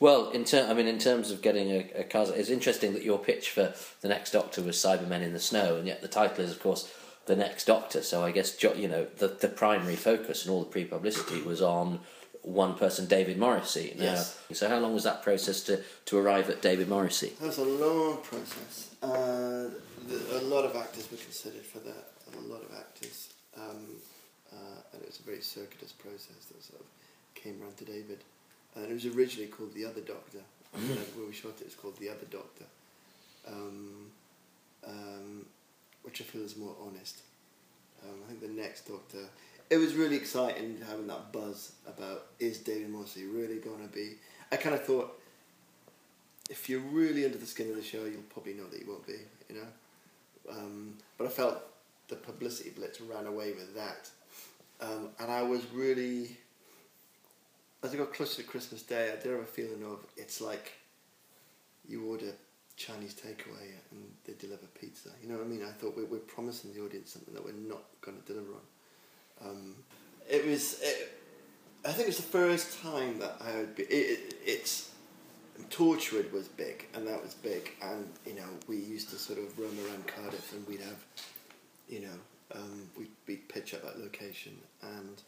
Well, 0.00 0.30
in 0.30 0.44
ter- 0.44 0.68
I 0.70 0.72
mean, 0.72 0.86
in 0.86 0.98
terms 0.98 1.30
of 1.30 1.42
getting 1.42 1.70
a, 1.70 1.90
a 1.96 2.04
cast, 2.04 2.32
it's 2.34 2.48
interesting 2.48 2.94
that 2.94 3.02
your 3.02 3.18
pitch 3.18 3.50
for 3.50 3.74
the 4.00 4.08
next 4.08 4.30
Doctor 4.30 4.62
was 4.62 4.78
Cybermen 4.78 5.20
in 5.20 5.34
the 5.34 5.40
Snow, 5.40 5.76
and 5.76 5.86
yet 5.86 6.00
the 6.00 6.08
title 6.08 6.42
is, 6.42 6.50
of 6.50 6.62
course, 6.62 6.90
the 7.26 7.36
next 7.36 7.66
Doctor. 7.66 8.02
So 8.02 8.24
I 8.24 8.30
guess 8.32 8.62
you 8.62 8.88
know 8.88 9.06
the 9.18 9.28
the 9.28 9.48
primary 9.48 9.96
focus 9.96 10.44
and 10.44 10.52
all 10.52 10.60
the 10.60 10.70
pre 10.70 10.84
publicity 10.84 11.42
was 11.42 11.62
on 11.62 12.00
one 12.42 12.74
person, 12.74 13.06
David 13.06 13.38
Morrissey. 13.38 13.94
Now, 13.96 14.04
Yes. 14.04 14.40
So 14.52 14.68
how 14.68 14.78
long 14.78 14.94
was 14.94 15.04
that 15.04 15.22
process 15.22 15.62
to 15.64 15.82
to 16.06 16.18
arrive 16.18 16.50
at 16.50 16.60
David 16.60 16.88
Morrissey? 16.88 17.32
That 17.40 17.46
was 17.46 17.58
a 17.58 17.64
long 17.64 18.18
process. 18.18 18.90
Uh, 19.02 19.70
the, 20.08 20.40
a 20.40 20.42
lot 20.42 20.64
of 20.64 20.74
actors 20.76 21.10
were 21.10 21.18
considered 21.18 21.62
for 21.62 21.78
that. 21.80 22.08
A 22.36 22.40
lot 22.40 22.62
of 22.62 22.74
actors, 22.76 23.34
um, 23.58 23.86
uh, 24.50 24.80
and 24.92 25.02
it 25.02 25.06
was 25.06 25.20
a 25.20 25.22
very 25.22 25.42
circuitous 25.42 25.92
process 25.92 26.46
that 26.50 26.62
sort 26.62 26.80
of 26.80 26.86
came 27.34 27.60
round 27.60 27.76
to 27.76 27.84
David. 27.84 28.20
And 28.74 28.86
it 28.86 28.92
was 28.94 29.04
originally 29.04 29.48
called 29.48 29.74
The 29.74 29.84
Other 29.84 30.00
Doctor. 30.00 30.38
And 30.74 30.88
then 30.88 30.96
when 31.14 31.26
we 31.26 31.34
shot 31.34 31.60
it, 31.60 31.66
it's 31.66 31.74
called 31.74 31.98
The 31.98 32.08
Other 32.08 32.24
Doctor, 32.30 32.64
um, 33.46 34.06
um, 34.86 35.44
which 36.02 36.20
I 36.20 36.24
feel 36.24 36.42
is 36.42 36.56
more 36.56 36.74
honest. 36.84 37.20
Um, 38.02 38.16
I 38.24 38.28
think 38.28 38.40
the 38.40 38.48
next 38.48 38.88
Doctor. 38.88 39.28
It 39.70 39.76
was 39.78 39.94
really 39.94 40.16
exciting 40.16 40.78
having 40.86 41.06
that 41.06 41.32
buzz 41.32 41.72
about 41.86 42.26
is 42.38 42.58
David 42.58 42.90
Morrissey 42.90 43.24
really 43.24 43.56
going 43.56 43.80
to 43.86 43.92
be. 43.92 44.16
I 44.50 44.56
kind 44.56 44.74
of 44.74 44.84
thought 44.84 45.18
if 46.50 46.68
you're 46.68 46.80
really 46.80 47.24
under 47.24 47.38
the 47.38 47.46
skin 47.46 47.70
of 47.70 47.76
the 47.76 47.82
show, 47.82 48.04
you'll 48.04 48.22
probably 48.30 48.52
know 48.54 48.66
that 48.66 48.78
he 48.78 48.84
won't 48.84 49.06
be, 49.06 49.16
you 49.48 49.56
know. 49.56 50.50
Um, 50.50 50.98
but 51.16 51.26
I 51.26 51.30
felt 51.30 51.62
the 52.08 52.16
publicity 52.16 52.70
blitz 52.70 53.00
ran 53.00 53.26
away 53.26 53.52
with 53.52 53.74
that, 53.74 54.10
um, 54.80 55.10
and 55.18 55.30
I 55.30 55.42
was 55.42 55.62
really, 55.72 56.36
as 57.82 57.94
I 57.94 57.96
got 57.96 58.12
closer 58.12 58.42
to 58.42 58.48
Christmas 58.48 58.82
Day, 58.82 59.10
I 59.10 59.22
did 59.22 59.30
have 59.30 59.40
a 59.40 59.44
feeling 59.44 59.84
of 59.84 60.04
it's 60.16 60.40
like 60.40 60.72
you 61.88 62.04
order 62.10 62.32
Chinese 62.76 63.14
takeaway 63.14 63.68
and 63.90 64.02
they 64.24 64.32
deliver 64.34 64.66
pizza. 64.78 65.10
You 65.22 65.28
know 65.28 65.36
what 65.36 65.46
I 65.46 65.48
mean? 65.48 65.62
I 65.62 65.72
thought 65.72 65.96
we, 65.96 66.04
we're 66.04 66.18
promising 66.18 66.72
the 66.72 66.82
audience 66.82 67.12
something 67.12 67.34
that 67.34 67.44
we're 67.44 67.52
not 67.52 67.82
going 68.00 68.20
to 68.20 68.32
deliver 68.32 68.52
on. 68.52 69.48
Um, 69.48 69.74
it 70.28 70.46
was. 70.46 70.80
It, 70.82 71.18
I 71.84 71.88
think 71.88 72.02
it 72.02 72.10
was 72.10 72.16
the 72.18 72.22
first 72.22 72.80
time 72.80 73.18
that 73.18 73.36
I 73.40 73.56
would 73.56 73.74
be. 73.74 73.82
It, 73.84 73.88
it, 74.18 74.34
it's 74.44 74.90
Torchwood 75.70 76.32
was 76.32 76.48
big, 76.48 76.86
and 76.94 77.06
that 77.06 77.22
was 77.22 77.34
big, 77.34 77.72
and 77.82 78.08
you 78.26 78.34
know 78.34 78.48
we 78.68 78.76
used 78.76 79.10
to 79.10 79.16
sort 79.16 79.38
of 79.38 79.58
roam 79.58 79.76
around 79.86 80.06
Cardiff, 80.06 80.52
and 80.52 80.66
we'd 80.66 80.80
have, 80.80 81.04
you 81.88 82.00
know, 82.00 82.54
um, 82.54 82.88
we'd, 82.96 83.10
we'd 83.26 83.48
pitch 83.48 83.74
up 83.74 83.82
that 83.82 83.98
location, 83.98 84.52
and 84.82 85.22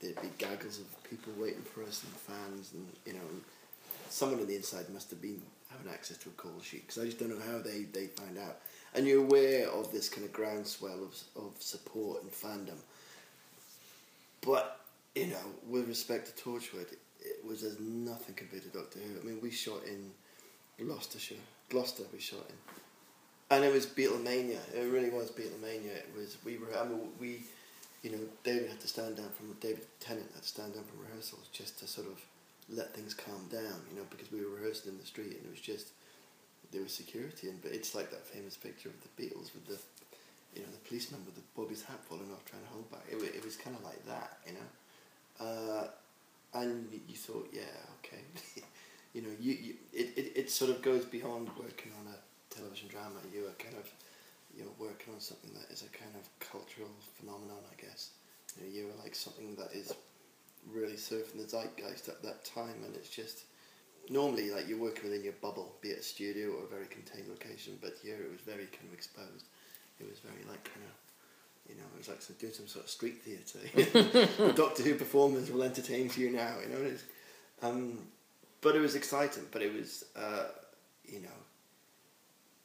there'd 0.00 0.20
be 0.20 0.28
gaggles 0.38 0.78
of 0.78 1.04
people 1.04 1.32
waiting 1.38 1.62
for 1.62 1.82
us 1.82 2.04
and 2.04 2.12
fans, 2.12 2.72
and 2.74 2.86
you 3.06 3.14
know, 3.14 3.28
someone 4.08 4.40
on 4.40 4.46
the 4.46 4.56
inside 4.56 4.88
must 4.90 5.10
have 5.10 5.22
been 5.22 5.42
having 5.70 5.92
access 5.92 6.16
to 6.18 6.28
a 6.28 6.32
call 6.32 6.60
sheet 6.60 6.86
because 6.86 7.02
I 7.02 7.06
just 7.06 7.18
don't 7.18 7.30
know 7.30 7.52
how 7.52 7.58
they 7.58 7.82
they 7.92 8.06
found 8.06 8.38
out. 8.38 8.58
And 8.94 9.06
you're 9.06 9.22
aware 9.22 9.68
of 9.68 9.92
this 9.92 10.08
kind 10.08 10.26
of 10.26 10.32
groundswell 10.32 11.02
of 11.02 11.14
of 11.36 11.52
support 11.60 12.22
and 12.22 12.32
fandom, 12.32 12.78
but 14.40 14.80
you 15.14 15.26
know, 15.26 15.36
with 15.68 15.88
respect 15.88 16.36
to 16.36 16.42
Torchwood, 16.42 16.92
it 17.20 17.44
was 17.46 17.62
as 17.64 17.78
nothing 17.80 18.34
compared 18.34 18.62
to 18.62 18.68
Doctor 18.68 19.00
Who. 19.00 19.20
I 19.20 19.24
mean, 19.24 19.40
we 19.42 19.50
shot 19.50 19.80
in 19.86 20.12
Gloucestershire, 20.84 21.42
Gloucester. 21.68 22.04
We 22.12 22.20
shot 22.20 22.46
in, 22.48 23.56
and 23.56 23.64
it 23.64 23.72
was 23.72 23.86
Beatlemania. 23.86 24.58
It 24.74 24.90
really 24.90 25.10
was 25.10 25.30
Beatlemania. 25.30 25.96
It 25.96 26.10
was 26.16 26.36
we 26.44 26.58
were. 26.58 26.76
I 26.78 26.86
mean, 26.86 27.00
we, 27.20 27.42
you 28.02 28.12
know, 28.12 28.20
David 28.44 28.70
had 28.70 28.80
to 28.80 28.88
stand 28.88 29.16
down 29.16 29.30
from 29.30 29.54
David 29.60 29.86
Tennant 30.00 30.30
had 30.34 30.42
to 30.42 30.48
stand 30.48 30.74
down 30.74 30.84
from 30.84 31.00
rehearsals 31.00 31.48
just 31.52 31.78
to 31.80 31.86
sort 31.86 32.06
of 32.06 32.20
let 32.70 32.94
things 32.94 33.14
calm 33.14 33.48
down. 33.50 33.80
You 33.90 33.96
know, 33.96 34.06
because 34.10 34.30
we 34.30 34.40
were 34.40 34.56
rehearsing 34.56 34.92
in 34.92 34.98
the 34.98 35.06
street 35.06 35.36
and 35.36 35.46
it 35.46 35.50
was 35.50 35.60
just 35.60 35.88
there 36.70 36.82
was 36.82 36.92
security 36.92 37.48
and 37.48 37.62
but 37.62 37.72
it's 37.72 37.94
like 37.94 38.10
that 38.10 38.26
famous 38.26 38.56
picture 38.56 38.90
of 38.90 38.96
the 39.00 39.22
Beatles 39.22 39.54
with 39.54 39.66
the 39.66 39.78
you 40.54 40.62
know, 40.62 40.68
the 40.72 40.88
policeman 40.88 41.20
with 41.24 41.34
the 41.34 41.42
Bobby's 41.54 41.82
hat 41.82 42.02
falling 42.04 42.30
off 42.32 42.44
trying 42.44 42.62
to 42.62 42.68
hold 42.68 42.90
back. 42.90 43.04
It, 43.08 43.16
it 43.22 43.44
was 43.44 43.56
kind 43.56 43.76
of 43.76 43.84
like 43.84 44.04
that, 44.06 44.38
you 44.46 44.54
know. 44.54 44.68
Uh, 45.38 45.86
and 46.54 46.88
you 47.06 47.14
thought, 47.14 47.48
yeah, 47.52 47.78
okay. 48.00 48.22
you 49.14 49.22
know, 49.22 49.28
you, 49.40 49.52
you 49.52 49.74
it, 49.92 50.16
it, 50.16 50.32
it 50.34 50.50
sort 50.50 50.70
of 50.70 50.82
goes 50.82 51.04
beyond 51.04 51.48
working 51.58 51.92
on 52.00 52.12
a 52.12 52.54
television 52.54 52.88
drama. 52.88 53.20
You 53.32 53.46
are 53.46 53.56
kind 53.62 53.76
of 53.76 53.88
you're 54.56 54.66
working 54.78 55.14
on 55.14 55.20
something 55.20 55.50
that 55.54 55.72
is 55.72 55.82
a 55.82 55.96
kind 55.96 56.10
of 56.16 56.26
cultural 56.40 56.90
phenomenon, 57.18 57.62
I 57.70 57.80
guess. 57.80 58.10
You 58.56 58.64
know, 58.64 58.72
you're 58.72 59.02
like 59.02 59.14
something 59.14 59.54
that 59.56 59.72
is 59.72 59.92
really 60.72 60.94
surfing 60.94 61.38
the 61.38 61.44
zeitgeist 61.44 62.08
at 62.08 62.22
that 62.22 62.44
time, 62.44 62.84
and 62.84 62.94
it's 62.94 63.10
just 63.10 63.44
normally 64.10 64.50
like 64.50 64.68
you're 64.68 64.78
working 64.78 65.04
within 65.04 65.24
your 65.24 65.34
bubble, 65.34 65.76
be 65.80 65.88
it 65.88 65.98
a 65.98 66.02
studio 66.02 66.50
or 66.50 66.64
a 66.64 66.68
very 66.68 66.86
contained 66.86 67.28
location, 67.28 67.78
but 67.80 67.94
here 68.02 68.16
it 68.16 68.30
was 68.30 68.40
very 68.40 68.66
kind 68.66 68.88
of 68.88 68.94
exposed. 68.94 69.46
It 70.00 70.08
was 70.08 70.18
very 70.20 70.44
like 70.48 70.64
kind 70.64 70.86
of, 70.86 71.68
you 71.68 71.76
know, 71.76 71.86
it 71.94 71.98
was 71.98 72.08
like 72.08 72.22
some, 72.22 72.36
doing 72.38 72.52
some 72.52 72.68
sort 72.68 72.84
of 72.84 72.90
street 72.90 73.22
theatre. 73.22 73.58
the 74.46 74.52
Doctor 74.52 74.82
Who 74.82 74.94
performers 74.94 75.50
will 75.50 75.62
entertain 75.62 76.10
you 76.16 76.30
now, 76.30 76.54
you 76.62 76.68
know. 76.68 76.82
It's, 76.82 77.04
um, 77.62 77.98
but 78.60 78.76
it 78.76 78.80
was 78.80 78.94
exciting. 78.94 79.44
But 79.50 79.62
it 79.62 79.74
was, 79.74 80.04
uh, 80.16 80.44
you 81.04 81.20
know, 81.20 81.38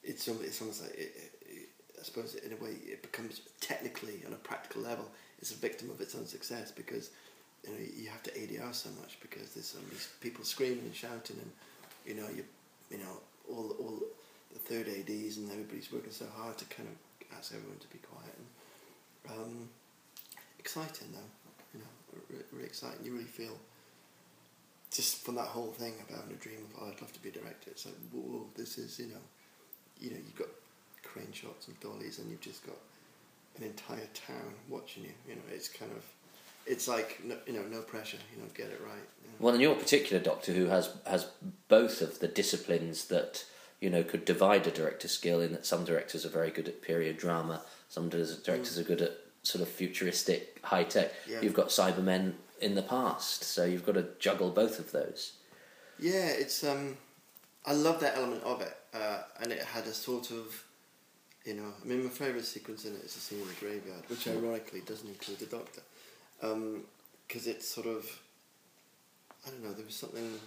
it's 0.04 0.28
it's 0.28 0.62
almost 0.62 0.84
like 0.84 0.94
it, 0.96 1.32
it, 1.42 1.70
I 2.00 2.04
suppose 2.04 2.36
in 2.36 2.54
a 2.54 2.56
way 2.58 2.72
it 2.86 3.02
becomes 3.02 3.42
technically 3.62 4.22
on 4.28 4.34
a 4.34 4.38
practical 4.38 4.82
level 4.82 5.10
it's 5.40 5.52
a 5.52 5.56
victim 5.56 5.90
of 5.90 6.00
its 6.02 6.16
own 6.16 6.26
success 6.26 6.72
because 6.72 7.10
you 7.64 7.70
know 7.72 7.80
you 7.96 8.10
have 8.10 8.24
to 8.24 8.32
ADR 8.32 8.74
so 8.74 8.90
much 9.02 9.20
because 9.22 9.54
there's 9.54 9.68
so 9.68 9.80
many 9.80 10.00
people 10.22 10.44
screaming 10.44 10.86
and 10.86 10.96
shouting 10.96 11.38
and 11.42 11.52
you 12.06 12.16
know 12.16 12.28
you 12.30 12.44
you 12.90 12.98
know 12.98 13.22
all 13.50 13.76
all 13.80 14.00
the 14.52 14.60
third 14.60 14.88
ads 14.88 15.38
and 15.38 15.50
everybody's 15.52 15.92
working 15.92 16.12
so 16.12 16.26
hard 16.36 16.58
to 16.58 16.66
kind 16.66 16.88
of 16.88 17.38
ask 17.38 17.54
everyone 17.54 17.78
to 17.80 17.88
be 17.88 18.00
quiet 18.00 18.36
and 18.38 19.40
um, 19.40 19.70
exciting 20.60 21.08
though 21.12 21.32
you 21.74 21.80
know 21.80 22.22
really, 22.30 22.44
really 22.52 22.66
exciting. 22.66 23.04
You 23.04 23.14
really 23.14 23.26
feel 23.26 23.58
just 24.92 25.26
from 25.26 25.36
that 25.36 25.48
whole 25.48 25.72
thing 25.72 25.94
about 26.08 26.22
having 26.22 26.36
a 26.36 26.40
dream 26.40 26.60
of 26.76 26.82
oh, 26.84 26.92
I'd 26.92 27.02
love 27.02 27.14
to 27.14 27.22
be 27.22 27.30
a 27.30 27.32
director 27.32 27.72
it's 27.72 27.86
like 27.86 27.96
whoa 28.12 28.46
this 28.56 28.78
is 28.78 29.00
you 29.00 29.08
know 29.08 29.24
you 30.00 30.12
know 30.12 30.18
you've 30.18 30.38
got 30.38 30.50
crane 31.04 31.32
shots 31.32 31.68
and 31.68 31.80
dollies 31.80 32.20
and 32.20 32.30
you've 32.30 32.42
just 32.42 32.66
got 32.66 32.78
an 33.58 33.64
entire 33.64 34.08
town 34.14 34.54
watching 34.70 35.04
you 35.04 35.14
you 35.28 35.36
know 35.36 35.42
it's 35.52 35.68
kind 35.68 35.92
of 35.92 36.04
it's 36.66 36.88
like 36.88 37.22
no, 37.24 37.36
you 37.46 37.54
know 37.54 37.64
no 37.64 37.82
pressure 37.82 38.18
you 38.34 38.42
know 38.42 38.48
get 38.54 38.68
it 38.68 38.82
right 38.84 39.08
you 39.24 39.30
know. 39.30 39.36
Well, 39.40 39.54
and 39.54 39.62
your 39.62 39.76
particular 39.76 40.22
Doctor 40.24 40.54
Who 40.54 40.68
has 40.68 40.90
has 41.06 41.28
both 41.68 42.02
of 42.02 42.20
the 42.20 42.28
disciplines 42.28 43.06
that 43.06 43.46
you 43.80 43.90
know 43.90 44.04
could 44.04 44.26
divide 44.26 44.66
a 44.68 44.72
director's 44.72 45.12
skill 45.12 45.42
in 45.42 45.52
that 45.52 45.66
some 45.66 45.86
directors 45.86 46.26
are 46.26 46.30
very 46.30 46.52
good 46.52 46.68
at 46.68 46.82
period 46.82 47.18
drama, 47.18 47.62
some 47.90 48.10
directors 48.10 48.78
are 48.78 48.84
good 48.84 49.02
at 49.02 49.18
sort 49.44 49.62
of 49.62 49.68
futuristic 49.68 50.60
high 50.64 50.84
tech. 50.84 51.12
Yeah. 51.30 51.42
You've 51.42 51.54
got 51.54 51.68
Cybermen 51.68 52.34
in 52.62 52.76
the 52.76 52.82
past, 52.82 53.44
so 53.44 53.66
you've 53.66 53.86
got 53.86 53.96
to 53.96 54.08
juggle 54.20 54.50
both 54.50 54.80
of 54.80 54.92
those. 54.92 55.34
Yeah, 56.00 56.28
it's 56.28 56.64
um, 56.64 56.98
I 57.66 57.74
love 57.74 58.00
that 58.00 58.18
element 58.18 58.44
of 58.44 58.62
it, 58.62 58.76
uh, 58.94 59.20
and 59.42 59.52
it 59.52 59.62
had 59.62 59.86
a 59.86 59.94
sort 59.94 60.32
of, 60.32 60.64
you 61.46 61.54
know, 61.54 61.74
I 61.84 61.88
mean, 61.88 62.04
my 62.04 62.10
favourite 62.10 62.46
sequence 62.46 62.86
in 62.86 62.94
it 62.94 63.04
is 63.04 63.14
the 63.14 63.20
scene 63.20 63.40
in 63.42 63.48
the 63.48 63.54
graveyard, 63.54 64.04
which 64.08 64.28
ironically 64.28 64.82
doesn't 64.82 65.08
include 65.08 65.40
the 65.40 65.46
Doctor, 65.46 65.82
because 67.28 67.48
it's 67.48 67.68
sort 67.68 67.88
of, 67.88 68.06
I 69.46 69.50
don't 69.50 69.64
know, 69.64 69.74
there 69.74 69.86
was 69.86 69.96
something 69.96 70.40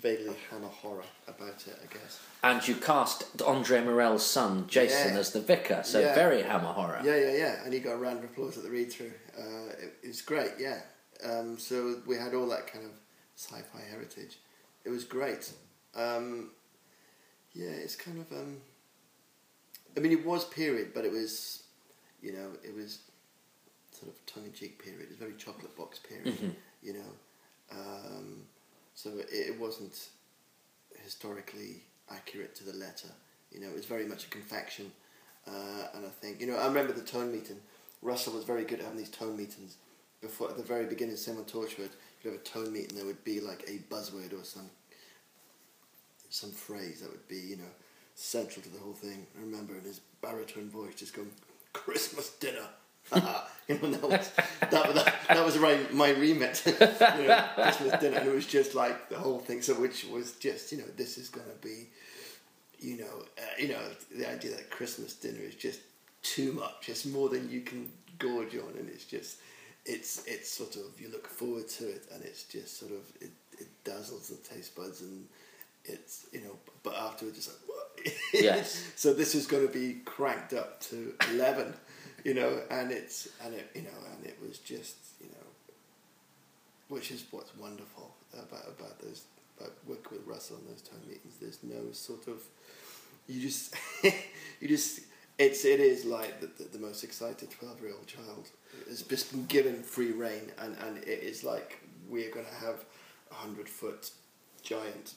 vaguely 0.00 0.34
Hammer 0.50 0.68
horror 0.68 1.04
about 1.28 1.66
it, 1.66 1.78
I 1.82 1.92
guess. 1.92 2.20
And 2.42 2.66
you 2.66 2.74
cast 2.74 3.40
Andre 3.42 3.80
Morell's 3.82 4.26
son, 4.26 4.66
Jason, 4.66 5.14
Yeah. 5.14 5.20
as 5.20 5.32
the 5.32 5.40
vicar, 5.40 5.82
so 5.84 6.00
Yeah. 6.00 6.14
very 6.14 6.42
Hammer 6.42 6.72
horror. 6.72 7.00
Yeah, 7.04 7.16
yeah, 7.16 7.32
yeah, 7.36 7.64
and 7.64 7.72
he 7.72 7.80
got 7.80 7.92
a 7.92 7.96
round 7.96 8.18
of 8.18 8.24
applause 8.24 8.56
at 8.56 8.64
the 8.64 8.70
read 8.70 8.92
through. 8.92 9.12
Uh, 9.38 9.68
it, 9.78 9.94
it 10.02 10.08
was 10.08 10.22
great, 10.22 10.52
yeah. 10.58 10.80
Um, 11.22 11.58
so 11.58 12.02
we 12.06 12.16
had 12.16 12.34
all 12.34 12.48
that 12.48 12.66
kind 12.66 12.84
of 12.84 12.90
sci-fi 13.36 13.80
heritage. 13.90 14.38
It 14.84 14.90
was 14.90 15.04
great. 15.04 15.52
Um, 15.94 16.50
yeah, 17.52 17.70
it's 17.70 17.96
kind 17.96 18.18
of. 18.18 18.30
Um, 18.32 18.60
I 19.96 20.00
mean, 20.00 20.12
it 20.12 20.26
was 20.26 20.44
period, 20.44 20.92
but 20.92 21.04
it 21.04 21.12
was, 21.12 21.62
you 22.20 22.32
know, 22.32 22.50
it 22.64 22.74
was 22.74 22.98
sort 23.94 24.12
of 24.12 24.26
tongue-in-cheek 24.26 24.82
period. 24.82 25.02
It 25.02 25.08
was 25.10 25.18
very 25.18 25.34
chocolate 25.34 25.76
box 25.76 25.98
period, 25.98 26.34
Mhm. 26.38 26.54
you 26.82 26.92
know. 26.94 27.12
Um, 27.70 28.46
so 28.94 29.10
it, 29.18 29.28
it 29.32 29.58
wasn't 29.60 30.08
historically 31.02 31.82
accurate 32.10 32.54
to 32.56 32.64
the 32.64 32.72
letter. 32.74 33.08
You 33.50 33.60
know, 33.60 33.68
it 33.68 33.74
was 33.74 33.86
very 33.86 34.04
much 34.06 34.24
a 34.26 34.28
confection. 34.28 34.92
Uh, 35.46 35.88
and 35.94 36.06
I 36.06 36.08
think, 36.08 36.40
you 36.40 36.46
know, 36.46 36.56
I 36.56 36.66
remember 36.66 36.92
the 36.92 37.02
tone 37.02 37.32
meeting. 37.32 37.60
Russell 38.02 38.32
was 38.34 38.44
very 38.44 38.64
good 38.64 38.78
at 38.80 38.84
having 38.84 38.98
these 38.98 39.10
tone 39.10 39.36
meetings. 39.36 39.76
Before, 40.20 40.50
at 40.50 40.56
the 40.56 40.62
very 40.62 40.86
beginning, 40.86 41.16
same 41.16 41.36
on 41.36 41.44
Torchwood, 41.44 41.90
you'd 42.22 42.32
have 42.32 42.34
a 42.34 42.44
tone 42.44 42.72
meeting, 42.72 42.96
there 42.96 43.04
would 43.06 43.22
be 43.24 43.40
like 43.40 43.62
a 43.68 43.78
buzzword 43.94 44.32
or 44.38 44.44
some 44.44 44.70
some 46.30 46.50
phrase 46.50 47.00
that 47.00 47.10
would 47.10 47.28
be, 47.28 47.36
you 47.36 47.56
know, 47.56 47.70
central 48.16 48.60
to 48.62 48.68
the 48.68 48.78
whole 48.80 48.92
thing. 48.94 49.24
I 49.36 49.40
remember 49.40 49.76
in 49.76 49.82
his 49.82 50.00
baritone 50.20 50.68
voice 50.68 50.94
just 50.96 51.14
going, 51.14 51.30
Christmas 51.72 52.30
dinner. 52.30 52.66
you 53.68 53.78
know, 53.80 53.90
that 53.90 54.02
was 54.02 54.30
that, 54.60 54.70
that, 54.94 55.14
that 55.28 55.44
was 55.44 55.58
my, 55.58 55.78
my 55.92 56.10
remit. 56.10 56.62
you 56.66 57.26
know, 57.26 57.44
Christmas 57.54 57.98
dinner, 58.00 58.18
and 58.18 58.28
it 58.28 58.34
was 58.34 58.46
just 58.46 58.74
like 58.74 59.08
the 59.08 59.16
whole 59.16 59.38
thing. 59.38 59.62
So, 59.62 59.74
which 59.74 60.04
was 60.04 60.32
just, 60.32 60.70
you 60.72 60.78
know, 60.78 60.84
this 60.96 61.16
is 61.16 61.28
going 61.30 61.46
to 61.46 61.66
be, 61.66 61.88
you 62.78 62.98
know, 62.98 63.22
uh, 63.38 63.42
you 63.58 63.68
know, 63.68 63.80
the 64.14 64.30
idea 64.30 64.50
that 64.52 64.70
Christmas 64.70 65.14
dinner 65.14 65.40
is 65.40 65.54
just 65.54 65.80
too 66.22 66.52
much. 66.52 66.88
It's 66.88 67.06
more 67.06 67.28
than 67.28 67.50
you 67.50 67.62
can 67.62 67.90
gorge 68.18 68.54
on, 68.56 68.74
and 68.78 68.88
it's 68.88 69.04
just, 69.04 69.38
it's 69.86 70.24
it's 70.26 70.50
sort 70.50 70.76
of 70.76 71.00
you 71.00 71.10
look 71.10 71.26
forward 71.26 71.68
to 71.68 71.88
it, 71.88 72.04
and 72.12 72.22
it's 72.22 72.44
just 72.44 72.78
sort 72.78 72.92
of 72.92 73.00
it, 73.20 73.30
it 73.58 73.68
dazzles 73.84 74.28
the 74.28 74.36
taste 74.36 74.74
buds, 74.74 75.00
and 75.00 75.26
it's 75.84 76.26
you 76.32 76.40
know, 76.40 76.56
but 76.82 76.94
afterwards 76.96 77.38
it's 77.38 77.48
like 77.48 77.56
what? 77.66 77.80
Yes. 78.34 78.92
so 78.96 79.14
this 79.14 79.34
is 79.34 79.46
going 79.46 79.66
to 79.66 79.72
be 79.72 80.00
cranked 80.04 80.52
up 80.52 80.80
to 80.82 81.14
eleven, 81.30 81.72
you 82.24 82.34
know, 82.34 82.60
and 82.70 82.90
it's 82.90 83.28
and 83.44 83.54
it 83.54 83.70
you 83.74 83.82
know, 83.82 83.98
and 84.16 84.26
it 84.26 84.38
was 84.46 84.58
just 84.58 84.96
you 85.20 85.28
know, 85.28 85.46
which 86.88 87.10
is 87.10 87.24
what's 87.30 87.56
wonderful 87.56 88.14
about 88.32 88.66
about 88.66 88.98
those 89.00 89.22
about 89.58 89.72
working 89.86 90.18
with 90.18 90.26
Russell 90.26 90.56
in 90.56 90.66
those 90.66 90.82
time 90.82 91.00
meetings. 91.06 91.36
There's 91.40 91.58
no 91.62 91.92
sort 91.92 92.26
of 92.26 92.42
you 93.28 93.40
just 93.40 93.74
you 94.02 94.68
just 94.68 95.00
it's 95.38 95.64
it 95.64 95.80
is 95.80 96.04
like 96.04 96.40
the, 96.40 96.46
the, 96.46 96.64
the 96.70 96.78
most 96.78 97.04
excited 97.04 97.50
twelve 97.50 97.80
year 97.80 97.92
old 97.92 98.06
child 98.06 98.48
has 98.88 99.02
just 99.02 99.30
been 99.32 99.46
given 99.46 99.82
free 99.82 100.12
rein 100.12 100.50
and, 100.58 100.76
and 100.86 100.98
it 100.98 101.08
is 101.22 101.44
like 101.44 101.80
we're 102.08 102.30
gonna 102.30 102.46
have 102.60 102.84
a 103.30 103.34
hundred 103.34 103.68
foot 103.68 104.10
giant 104.62 105.14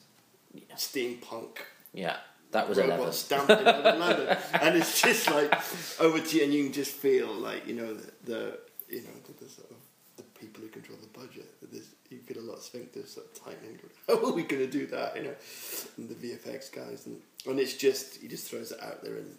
steampunk 0.75 1.57
Yeah, 1.93 2.17
that 2.51 2.67
was 2.69 2.77
robot 2.77 2.97
11. 2.97 3.13
stamping 3.13 3.57
over 3.67 3.97
London 3.99 4.37
and 4.61 4.77
it's 4.77 5.01
just 5.01 5.29
like 5.29 5.53
over 5.99 6.19
to 6.19 6.37
you 6.37 6.43
and 6.43 6.53
you 6.53 6.63
can 6.65 6.73
just 6.73 6.91
feel 6.91 7.31
like 7.33 7.67
you 7.67 7.73
know 7.75 7.93
the, 7.93 8.11
the 8.25 8.59
you 8.89 9.01
know 9.01 9.09
the, 9.25 9.43
the 9.43 9.49
sort 9.49 9.69
of 9.71 9.77
the 10.17 10.23
people 10.39 10.61
who 10.63 10.69
control 10.69 10.97
the 11.01 11.19
budget 11.19 11.45
there's, 11.71 11.89
you 12.09 12.19
feel 12.19 12.39
a 12.39 12.45
lot 12.47 12.53
of 12.57 12.61
sphincters 12.61 13.09
sort 13.09 13.25
of 13.27 13.43
tightening 13.43 13.77
how 14.07 14.15
are 14.25 14.31
we 14.31 14.43
going 14.43 14.61
to 14.61 14.71
do 14.71 14.87
that 14.87 15.15
you 15.17 15.23
know 15.23 15.35
and 15.97 16.09
the 16.09 16.15
VFX 16.15 16.71
guys 16.73 17.05
and 17.05 17.19
and 17.45 17.59
it's 17.59 17.73
just 17.75 18.17
he 18.21 18.27
just 18.27 18.49
throws 18.49 18.71
it 18.71 18.81
out 18.81 19.03
there 19.03 19.15
and 19.17 19.37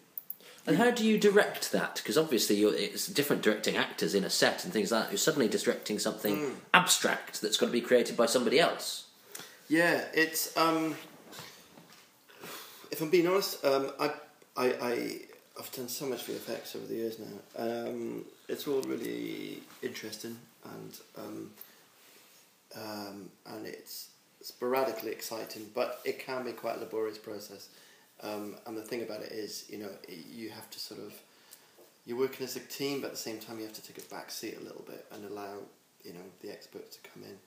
And 0.66 0.76
how 0.76 0.90
do 0.90 1.02
you 1.06 1.16
direct 1.18 1.72
that? 1.72 1.94
Because 1.96 2.18
obviously 2.18 2.56
you're, 2.56 2.74
it's 2.74 3.06
different 3.06 3.40
directing 3.42 3.76
actors 3.76 4.14
in 4.14 4.22
a 4.24 4.28
set 4.30 4.64
and 4.64 4.72
things 4.72 4.92
like 4.92 5.04
that. 5.04 5.10
You're 5.12 5.18
suddenly 5.18 5.48
directing 5.48 5.98
something 5.98 6.36
Hmm. 6.36 6.54
abstract 6.74 7.40
that's 7.40 7.56
got 7.56 7.66
to 7.66 7.72
be 7.72 7.80
created 7.80 8.16
by 8.18 8.26
somebody 8.26 8.60
else. 8.60 9.06
Yeah, 9.68 10.04
it's 10.14 10.54
um. 10.56 10.94
If 12.90 13.02
I'm 13.02 13.10
being 13.10 13.26
honest, 13.26 13.64
um, 13.64 13.90
I, 14.00 14.10
I, 14.56 14.66
I, 14.66 15.18
I've 15.58 15.72
done 15.72 15.88
so 15.88 16.06
much 16.06 16.26
VFX 16.26 16.76
over 16.76 16.86
the 16.86 16.94
years 16.94 17.18
now. 17.18 17.62
Um, 17.62 18.24
it's 18.48 18.66
all 18.66 18.80
really 18.82 19.62
interesting 19.82 20.36
and 20.64 20.98
um, 21.16 21.50
um, 22.76 23.30
and 23.46 23.66
it's 23.66 24.10
sporadically 24.40 25.10
exciting, 25.10 25.70
but 25.74 26.00
it 26.04 26.18
can 26.18 26.44
be 26.44 26.52
quite 26.52 26.76
a 26.76 26.80
laborious 26.80 27.18
process. 27.18 27.68
Um, 28.22 28.56
and 28.66 28.76
the 28.76 28.82
thing 28.82 29.02
about 29.02 29.20
it 29.20 29.32
is, 29.32 29.64
you 29.68 29.78
know, 29.78 29.90
you 30.08 30.50
have 30.50 30.68
to 30.70 30.80
sort 30.80 31.00
of 31.00 31.12
you're 32.06 32.18
working 32.18 32.44
as 32.44 32.56
a 32.56 32.60
team, 32.60 33.00
but 33.00 33.08
at 33.08 33.12
the 33.12 33.18
same 33.18 33.38
time 33.38 33.58
you 33.58 33.64
have 33.64 33.74
to 33.74 33.82
take 33.82 33.98
a 33.98 34.08
back 34.08 34.30
seat 34.30 34.56
a 34.58 34.64
little 34.64 34.84
bit 34.86 35.04
and 35.12 35.24
allow 35.26 35.54
you 36.04 36.12
know 36.12 36.20
the 36.40 36.50
experts 36.50 36.96
to 36.96 37.10
come 37.10 37.22
in. 37.22 37.38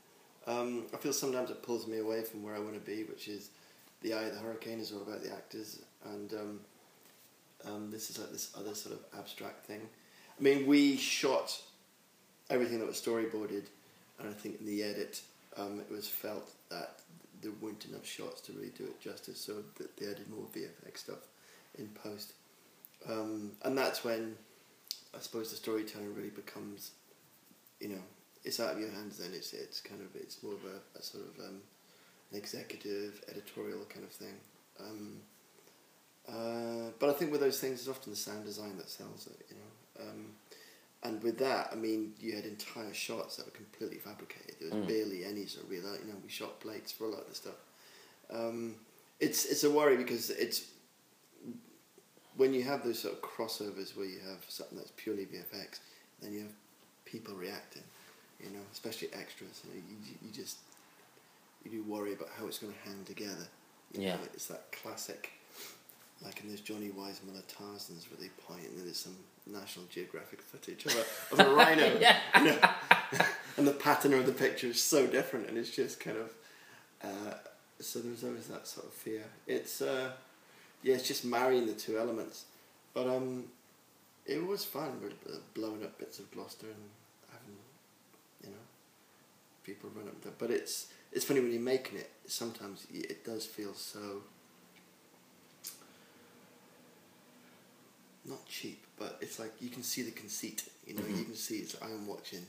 Um, 0.47 0.85
I 0.93 0.97
feel 0.97 1.13
sometimes 1.13 1.49
it 1.49 1.63
pulls 1.63 1.87
me 1.87 1.99
away 1.99 2.23
from 2.23 2.43
where 2.43 2.55
I 2.55 2.59
want 2.59 2.73
to 2.73 2.79
be, 2.79 3.03
which 3.03 3.27
is 3.27 3.49
the 4.01 4.13
eye 4.13 4.23
of 4.23 4.33
the 4.33 4.39
hurricane 4.39 4.79
is 4.79 4.91
all 4.91 5.01
about 5.01 5.23
the 5.23 5.31
actors, 5.31 5.79
and 6.05 6.33
um, 6.33 6.59
um, 7.65 7.91
this 7.91 8.09
is 8.09 8.19
like 8.19 8.31
this 8.31 8.51
other 8.57 8.73
sort 8.73 8.95
of 8.95 9.19
abstract 9.19 9.65
thing. 9.65 9.81
I 10.39 10.43
mean, 10.43 10.65
we 10.65 10.97
shot 10.97 11.61
everything 12.49 12.79
that 12.79 12.87
was 12.87 12.99
storyboarded, 13.01 13.65
and 14.19 14.29
I 14.29 14.33
think 14.33 14.59
in 14.59 14.65
the 14.65 14.83
edit, 14.83 15.21
um, 15.57 15.79
it 15.79 15.91
was 15.91 16.07
felt 16.07 16.51
that 16.69 17.01
there 17.41 17.51
weren't 17.61 17.85
enough 17.85 18.05
shots 18.05 18.41
to 18.41 18.53
really 18.53 18.71
do 18.77 18.85
it 18.85 18.99
justice, 18.99 19.39
so 19.39 19.63
that 19.77 19.97
they 19.97 20.07
added 20.07 20.29
more 20.29 20.45
VFX 20.55 20.97
stuff 20.97 21.27
in 21.77 21.87
post, 21.89 22.33
um, 23.07 23.51
and 23.63 23.77
that's 23.77 24.03
when 24.03 24.35
I 25.15 25.19
suppose 25.19 25.51
the 25.51 25.57
storytelling 25.57 26.15
really 26.15 26.29
becomes, 26.29 26.91
you 27.79 27.89
know, 27.89 28.01
it's 28.43 28.59
out 28.59 28.73
of 28.73 28.79
your 28.79 28.91
hands. 28.91 29.17
Then 29.17 29.31
it's 29.33 29.53
it's 29.53 29.81
kind 29.81 30.01
of 30.01 30.15
it's 30.15 30.41
more 30.41 30.53
of 30.53 30.65
a, 30.65 30.99
a 30.99 31.01
sort 31.01 31.25
of 31.25 31.45
um, 31.45 31.61
executive 32.33 33.23
editorial 33.29 33.85
kind 33.85 34.05
of 34.05 34.11
thing. 34.11 34.35
Um, 34.79 35.17
uh, 36.27 36.91
but 36.99 37.09
I 37.09 37.13
think 37.13 37.31
with 37.31 37.41
those 37.41 37.59
things, 37.59 37.79
it's 37.79 37.87
often 37.89 38.11
the 38.11 38.17
sound 38.17 38.45
design 38.45 38.77
that 38.77 38.89
sells 38.89 39.27
it. 39.27 39.45
You 39.49 39.55
know. 39.57 40.09
Um, 40.09 40.25
and 41.03 41.21
with 41.23 41.39
that, 41.39 41.69
I 41.71 41.75
mean, 41.75 42.13
you 42.19 42.35
had 42.35 42.45
entire 42.45 42.93
shots 42.93 43.37
that 43.37 43.45
were 43.47 43.51
completely 43.51 43.97
fabricated. 43.97 44.55
There 44.59 44.69
was 44.69 44.85
Mm. 44.85 44.87
barely 44.87 45.25
any 45.25 45.47
sort 45.47 45.65
of 45.65 45.71
real. 45.71 45.81
You 45.81 46.05
know, 46.11 46.19
we 46.23 46.29
shot 46.29 46.59
plates 46.59 46.91
for 46.91 47.05
a 47.05 47.07
lot 47.07 47.21
of 47.21 47.29
the 47.29 47.35
stuff. 47.35 47.55
Um, 48.29 48.75
it's 49.19 49.45
it's 49.45 49.63
a 49.63 49.69
worry 49.71 49.97
because 49.97 50.29
it's 50.29 50.65
when 52.37 52.53
you 52.53 52.63
have 52.63 52.83
those 52.83 52.99
sort 52.99 53.13
of 53.15 53.21
crossovers 53.21 53.95
where 53.97 54.05
you 54.05 54.19
have 54.19 54.43
something 54.47 54.77
that's 54.77 54.91
purely 54.95 55.25
VFX, 55.25 55.79
then 56.21 56.33
you 56.33 56.41
have 56.41 56.53
people 57.05 57.33
reacting. 57.35 57.83
You 58.39 58.49
know, 58.51 58.61
especially 58.71 59.09
extras. 59.13 59.61
You 59.63 59.69
know, 59.73 59.85
you, 59.87 60.15
you 60.23 60.31
just 60.31 60.57
you 61.63 61.71
do 61.71 61.83
worry 61.83 62.13
about 62.13 62.29
how 62.37 62.47
it's 62.47 62.59
going 62.59 62.73
to 62.73 62.79
hang 62.89 63.03
together. 63.05 63.47
You 63.93 64.01
Yeah. 64.03 64.15
know, 64.15 64.21
it's 64.33 64.47
that 64.47 64.71
classic, 64.71 65.31
like 66.23 66.41
in 66.41 66.49
those 66.49 66.61
Johnny 66.61 66.89
Weissmuller 66.89 67.43
Tarzans 67.47 68.09
where 68.09 68.19
they 68.19 68.29
point 68.47 68.67
and 68.67 68.85
there's 68.85 68.97
some 68.99 69.15
National 69.45 69.85
Geographic 69.85 70.41
footage 70.41 70.85
of 70.85 70.95
a, 70.95 71.33
of 71.33 71.39
a 71.47 71.55
rhino. 71.55 71.97
Yeah. 71.99 72.17
You 72.39 72.45
know, 72.51 72.59
and 73.57 73.67
the 73.67 73.73
pattern 73.73 74.13
of 74.13 74.25
the 74.25 74.31
picture 74.31 74.67
is 74.67 74.81
so 74.81 75.07
different 75.07 75.49
and 75.49 75.57
it's 75.57 75.71
just 75.71 75.99
kind 75.99 76.17
of, 76.17 76.31
uh, 77.03 77.33
so 77.79 77.99
there's 77.99 78.23
always 78.23 78.47
that 78.47 78.67
sort 78.67 78.87
of 78.87 78.93
fear. 78.93 79.23
It's, 79.47 79.81
uh, 79.81 80.11
yeah, 80.83 80.95
it's 80.95 81.07
just 81.07 81.25
marrying 81.25 81.65
the 81.67 81.73
two 81.73 81.97
elements. 81.97 82.45
But 82.93 83.07
um, 83.07 83.45
it 84.25 84.45
was 84.45 84.63
fun 84.65 84.99
blowing 85.53 85.83
up 85.83 85.97
bits 85.97 86.19
of 86.19 86.29
Gloucester 86.31 86.67
and 86.67 86.89
having, 87.31 87.55
you 88.43 88.49
know, 88.49 88.61
people 89.63 89.89
run 89.95 90.07
up 90.07 90.21
there. 90.21 90.33
But 90.37 90.51
it's 90.51 90.87
it's 91.11 91.25
funny 91.25 91.39
when 91.39 91.51
you're 91.51 91.61
making 91.61 91.97
it. 91.97 92.09
Sometimes 92.27 92.87
it 92.93 93.25
does 93.25 93.45
feel 93.45 93.73
so 93.73 94.21
not 98.25 98.45
cheap, 98.47 98.83
but 98.97 99.17
it's 99.21 99.39
like 99.39 99.51
you 99.59 99.69
can 99.69 99.83
see 99.83 100.01
the 100.03 100.11
conceit. 100.11 100.63
You 100.85 100.95
know, 100.95 101.03
you 101.07 101.23
can 101.23 101.35
see 101.35 101.57
it's 101.57 101.75
I'm 101.81 102.07
watching 102.07 102.45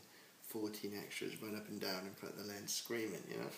fourteen 0.49 0.93
extras 1.03 1.41
run 1.43 1.57
up 1.57 1.69
and 1.69 1.81
down 1.81 2.03
in 2.07 2.15
front 2.15 2.35
of 2.35 2.43
the 2.43 2.53
lens 2.53 2.75
screaming. 2.75 3.23
You 3.31 3.39
know. 3.39 3.51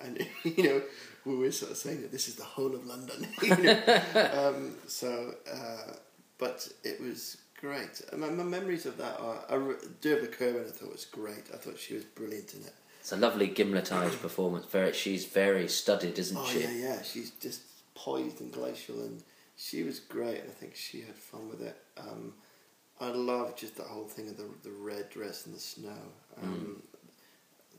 And 0.00 0.26
you 0.44 0.64
know, 0.64 0.82
we 1.24 1.36
were 1.36 1.52
sort 1.52 1.72
of 1.72 1.76
saying 1.76 2.02
that 2.02 2.12
this 2.12 2.28
is 2.28 2.36
the 2.36 2.44
whole 2.44 2.74
of 2.74 2.86
London. 2.86 3.26
you 3.42 3.56
know? 3.56 4.00
um, 4.54 4.74
so, 4.86 5.34
uh, 5.52 5.92
but 6.38 6.68
it 6.84 7.00
was 7.00 7.38
great. 7.60 8.00
My, 8.16 8.28
my 8.30 8.44
memories 8.44 8.86
of 8.86 8.96
that 8.98 9.18
are, 9.20 9.40
I 9.50 9.54
re- 9.56 9.74
Dervla 10.00 10.32
Kirwan. 10.32 10.66
I 10.66 10.70
thought 10.70 10.88
it 10.88 10.92
was 10.92 11.04
great. 11.04 11.44
I 11.52 11.56
thought 11.56 11.78
she 11.78 11.94
was 11.94 12.04
brilliant 12.04 12.54
in 12.54 12.60
it. 12.60 12.74
It's 13.08 13.14
a 13.14 13.16
lovely 13.16 13.48
gimletized 13.48 14.20
performance. 14.20 14.66
Very, 14.66 14.92
she's 14.92 15.24
very 15.24 15.66
studied, 15.66 16.18
isn't 16.18 16.36
Oh 16.36 16.44
she? 16.44 16.60
yeah, 16.60 16.72
yeah. 16.72 17.02
She's 17.02 17.30
just 17.30 17.62
poised 17.94 18.42
and 18.42 18.52
glacial, 18.52 19.00
and 19.00 19.22
she 19.56 19.82
was 19.82 19.98
great. 19.98 20.42
I 20.42 20.50
think 20.50 20.76
she 20.76 21.00
had 21.00 21.14
fun 21.14 21.48
with 21.48 21.62
it. 21.62 21.74
Um, 21.96 22.34
I 23.00 23.08
love 23.08 23.56
just 23.56 23.78
that 23.78 23.86
whole 23.86 24.04
thing 24.04 24.28
of 24.28 24.36
the 24.36 24.44
the 24.62 24.72
red 24.72 25.08
dress 25.08 25.46
in 25.46 25.54
the 25.54 25.58
snow. 25.58 26.02
Um, 26.42 26.82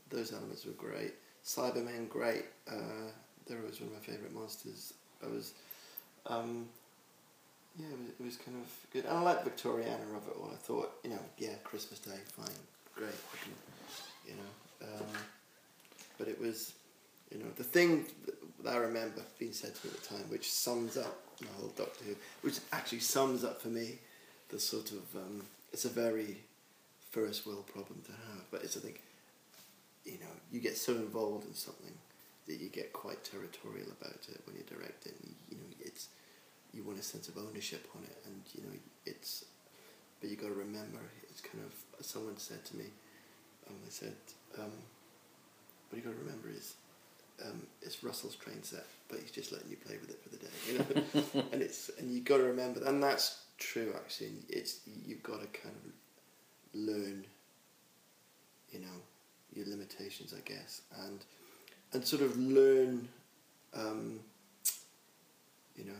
Those 0.08 0.32
elements 0.32 0.64
were 0.66 0.72
great. 0.72 1.14
Cybermen, 1.44 2.08
great. 2.08 2.46
Uh, 2.68 3.12
they 3.46 3.54
were 3.54 3.60
always 3.60 3.80
one 3.80 3.90
of 3.90 3.94
my 3.94 4.00
favourite 4.00 4.34
monsters. 4.34 4.94
I 5.24 5.28
was, 5.28 5.52
um, 6.26 6.66
yeah, 7.78 7.86
it 7.86 7.98
was, 8.00 8.08
it 8.18 8.24
was 8.24 8.36
kind 8.36 8.56
of 8.60 8.68
good. 8.92 9.04
And 9.04 9.16
I 9.16 9.22
like 9.22 9.44
Victoriana 9.44 10.10
of 10.16 10.26
it 10.26 10.34
all. 10.40 10.50
I 10.52 10.56
thought, 10.56 10.90
you 11.04 11.10
know, 11.10 11.22
yeah, 11.38 11.54
Christmas 11.62 12.00
Day, 12.00 12.18
fine, 12.36 12.50
great. 12.96 13.14
You 14.26 14.32
know, 14.32 14.50
um, 14.82 15.06
but 16.18 16.28
it 16.28 16.40
was, 16.40 16.74
you 17.32 17.38
know, 17.38 17.50
the 17.56 17.64
thing 17.64 18.04
that 18.62 18.74
I 18.74 18.76
remember 18.76 19.22
being 19.38 19.52
said 19.52 19.74
to 19.74 19.86
me 19.86 19.92
at 19.94 20.02
the 20.02 20.08
time, 20.08 20.30
which 20.30 20.50
sums 20.50 20.96
up 20.96 21.16
the 21.38 21.46
whole 21.58 21.72
Doctor 21.76 22.04
Who, 22.04 22.14
which 22.42 22.58
actually 22.72 23.00
sums 23.00 23.44
up 23.44 23.60
for 23.62 23.68
me 23.68 23.98
the 24.50 24.58
sort 24.60 24.90
of, 24.92 25.02
um, 25.16 25.42
it's 25.72 25.84
a 25.84 25.88
very 25.88 26.36
first 27.10 27.46
world 27.46 27.66
problem 27.66 28.00
to 28.04 28.12
have, 28.12 28.50
but 28.50 28.62
it's, 28.62 28.76
I 28.76 28.80
think, 28.80 29.00
you 30.04 30.18
know, 30.20 30.34
you 30.52 30.60
get 30.60 30.76
so 30.76 30.92
involved 30.92 31.46
in 31.46 31.54
something 31.54 31.92
that 32.46 32.60
you 32.60 32.68
get 32.68 32.92
quite 32.92 33.22
territorial 33.24 33.88
about 34.00 34.26
it 34.28 34.40
when 34.44 34.56
you're 34.56 34.78
directing. 34.78 35.12
You, 35.22 35.34
you 35.50 35.56
know, 35.56 35.64
it's, 35.80 36.08
you 36.74 36.82
want 36.82 36.98
a 36.98 37.02
sense 37.02 37.28
of 37.28 37.38
ownership 37.38 37.86
on 37.96 38.02
it, 38.04 38.16
and, 38.26 38.42
you 38.54 38.62
know, 38.62 38.76
it's, 39.06 39.44
but 40.20 40.30
you 40.30 40.36
got 40.36 40.48
to 40.48 40.54
remember, 40.54 40.98
it's 41.30 41.40
kind 41.40 41.64
of, 41.64 42.04
someone 42.04 42.36
said 42.38 42.64
to 42.66 42.76
me, 42.76 42.84
they 43.84 43.90
said, 43.90 44.14
um, 44.58 44.70
what 45.88 45.96
you 45.96 46.02
got 46.02 46.16
to 46.16 46.24
remember 46.24 46.48
is 46.50 46.74
um, 47.44 47.62
it's 47.82 48.02
Russell's 48.04 48.36
train 48.36 48.62
set, 48.62 48.84
but 49.08 49.18
he's 49.20 49.30
just 49.30 49.52
letting 49.52 49.70
you 49.70 49.76
play 49.76 49.96
with 50.00 50.10
it 50.10 50.22
for 50.22 50.28
the 50.28 50.36
day, 50.36 50.50
you 50.68 50.78
know. 50.78 51.48
and 51.52 51.62
it's 51.62 51.90
and 51.98 52.10
you 52.12 52.20
got 52.20 52.38
to 52.38 52.44
remember, 52.44 52.84
and 52.84 53.02
that's 53.02 53.42
true 53.58 53.92
actually. 53.96 54.28
and 54.28 54.44
It's 54.48 54.80
you've 55.06 55.22
got 55.22 55.40
to 55.40 55.46
kind 55.58 55.74
of 55.84 55.92
learn, 56.74 57.24
you 58.72 58.80
know, 58.80 58.86
your 59.54 59.66
limitations, 59.66 60.34
I 60.36 60.40
guess, 60.48 60.82
and 61.06 61.20
and 61.92 62.04
sort 62.04 62.22
of 62.22 62.36
learn, 62.38 63.08
um, 63.74 64.20
you 65.76 65.84
know, 65.84 65.92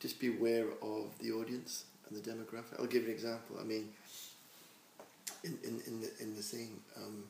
just 0.00 0.18
be 0.20 0.28
aware 0.36 0.66
of 0.82 1.16
the 1.20 1.32
audience 1.32 1.84
and 2.08 2.22
the 2.22 2.30
demographic. 2.30 2.78
I'll 2.78 2.86
give 2.86 3.02
you 3.04 3.08
an 3.08 3.14
example. 3.14 3.56
I 3.60 3.64
mean, 3.64 3.88
in 5.44 5.58
in 5.64 5.80
in 5.86 6.00
the 6.00 6.10
in 6.20 6.36
the 6.36 6.42
scene. 6.42 6.80
Um, 6.96 7.24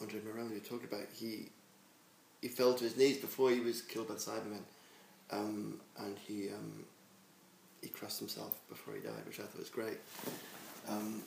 Andre 0.00 0.20
Morelli 0.24 0.54
you 0.54 0.60
talked 0.60 0.84
about, 0.84 1.06
he 1.14 1.50
he 2.40 2.48
fell 2.48 2.74
to 2.74 2.84
his 2.84 2.96
knees 2.96 3.18
before 3.18 3.50
he 3.50 3.60
was 3.60 3.82
killed 3.82 4.08
by 4.08 4.14
the 4.14 4.20
Cybermen, 4.20 4.62
um, 5.30 5.80
and 5.98 6.16
he 6.26 6.48
um, 6.48 6.84
he 7.82 7.88
crossed 7.88 8.18
himself 8.18 8.58
before 8.68 8.94
he 8.94 9.00
died, 9.00 9.24
which 9.26 9.38
I 9.40 9.42
thought 9.42 9.58
was 9.58 9.68
great. 9.68 9.98
Um, 10.88 11.22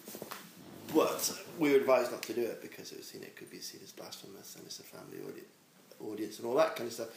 but 0.93 1.39
we 1.57 1.71
were 1.71 1.77
advised 1.77 2.11
not 2.11 2.23
to 2.23 2.33
do 2.33 2.41
it 2.41 2.61
because 2.61 2.91
it 2.91 2.97
was 2.97 3.07
seen 3.07 3.23
it 3.23 3.35
could 3.35 3.49
be 3.49 3.59
seen 3.59 3.81
as 3.83 3.91
blasphemous 3.91 4.55
and 4.55 4.65
it's 4.65 4.79
a 4.79 4.83
family 4.83 5.19
audi- 5.25 6.11
audience 6.11 6.39
and 6.39 6.47
all 6.47 6.55
that 6.55 6.75
kind 6.75 6.87
of 6.87 6.93
stuff. 6.93 7.07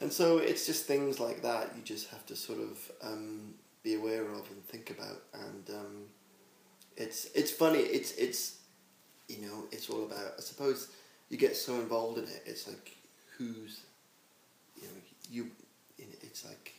And 0.00 0.12
so 0.12 0.38
it's 0.38 0.66
just 0.66 0.84
things 0.84 1.18
like 1.18 1.42
that 1.42 1.70
you 1.74 1.82
just 1.82 2.10
have 2.10 2.26
to 2.26 2.36
sort 2.36 2.58
of 2.58 2.90
um, 3.02 3.54
be 3.82 3.94
aware 3.94 4.22
of 4.22 4.50
and 4.50 4.62
think 4.66 4.90
about. 4.90 5.22
And 5.32 5.70
um, 5.70 6.04
it's 6.96 7.26
it's 7.34 7.50
funny. 7.50 7.80
It's 7.80 8.12
it's 8.12 8.58
you 9.28 9.42
know 9.42 9.64
it's 9.72 9.88
all 9.90 10.04
about. 10.04 10.34
I 10.38 10.40
suppose 10.40 10.88
you 11.28 11.36
get 11.36 11.56
so 11.56 11.74
involved 11.74 12.18
in 12.18 12.24
it. 12.24 12.42
It's 12.46 12.66
like 12.68 12.96
who's 13.36 13.80
you 14.76 14.82
know 14.82 15.00
you. 15.30 15.50
It's 15.98 16.44
like 16.44 16.74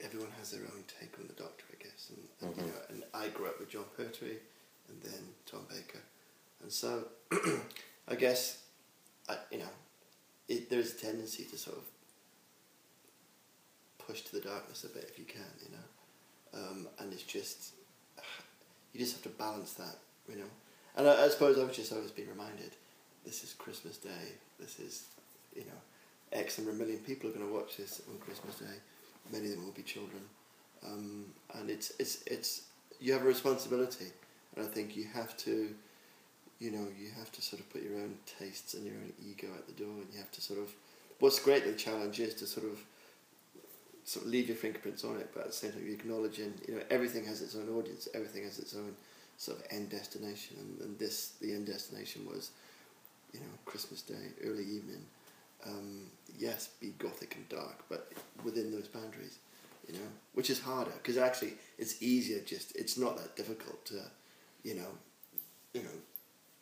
everyone 0.00 0.30
has 0.38 0.50
their 0.50 0.62
own 0.62 0.84
take 1.00 1.18
on 1.18 1.26
the 1.26 1.32
Doctor, 1.34 1.64
I 1.72 1.82
guess. 1.82 2.10
And, 2.10 2.28
and 2.48 2.56
you 2.56 2.62
Mhm. 2.62 2.74
know, 2.74 2.80
and 2.88 3.04
I 3.14 3.28
grew 3.28 3.46
up 3.46 3.58
with 3.60 3.68
Jon 3.70 3.84
Pertwee, 3.96 4.38
and 4.88 5.02
then 5.02 5.34
Tom 5.46 5.66
Baker, 5.68 6.02
and 6.62 6.72
so 6.72 7.08
I 8.08 8.14
guess 8.14 8.62
I, 9.28 9.38
you 9.50 9.58
know 9.58 9.70
it, 10.48 10.70
there's 10.70 10.92
a 10.94 10.96
tendency 10.96 11.44
to 11.44 11.56
sort 11.58 11.76
of 11.76 11.84
push 13.98 14.22
to 14.22 14.32
the 14.32 14.40
darkness 14.40 14.84
a 14.84 14.88
bit 14.88 15.04
if 15.10 15.18
you 15.18 15.24
can, 15.26 15.42
you 15.62 15.68
know, 15.76 16.58
um, 16.60 16.88
and 16.98 17.12
it's 17.12 17.22
just 17.22 17.74
you 18.98 19.04
just 19.04 19.16
have 19.16 19.32
to 19.32 19.38
balance 19.38 19.72
that, 19.74 19.96
you 20.28 20.36
know. 20.36 20.50
And 20.96 21.08
I, 21.08 21.24
I 21.24 21.28
suppose 21.28 21.58
I've 21.58 21.72
just 21.72 21.92
always 21.92 22.10
been 22.10 22.28
reminded, 22.28 22.72
this 23.24 23.44
is 23.44 23.54
Christmas 23.54 23.96
Day. 23.96 24.32
This 24.58 24.80
is, 24.80 25.04
you 25.54 25.62
know, 25.62 25.80
X 26.32 26.58
number 26.58 26.72
of 26.72 26.78
million 26.78 26.98
people 26.98 27.30
are 27.30 27.32
going 27.32 27.46
to 27.46 27.54
watch 27.54 27.76
this 27.76 28.02
on 28.10 28.18
Christmas 28.18 28.56
Day. 28.56 28.76
Many 29.32 29.46
of 29.46 29.52
them 29.52 29.64
will 29.64 29.72
be 29.72 29.82
children, 29.82 30.22
um, 30.86 31.26
and 31.54 31.70
it's 31.70 31.92
it's 31.98 32.22
it's 32.26 32.62
you 32.98 33.12
have 33.12 33.22
a 33.22 33.26
responsibility, 33.26 34.06
and 34.56 34.64
I 34.64 34.68
think 34.68 34.96
you 34.96 35.04
have 35.12 35.36
to 35.38 35.74
you 36.58 36.72
know, 36.72 36.86
you 36.98 37.10
have 37.16 37.30
to 37.32 37.42
sort 37.42 37.60
of 37.60 37.70
put 37.70 37.82
your 37.82 37.94
own 37.94 38.16
tastes 38.38 38.74
and 38.74 38.84
your 38.84 38.94
own 38.94 39.12
ego 39.24 39.46
at 39.56 39.66
the 39.66 39.72
door, 39.72 39.94
and 39.94 40.06
you 40.12 40.18
have 40.18 40.32
to 40.32 40.40
sort 40.40 40.58
of. 40.58 40.70
What's 41.20 41.40
great, 41.40 41.64
the 41.64 41.72
challenge 41.72 42.20
is 42.20 42.34
to 42.34 42.46
sort 42.46 42.66
of, 42.66 42.78
sort 44.08 44.24
of 44.24 44.32
leave 44.32 44.48
your 44.48 44.56
fingerprints 44.56 45.04
on 45.04 45.16
it, 45.18 45.28
but 45.34 45.40
at 45.40 45.46
the 45.48 45.52
same 45.52 45.72
time, 45.72 45.82
you're 45.84 45.94
acknowledging, 45.94 46.54
you 46.66 46.74
know, 46.74 46.82
everything 46.88 47.24
has 47.26 47.42
its 47.42 47.54
own 47.54 47.68
audience, 47.76 48.08
everything 48.14 48.44
has 48.44 48.58
its 48.58 48.74
own 48.74 48.94
sort 49.36 49.58
of 49.58 49.64
end 49.70 49.90
destination, 49.90 50.56
and, 50.60 50.80
and 50.80 50.98
this, 50.98 51.34
the 51.42 51.52
end 51.52 51.66
destination 51.66 52.26
was, 52.26 52.52
you 53.34 53.40
know, 53.40 53.52
Christmas 53.66 54.00
Day, 54.00 54.32
early 54.42 54.64
evening. 54.64 55.04
Um, 55.66 56.06
yes, 56.38 56.70
be 56.80 56.94
gothic 56.98 57.34
and 57.34 57.46
dark, 57.50 57.84
but 57.90 58.12
within 58.44 58.70
those 58.70 58.88
boundaries, 58.88 59.38
you 59.86 59.94
know, 59.94 60.08
which 60.32 60.48
is 60.48 60.60
harder 60.60 60.92
because 61.02 61.18
actually 61.18 61.54
it's 61.78 62.00
easier. 62.02 62.40
Just 62.40 62.76
it's 62.76 62.96
not 62.96 63.16
that 63.16 63.36
difficult 63.36 63.84
to, 63.86 64.00
you 64.62 64.76
know, 64.76 64.88
you 65.74 65.82
know, 65.82 65.96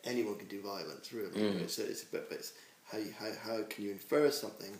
anyone 0.03 0.35
can 0.35 0.47
do 0.47 0.61
violence 0.61 1.13
really. 1.13 1.39
Mm. 1.39 1.61
It's, 1.61 1.77
it's 1.77 2.03
but, 2.03 2.27
but 2.29 2.39
it's 2.39 2.53
how 2.91 2.97
you 2.97 3.13
how, 3.17 3.29
how 3.43 3.63
can 3.69 3.85
you 3.85 3.91
infer 3.91 4.31
something, 4.31 4.75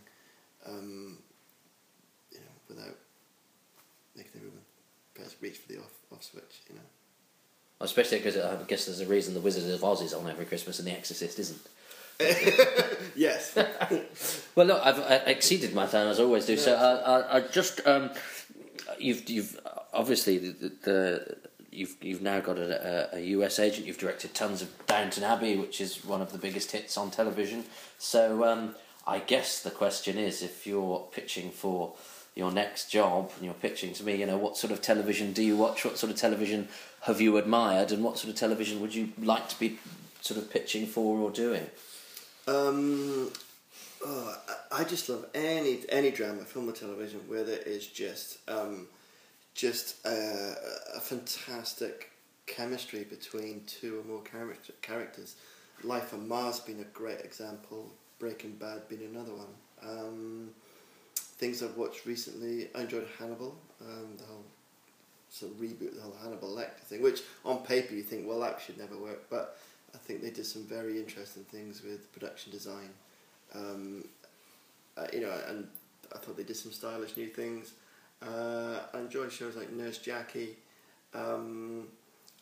um, 0.65 1.19
without 2.69 2.95
making 4.15 4.31
everyone 4.35 4.59
press 5.13 5.35
reach 5.41 5.57
for 5.57 5.71
the 5.71 5.79
off 5.79 5.93
off 6.11 6.23
switch. 6.23 6.61
You 6.69 6.75
know. 6.75 6.81
Especially 7.79 8.17
because 8.17 8.37
I 8.37 8.55
guess 8.67 8.85
there's 8.85 9.01
a 9.01 9.05
reason 9.05 9.33
the 9.33 9.39
Wizard 9.39 9.71
of 9.71 9.83
Oz 9.83 10.01
is 10.01 10.13
on 10.13 10.27
every 10.27 10.45
Christmas 10.45 10.79
and 10.79 10.87
The 10.87 10.93
Exorcist 10.93 11.39
isn't. 11.39 11.61
Yes. 13.15 13.57
Well, 14.55 14.65
look, 14.65 14.81
I've 14.83 14.99
I 14.99 15.15
exceeded 15.27 15.75
my 15.75 15.85
time 15.85 16.07
as 16.07 16.19
I 16.19 16.23
always 16.23 16.47
do. 16.47 16.57
So 16.57 16.73
I, 16.73 16.95
I, 16.95 17.37
I 17.37 17.41
just 17.41 17.85
um, 17.85 18.09
you've 18.97 19.29
you've 19.29 19.59
obviously 19.93 20.39
the, 20.39 20.51
the, 20.51 20.69
the 20.81 21.37
you've 21.71 21.95
you've 22.01 22.21
now 22.23 22.39
got 22.39 22.57
a, 22.57 23.13
a, 23.13 23.17
a 23.17 23.21
US 23.37 23.59
agent. 23.59 23.85
You've 23.85 23.99
directed 23.99 24.33
tons 24.33 24.63
of 24.63 24.69
Downton 24.87 25.23
Abbey, 25.23 25.57
which 25.57 25.79
is 25.79 26.03
one 26.03 26.21
of 26.21 26.31
the 26.31 26.39
biggest 26.39 26.71
hits 26.71 26.97
on 26.97 27.11
television. 27.11 27.65
So 27.99 28.43
um, 28.45 28.75
I 29.05 29.19
guess 29.19 29.61
the 29.61 29.69
question 29.69 30.17
is, 30.17 30.41
if 30.41 30.65
you're 30.65 31.07
pitching 31.11 31.51
for 31.51 31.93
your 32.37 32.51
next 32.51 32.91
job 32.91 33.31
and 33.35 33.45
you're 33.45 33.53
pitching 33.55 33.93
to 33.93 34.03
me, 34.03 34.15
you 34.15 34.25
know, 34.25 34.37
what 34.37 34.57
sort 34.57 34.71
of 34.71 34.81
television 34.81 35.33
do 35.33 35.43
you 35.43 35.57
watch? 35.57 35.83
What 35.83 35.97
sort 35.97 36.11
of 36.11 36.17
television 36.17 36.67
have 37.01 37.19
you 37.19 37.37
admired, 37.37 37.91
and 37.91 38.03
what 38.03 38.17
sort 38.17 38.29
of 38.31 38.39
television 38.39 38.79
would 38.81 38.93
you 38.93 39.09
like 39.21 39.49
to 39.49 39.59
be 39.59 39.79
sort 40.21 40.39
of 40.39 40.51
pitching 40.51 40.85
for 40.85 41.17
or 41.19 41.31
doing? 41.31 41.65
Um, 42.47 43.31
oh, 44.05 44.37
I, 44.71 44.83
just 44.83 45.09
love 45.09 45.25
any 45.33 45.79
any 45.89 46.11
drama, 46.11 46.43
film 46.43 46.69
or 46.69 46.73
television, 46.73 47.21
where 47.27 47.43
there 47.43 47.59
is 47.59 47.87
just 47.87 48.37
um, 48.47 48.87
just 49.53 50.05
a, 50.05 50.53
a 50.95 50.99
fantastic 50.99 52.11
chemistry 52.45 53.03
between 53.03 53.63
two 53.65 53.99
or 53.99 54.03
more 54.03 54.21
character, 54.21 54.73
characters. 54.81 55.35
Life 55.83 56.13
on 56.13 56.27
Mars 56.27 56.59
being 56.59 56.81
a 56.81 56.85
great 56.85 57.21
example. 57.21 57.91
Breaking 58.19 58.53
Bad 58.53 58.87
being 58.89 59.03
another 59.03 59.33
one. 59.33 59.53
Um, 59.83 60.49
things 61.37 61.61
I've 61.61 61.77
watched 61.77 62.05
recently, 62.05 62.69
I 62.75 62.81
enjoyed 62.81 63.07
Hannibal. 63.19 63.55
Um, 63.81 64.17
the 64.17 64.25
whole 64.25 64.43
sort 65.29 65.51
of 65.51 65.57
reboot, 65.59 65.95
the 65.95 66.01
whole 66.01 66.15
Hannibal 66.21 66.49
Lecter 66.49 66.81
thing, 66.81 67.01
which 67.01 67.21
on 67.45 67.59
paper 67.59 67.93
you 67.93 68.03
think, 68.03 68.27
well, 68.27 68.39
that 68.39 68.59
should 68.59 68.77
never 68.77 68.97
work, 68.97 69.29
but 69.29 69.57
I 69.93 69.97
think 69.97 70.21
they 70.21 70.29
did 70.29 70.45
some 70.45 70.63
very 70.63 70.99
interesting 70.99 71.43
things 71.43 71.83
with 71.83 72.11
production 72.11 72.51
design. 72.51 72.89
Um, 73.53 74.05
uh, 74.97 75.07
you 75.13 75.21
know, 75.21 75.33
and 75.47 75.67
I 76.13 76.17
thought 76.17 76.37
they 76.37 76.43
did 76.43 76.55
some 76.55 76.71
stylish 76.71 77.15
new 77.17 77.27
things. 77.27 77.73
Uh, 78.21 78.79
I 78.93 78.99
enjoy 78.99 79.29
shows 79.29 79.55
like 79.55 79.71
Nurse 79.71 79.99
Jackie. 79.99 80.57
Um, 81.13 81.87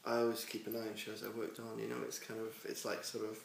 I 0.05 0.17
always 0.17 0.45
keep 0.45 0.67
an 0.67 0.75
eye 0.75 0.88
on 0.88 0.95
shows 0.95 1.23
I've 1.27 1.36
worked 1.36 1.60
on. 1.60 1.79
You 1.79 1.88
know, 1.89 1.97
it's 2.03 2.19
kind 2.19 2.39
of 2.39 2.53
it's 2.69 2.86
like 2.86 3.03
sort 3.03 3.25
of 3.25 3.39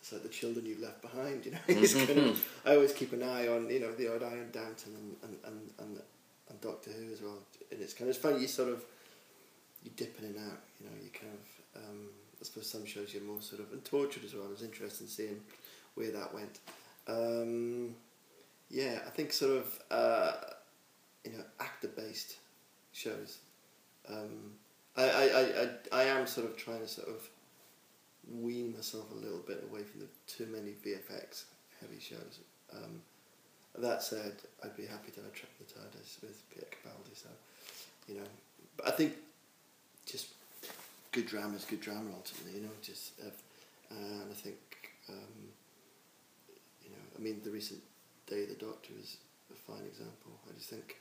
it's 0.00 0.12
like 0.12 0.22
the 0.22 0.28
children 0.28 0.64
you 0.66 0.76
left 0.80 1.02
behind. 1.02 1.44
You 1.44 1.52
know, 1.52 1.58
it's 1.68 1.94
kind 1.94 2.18
of 2.18 2.48
I 2.64 2.74
always 2.74 2.92
keep 2.92 3.12
an 3.12 3.22
eye 3.22 3.48
on 3.48 3.68
you 3.70 3.80
know 3.80 3.92
the 3.92 4.14
odd 4.14 4.22
eye 4.22 4.38
on 4.38 4.50
Downton 4.52 4.94
and 4.94 5.16
and, 5.22 5.38
and, 5.44 5.70
and, 5.78 6.00
and 6.48 6.60
Doctor 6.60 6.90
Who 6.90 7.12
as 7.12 7.20
well. 7.20 7.38
And 7.70 7.80
it's 7.80 7.94
kind 7.94 8.08
of 8.08 8.16
it's 8.16 8.22
funny 8.22 8.40
you 8.40 8.48
sort 8.48 8.70
of 8.70 8.84
you 9.82 9.90
dip 9.96 10.18
in 10.18 10.26
and 10.26 10.36
out. 10.36 10.60
You 10.80 10.86
know, 10.86 10.96
you 11.02 11.10
kind 11.10 11.32
of 11.32 11.82
um, 11.82 12.08
I 12.40 12.44
suppose 12.44 12.70
some 12.70 12.86
shows 12.86 13.12
you're 13.12 13.22
more 13.22 13.42
sort 13.42 13.60
of 13.60 13.72
and 13.72 13.82
Torchwood 13.84 14.24
as 14.24 14.34
well. 14.34 14.44
It 14.44 14.50
was 14.50 14.62
interesting 14.62 15.06
seeing 15.06 15.40
where 15.94 16.10
that 16.12 16.32
went. 16.32 16.60
Um, 17.06 17.94
yeah, 18.70 19.00
I 19.06 19.10
think 19.10 19.32
sort 19.32 19.56
of 19.56 19.78
uh, 19.90 20.32
you 21.24 21.32
know 21.32 21.44
actor 21.60 21.88
based 21.88 22.36
shows. 22.92 23.38
Um, 24.08 24.52
I, 24.96 25.02
I, 25.02 25.22
I, 25.22 25.40
I, 25.40 25.68
I 25.92 26.02
am 26.04 26.26
sort 26.26 26.46
of 26.46 26.56
trying 26.56 26.80
to 26.80 26.88
sort 26.88 27.08
of 27.08 27.28
wean 28.30 28.74
myself 28.74 29.10
a 29.10 29.14
little 29.14 29.38
bit 29.46 29.64
away 29.70 29.82
from 29.82 30.00
the 30.00 30.06
too 30.26 30.46
many 30.46 30.72
VFX 30.84 31.44
heavy 31.80 32.00
shows. 32.00 32.40
Um, 32.72 33.00
that 33.78 34.02
said, 34.02 34.34
I'd 34.64 34.76
be 34.76 34.86
happy 34.86 35.10
to 35.12 35.20
have 35.20 35.30
a 35.30 35.34
trip 35.34 35.50
to 35.58 35.74
the 35.74 35.80
TARDIS 35.80 36.20
with 36.22 36.42
Peter 36.50 36.66
Capaldi. 36.66 37.14
So, 37.14 37.28
you 38.08 38.16
know, 38.16 38.26
but 38.76 38.88
I 38.88 38.90
think 38.90 39.14
just 40.06 40.28
good 41.12 41.26
drama 41.26 41.56
is 41.56 41.64
good 41.64 41.80
drama 41.80 42.10
ultimately. 42.14 42.60
You 42.60 42.66
know, 42.66 42.74
just 42.82 43.12
uh, 43.20 43.30
and 43.90 44.30
I 44.30 44.34
think 44.34 44.56
um, 45.08 45.48
you 46.82 46.90
know, 46.90 46.96
I 47.16 47.20
mean, 47.20 47.40
the 47.44 47.50
recent 47.50 47.80
Day 48.26 48.42
of 48.42 48.48
the 48.50 48.54
Doctor 48.54 48.92
is 49.00 49.16
a 49.50 49.54
fine 49.54 49.86
example. 49.86 50.32
I 50.48 50.54
just 50.54 50.70
think 50.70 50.96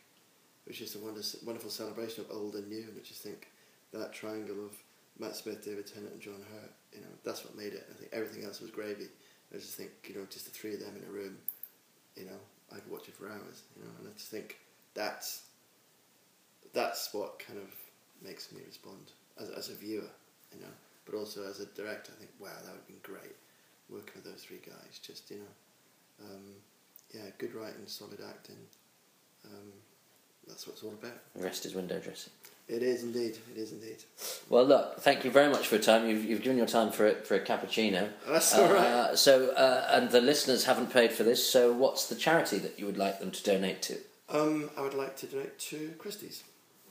it 0.66 0.70
was 0.70 0.78
just 0.78 0.96
a 0.96 1.00
wonder, 1.00 1.22
wonderful 1.46 1.70
celebration 1.70 2.26
of 2.26 2.32
old 2.32 2.56
and 2.56 2.68
new, 2.68 2.84
and 2.84 2.98
I 2.98 3.04
just 3.04 3.22
think 3.22 3.48
that 3.94 4.14
triangle 4.14 4.66
of 4.66 4.72
Matt 5.20 5.36
Smith, 5.36 5.64
David 5.64 5.88
Tennant, 5.88 6.14
and 6.14 6.22
John 6.22 6.44
Hurt, 6.54 6.72
you 6.94 7.02
know, 7.02 7.08
that's 7.24 7.44
what 7.44 7.58
made 7.58 7.74
it. 7.74 7.88
I 7.90 7.94
think 7.98 8.12
everything 8.14 8.44
else 8.44 8.62
was 8.62 8.72
gravy. 8.72 9.08
I 9.54 9.58
just 9.58 9.76
think, 9.76 9.92
you 10.08 10.16
know, 10.16 10.26
just 10.30 10.46
the 10.46 10.52
three 10.52 10.74
of 10.74 10.80
them 10.80 10.96
in 10.96 11.08
a 11.08 11.12
room, 11.12 11.38
you 12.16 12.26
know, 12.26 12.40
I 12.72 12.76
could 12.76 12.92
watch 12.92 13.08
it 13.08 13.16
for 13.16 13.30
hours, 13.30 13.64
you 13.76 13.84
know, 13.84 13.92
and 14.00 14.08
I 14.08 14.12
just 14.14 14.30
think 14.30 14.58
that's 14.94 15.44
that's 16.74 17.14
what 17.14 17.40
kind 17.40 17.60
of 17.60 17.70
makes 18.22 18.52
me 18.52 18.62
respond 18.66 19.12
as, 19.40 19.50
as 19.50 19.70
a 19.70 19.76
viewer, 19.76 20.10
you 20.54 20.60
know, 20.60 20.74
but 21.06 21.16
also 21.16 21.48
as 21.48 21.60
a 21.60 21.66
director. 21.68 22.12
I 22.16 22.20
think, 22.20 22.32
wow, 22.40 22.50
that 22.64 22.72
would 22.72 22.82
have 22.82 22.88
been 22.88 22.98
great 23.04 23.36
working 23.90 24.14
with 24.16 24.26
those 24.26 24.44
three 24.44 24.60
guys. 24.66 25.00
Just 25.02 25.30
you 25.32 25.38
know, 25.38 26.26
um, 26.26 26.44
yeah, 27.14 27.30
good 27.38 27.54
writing, 27.54 27.88
solid 27.88 28.20
acting. 28.28 28.58
Um, 29.46 29.72
that's 30.48 30.68
what 30.68 30.74
it's 30.74 30.84
all 30.84 30.92
about. 30.92 31.20
The 31.36 31.44
rest 31.44 31.66
is 31.66 31.74
window 31.76 32.00
dressing. 32.00 32.34
It 32.68 32.84
is 32.84 33.04
indeed. 33.04 33.38
It 33.56 33.58
is 33.58 33.72
indeed. 33.72 34.04
Well, 34.50 34.66
look, 34.66 35.00
thank 35.00 35.24
you 35.24 35.32
very 35.32 35.50
much 35.50 35.68
for 35.68 35.76
your 35.76 35.84
time. 35.84 36.10
You've, 36.10 36.26
you've 36.26 36.42
given 36.42 36.58
your 36.58 36.68
time 36.68 36.92
for 36.92 37.08
a, 37.08 37.16
for 37.16 37.36
a 37.36 37.40
cappuccino. 37.40 38.10
That's 38.28 38.54
all 38.54 38.74
right. 38.74 38.86
Uh, 38.86 39.16
so, 39.16 39.52
uh, 39.52 39.88
and 39.92 40.10
the 40.10 40.20
listeners 40.20 40.66
haven't 40.66 40.92
paid 40.92 41.14
for 41.14 41.24
this. 41.24 41.50
So, 41.50 41.72
what's 41.72 42.10
the 42.10 42.16
charity 42.16 42.58
that 42.60 42.78
you 42.78 42.86
would 42.86 42.98
like 42.98 43.20
them 43.20 43.32
to 43.32 43.44
donate 43.44 43.82
to? 43.84 43.98
Um, 44.30 44.70
I 44.78 44.82
would 44.82 44.94
like 44.94 45.16
to 45.18 45.28
donate 45.28 45.58
to 45.60 45.94
Christie's. 45.98 46.44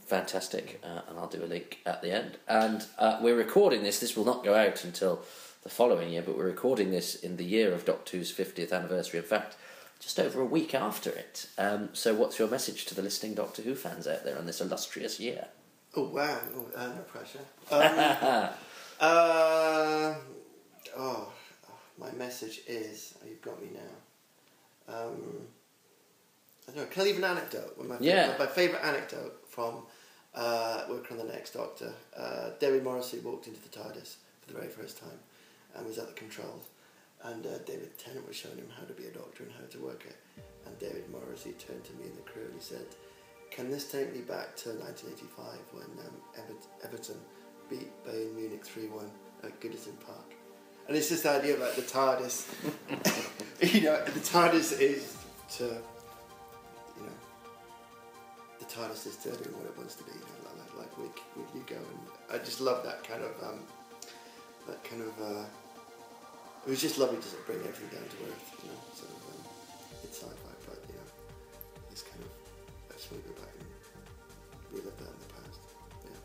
Fantastic, 0.07 0.81
uh, 0.83 1.01
and 1.09 1.19
I'll 1.19 1.27
do 1.27 1.45
a 1.45 1.47
link 1.47 1.79
at 1.85 2.01
the 2.01 2.12
end. 2.12 2.39
And 2.49 2.87
uh, 2.99 3.19
we're 3.21 3.37
recording 3.37 3.83
this. 3.83 3.99
This 3.99 4.17
will 4.17 4.25
not 4.25 4.45
go 4.45 4.55
out 4.55 4.83
until 4.83 5.21
the 5.62 5.69
following 5.69 6.11
year, 6.11 6.23
but 6.23 6.39
we're 6.39 6.47
recording 6.47 6.91
this 6.91 7.17
in 7.17 7.37
the 7.37 7.45
year 7.45 7.75
of 7.75 7.85
Doctor 7.85 8.17
Who's 8.17 8.31
fiftieth 8.31 8.73
anniversary. 8.73 9.19
In 9.19 9.27
fact, 9.27 9.57
just 10.01 10.19
over 10.19 10.41
a 10.41 10.47
week 10.47 10.75
after 10.75 11.11
it. 11.11 11.49
Um, 11.59 11.91
so, 11.93 12.15
what's 12.15 12.39
your 12.39 12.49
message 12.49 12.87
to 12.87 12.95
the 12.95 13.03
listening 13.03 13.35
Doctor 13.35 13.61
Who 13.61 13.75
fans 13.75 14.07
out 14.07 14.25
there 14.25 14.39
on 14.39 14.47
this 14.47 14.61
illustrious 14.62 15.21
year? 15.21 15.49
Oh 15.97 16.03
wow! 16.05 16.39
Oh, 16.55 16.67
uh, 16.77 16.87
no 16.89 17.03
pressure. 17.03 17.41
Um, 18.99 19.09
uh, 19.11 20.15
oh, 20.97 21.33
my 21.99 22.11
message 22.13 22.61
is. 22.67 23.15
Oh, 23.23 23.27
you've 23.29 23.43
got 23.43 23.61
me 23.61 23.69
now. 23.75 24.95
Um, 24.95 25.47
I 26.69 26.73
don't 26.73 26.77
know. 26.77 26.87
Can 26.87 27.03
I 27.03 27.05
leave 27.05 27.19
an 27.19 27.25
anecdote? 27.25 27.77
My 27.87 27.97
Yeah. 28.01 28.23
Favorite, 28.29 28.39
my 28.39 28.47
favourite 28.47 28.85
anecdote 28.85 29.35
from 29.49 29.83
uh, 30.35 30.85
working 30.89 31.21
on 31.21 31.27
the 31.27 31.33
next 31.33 31.51
Doctor. 31.53 31.93
Uh, 32.17 32.51
David 32.59 32.85
Morrissey 32.85 33.19
walked 33.19 33.47
into 33.49 33.61
the 33.61 33.69
TARDIS 33.69 34.17
for 34.41 34.49
the 34.53 34.55
very 34.59 34.69
first 34.69 34.99
time, 34.99 35.19
and 35.75 35.87
was 35.87 35.99
at 35.99 36.07
the 36.09 36.15
controls. 36.15 36.65
And 37.23 37.45
uh, 37.45 37.59
David 37.67 37.99
Tennant 37.99 38.27
was 38.27 38.37
showing 38.37 38.57
him 38.57 38.69
how 38.79 38.85
to 38.87 38.93
be 38.95 39.07
a 39.07 39.11
doctor 39.11 39.43
and 39.45 39.53
how 39.53 39.67
to 39.73 39.79
work 39.79 40.05
it. 40.07 40.17
And 40.67 40.79
David 40.79 41.11
Morrissey 41.11 41.53
turned 41.53 41.85
to 41.85 41.93
me 41.95 42.05
and 42.05 42.17
the 42.17 42.23
crew 42.23 42.45
and 42.45 42.55
he 42.55 42.61
said, 42.61 42.87
"Can 43.51 43.71
this 43.71 43.91
take 43.91 44.13
me 44.15 44.21
back 44.21 44.57
to 44.57 44.71
1985 44.71 45.59
when 45.73 46.07
um, 46.07 46.15
Everton, 46.37 46.71
Everton 46.85 47.21
beat 47.71 47.91
Bayern 48.05 48.35
Munich 48.35 48.65
3-1 48.65 49.09
at 49.45 49.61
Goodison 49.61 49.99
Park?" 50.05 50.37
And 50.89 50.97
it's 50.97 51.09
this 51.09 51.27
idea 51.27 51.57
about 51.57 51.75
the 51.75 51.83
TARDIS. 51.83 52.47
you 53.75 53.81
know, 53.83 54.05
the 54.05 54.21
TARDIS 54.21 54.81
is 54.81 55.17
to, 55.57 55.65
you 55.65 57.03
know, 57.03 57.17
the 58.61 58.65
TARDIS 58.67 59.07
is 59.07 59.17
to 59.17 59.31
doing 59.31 59.57
what 59.59 59.67
it 59.67 59.77
wants 59.77 59.97
to 59.97 60.05
be. 60.05 60.13
You 60.13 60.21
know, 60.21 60.63
like, 60.63 60.79
like 60.79 60.99
with, 60.99 61.11
with 61.37 61.55
you 61.55 61.65
go, 61.67 61.77
and 61.77 62.41
I 62.41 62.45
just 62.45 62.61
love 62.61 62.85
that 62.85 63.03
kind 63.03 63.23
of 63.23 63.33
um, 63.43 63.61
that 64.69 64.83
kind 64.85 65.03
of. 65.03 65.21
Uh, 65.21 65.45
it 66.67 66.71
was 66.71 66.81
just 66.81 66.99
lovely 66.99 67.17
to 67.17 67.23
sort 67.23 67.41
of 67.41 67.47
bring 67.47 67.59
everything 67.61 67.89
down 67.99 68.09
to 68.09 68.17
earth, 68.27 68.61
you 68.63 68.71
know. 68.71 68.79
So 68.95 69.07
um, 69.07 69.43
it's 70.05 70.19
sci-fi, 70.19 70.55
but 70.67 70.79
you 70.89 70.95
know, 70.95 71.11
it's 71.91 72.03
kind 72.03 72.23
of. 72.23 72.46
I 73.07 73.09
just 73.09 73.12
want 73.12 73.25
to 73.25 73.31
go 73.31 73.40
back 73.40 73.55
and 73.61 74.78
relive 74.78 74.97
that 74.99 75.07
in 75.07 75.18
the 75.20 75.35
past. 75.35 75.61
Yeah. 76.05 76.18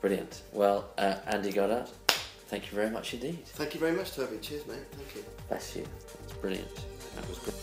Brilliant. 0.00 0.42
Well, 0.54 0.88
uh, 0.96 1.16
Andy 1.26 1.52
Goddard, 1.52 1.86
thank 2.46 2.70
you 2.70 2.76
very 2.76 2.88
much 2.88 3.12
indeed. 3.12 3.44
Thank 3.44 3.74
you 3.74 3.80
very 3.80 3.92
much, 3.92 4.14
Toby. 4.14 4.38
Cheers, 4.38 4.66
mate. 4.66 4.78
Thank 4.92 5.16
you. 5.16 5.24
Bless 5.48 5.76
you. 5.76 5.84
That's 6.20 6.32
brilliant. 6.34 6.74
That 7.14 7.28
was 7.28 7.38
great. 7.40 7.54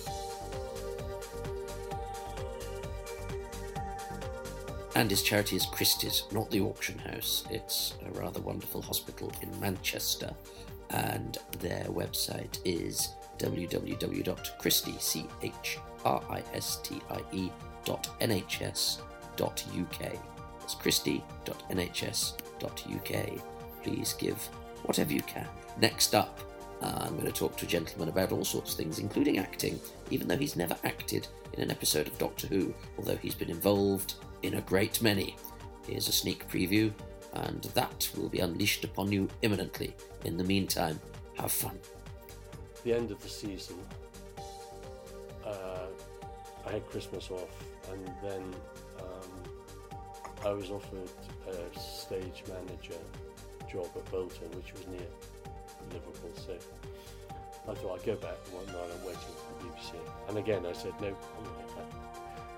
And 4.95 5.09
his 5.09 5.23
charity 5.23 5.55
is 5.55 5.65
Christie's, 5.65 6.23
not 6.31 6.51
the 6.51 6.61
auction 6.61 6.99
house. 6.99 7.45
It's 7.49 7.95
a 8.05 8.11
rather 8.11 8.41
wonderful 8.41 8.81
hospital 8.81 9.31
in 9.41 9.59
Manchester, 9.59 10.33
and 10.91 11.39
their 11.59 11.85
website 11.85 12.59
is 12.63 13.09
www.christie, 13.39 14.95
C 14.99 15.27
H 17.87 18.61
R 18.61 18.67
I 18.67 18.69
S 18.69 18.97
T 19.35 19.43
I 19.43 19.47
E 19.47 19.51
dot 19.59 19.59
NHS 19.59 19.61
dot 19.61 19.63
UK. 19.77 19.99
That's 20.59 20.75
christie.nhs.uk. 20.75 21.53
Please 23.83 24.13
give 24.13 24.37
whatever 24.83 25.13
you 25.13 25.21
can. 25.21 25.47
Next 25.79 26.15
up, 26.15 26.39
uh, 26.81 26.99
I'm 27.01 27.13
going 27.13 27.25
to 27.25 27.31
talk 27.31 27.55
to 27.57 27.65
a 27.65 27.69
gentleman 27.69 28.09
about 28.09 28.31
all 28.31 28.43
sorts 28.45 28.71
of 28.71 28.77
things, 28.77 28.99
including 28.99 29.37
acting, 29.37 29.79
even 30.09 30.27
though 30.27 30.37
he's 30.37 30.55
never 30.55 30.75
acted 30.83 31.27
in 31.53 31.61
an 31.61 31.71
episode 31.71 32.07
of 32.07 32.17
Doctor 32.17 32.47
Who, 32.47 32.73
although 32.97 33.15
he's 33.17 33.35
been 33.35 33.49
involved 33.49 34.15
in 34.43 34.55
a 34.55 34.61
great 34.61 35.01
many. 35.01 35.35
Here's 35.87 36.07
a 36.07 36.11
sneak 36.11 36.47
preview, 36.49 36.91
and 37.33 37.63
that 37.75 38.09
will 38.15 38.29
be 38.29 38.39
unleashed 38.39 38.83
upon 38.83 39.11
you 39.11 39.29
imminently. 39.41 39.95
In 40.23 40.37
the 40.37 40.43
meantime, 40.43 40.99
have 41.37 41.51
fun. 41.51 41.77
The 42.83 42.93
end 42.93 43.11
of 43.11 43.21
the 43.21 43.29
season, 43.29 43.77
uh, 45.45 45.87
I 46.65 46.71
had 46.71 46.85
Christmas 46.89 47.29
off, 47.31 47.49
and 47.91 48.05
then 48.23 48.43
um, 48.99 49.29
I 50.45 50.49
was 50.49 50.71
offered 50.71 51.09
a 51.47 51.79
stage 51.79 52.43
manager 52.47 52.99
job 53.71 53.87
at 53.95 54.11
Bolton, 54.11 54.49
which 54.51 54.73
was 54.73 54.87
near 54.87 55.07
Liverpool. 55.91 56.31
So 56.35 56.57
I 57.69 57.73
thought 57.75 57.99
I'd 57.99 58.05
go 58.05 58.15
back 58.15 58.37
and 58.45 58.53
whatnot. 58.53 58.85
I'm 58.93 59.05
waiting 59.05 59.21
for 59.21 59.63
the 59.63 59.69
BBC. 59.69 59.93
And 60.29 60.37
again, 60.37 60.65
I 60.65 60.73
said, 60.73 60.93
no, 61.01 61.09
going 61.09 61.67
to 61.67 61.75
back. 61.75 61.91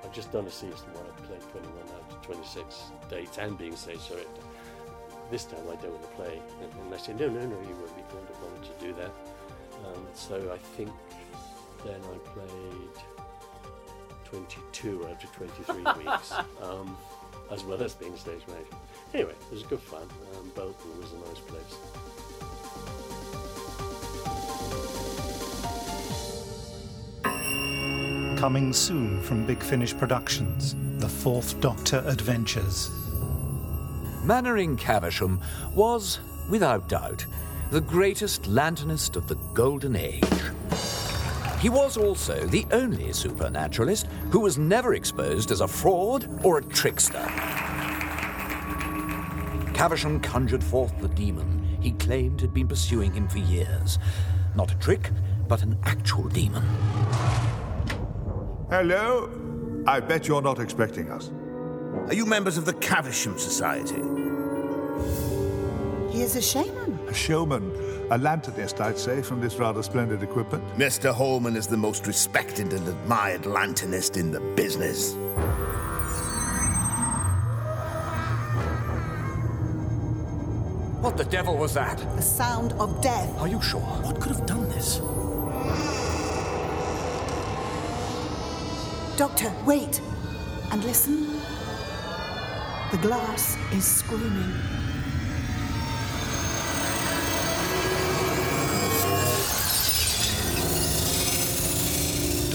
I've 0.03 0.13
just 0.13 0.31
done 0.31 0.45
a 0.45 0.51
season 0.51 0.87
where 0.93 1.03
I 1.03 1.11
played 1.27 1.41
21 1.51 1.73
out 1.95 2.11
of 2.11 2.21
26 2.21 2.91
dates 3.09 3.37
and 3.37 3.57
being 3.57 3.75
stage 3.75 4.07
director. 4.07 4.43
This 5.31 5.43
time 5.45 5.63
I 5.67 5.75
don't 5.81 5.91
want 5.91 6.03
to 6.03 6.15
play. 6.15 6.41
And, 6.61 6.71
and 6.79 6.93
they 6.93 6.97
said, 6.97 7.19
no, 7.19 7.27
no, 7.27 7.39
no, 7.39 7.59
you 7.59 7.75
won't 7.75 7.95
be 7.95 8.03
called 8.07 8.27
upon 8.31 8.51
to 8.63 8.73
do 8.79 8.93
that. 8.99 9.11
Um, 9.83 10.07
so 10.13 10.35
I 10.53 10.57
think 10.75 10.91
then 11.83 11.99
I 11.99 12.17
played 12.29 13.26
22 14.29 15.07
after 15.09 15.27
23 15.27 15.75
weeks, 16.03 16.33
um, 16.61 16.97
as 17.51 17.63
well 17.63 17.81
as 17.81 17.95
being 17.95 18.15
stage 18.17 18.41
manager. 18.47 18.75
Anyway, 19.13 19.31
it 19.31 19.51
was 19.51 19.63
good 19.63 19.79
fun. 19.79 20.01
Um, 20.01 20.51
Bolton 20.55 20.99
was 20.99 21.13
a 21.13 21.17
nice 21.17 21.39
place. 21.39 21.77
Coming 28.37 28.73
soon 28.73 29.21
from 29.23 29.45
Big 29.45 29.63
Finish 29.63 29.97
Productions, 29.97 30.75
The 30.99 31.09
Fourth 31.09 31.59
Doctor 31.59 32.03
Adventures. 32.05 32.91
Mannering 34.23 34.75
Caversham 34.75 35.39
was, 35.73 36.19
without 36.49 36.87
doubt, 36.89 37.25
the 37.71 37.81
greatest 37.81 38.43
lanternist 38.43 39.15
of 39.15 39.27
the 39.27 39.35
Golden 39.53 39.95
Age. 39.95 40.23
He 41.59 41.69
was 41.69 41.97
also 41.97 42.45
the 42.45 42.65
only 42.71 43.11
supernaturalist 43.11 44.07
who 44.31 44.39
was 44.39 44.57
never 44.57 44.93
exposed 44.93 45.51
as 45.51 45.61
a 45.61 45.67
fraud 45.67 46.27
or 46.43 46.57
a 46.57 46.63
trickster. 46.63 47.25
Caversham 49.73 50.19
conjured 50.19 50.63
forth 50.63 50.93
the 50.99 51.07
demon 51.09 51.57
he 51.79 51.91
claimed 51.91 52.41
had 52.41 52.53
been 52.53 52.67
pursuing 52.67 53.13
him 53.13 53.27
for 53.27 53.37
years. 53.37 53.99
Not 54.55 54.71
a 54.71 54.77
trick, 54.79 55.11
but 55.47 55.63
an 55.63 55.77
actual 55.83 56.27
demon. 56.27 56.63
Hello? 58.69 59.29
I 59.85 59.99
bet 60.01 60.27
you're 60.27 60.41
not 60.41 60.59
expecting 60.59 61.09
us. 61.09 61.31
Are 62.07 62.13
you 62.13 62.25
members 62.25 62.57
of 62.57 62.65
the 62.65 62.73
Caversham 62.73 63.37
Society? 63.37 64.01
He 66.11 66.23
is 66.23 66.35
a 66.35 66.41
shaman. 66.41 66.99
A 67.07 67.13
showman, 67.13 67.71
a 68.09 68.17
lanternist, 68.17 68.79
I'd 68.79 68.97
say, 68.97 69.21
from 69.21 69.41
this 69.41 69.55
rather 69.55 69.83
splendid 69.83 70.23
equipment. 70.23 70.63
Mr. 70.77 71.13
Holman 71.13 71.57
is 71.57 71.67
the 71.67 71.75
most 71.75 72.07
respected 72.07 72.71
and 72.71 72.87
admired 72.87 73.41
lanternist 73.43 74.15
in 74.15 74.31
the 74.31 74.39
business. 74.55 75.13
What 81.01 81.17
the 81.17 81.25
devil 81.25 81.57
was 81.57 81.73
that? 81.73 81.97
The 82.15 82.21
sound 82.21 82.73
of 82.73 83.01
death. 83.01 83.37
Are 83.39 83.47
you 83.47 83.61
sure? 83.61 83.81
What 83.81 84.21
could 84.21 84.31
have 84.31 84.45
done 84.45 84.67
this? 84.69 84.97
Doctor, 89.17 89.53
wait. 89.65 90.01
And 90.71 90.83
listen. 90.83 91.41
The 92.91 92.97
glass 93.01 93.57
is 93.73 93.85
screaming. 93.85 94.53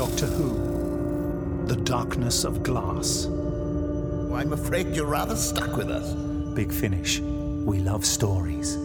Doctor 0.02 0.26
Who 0.26 1.66
The 1.68 1.76
Darkness 1.76 2.42
of 2.42 2.64
Glass. 2.64 3.26
I'm 3.26 4.52
afraid 4.52 4.96
you're 4.96 5.06
rather 5.06 5.36
stuck 5.36 5.76
with 5.76 5.90
us. 5.90 6.14
Big 6.56 6.72
Finish. 6.72 7.20
We 7.20 7.78
love 7.78 8.04
stories. 8.04 8.76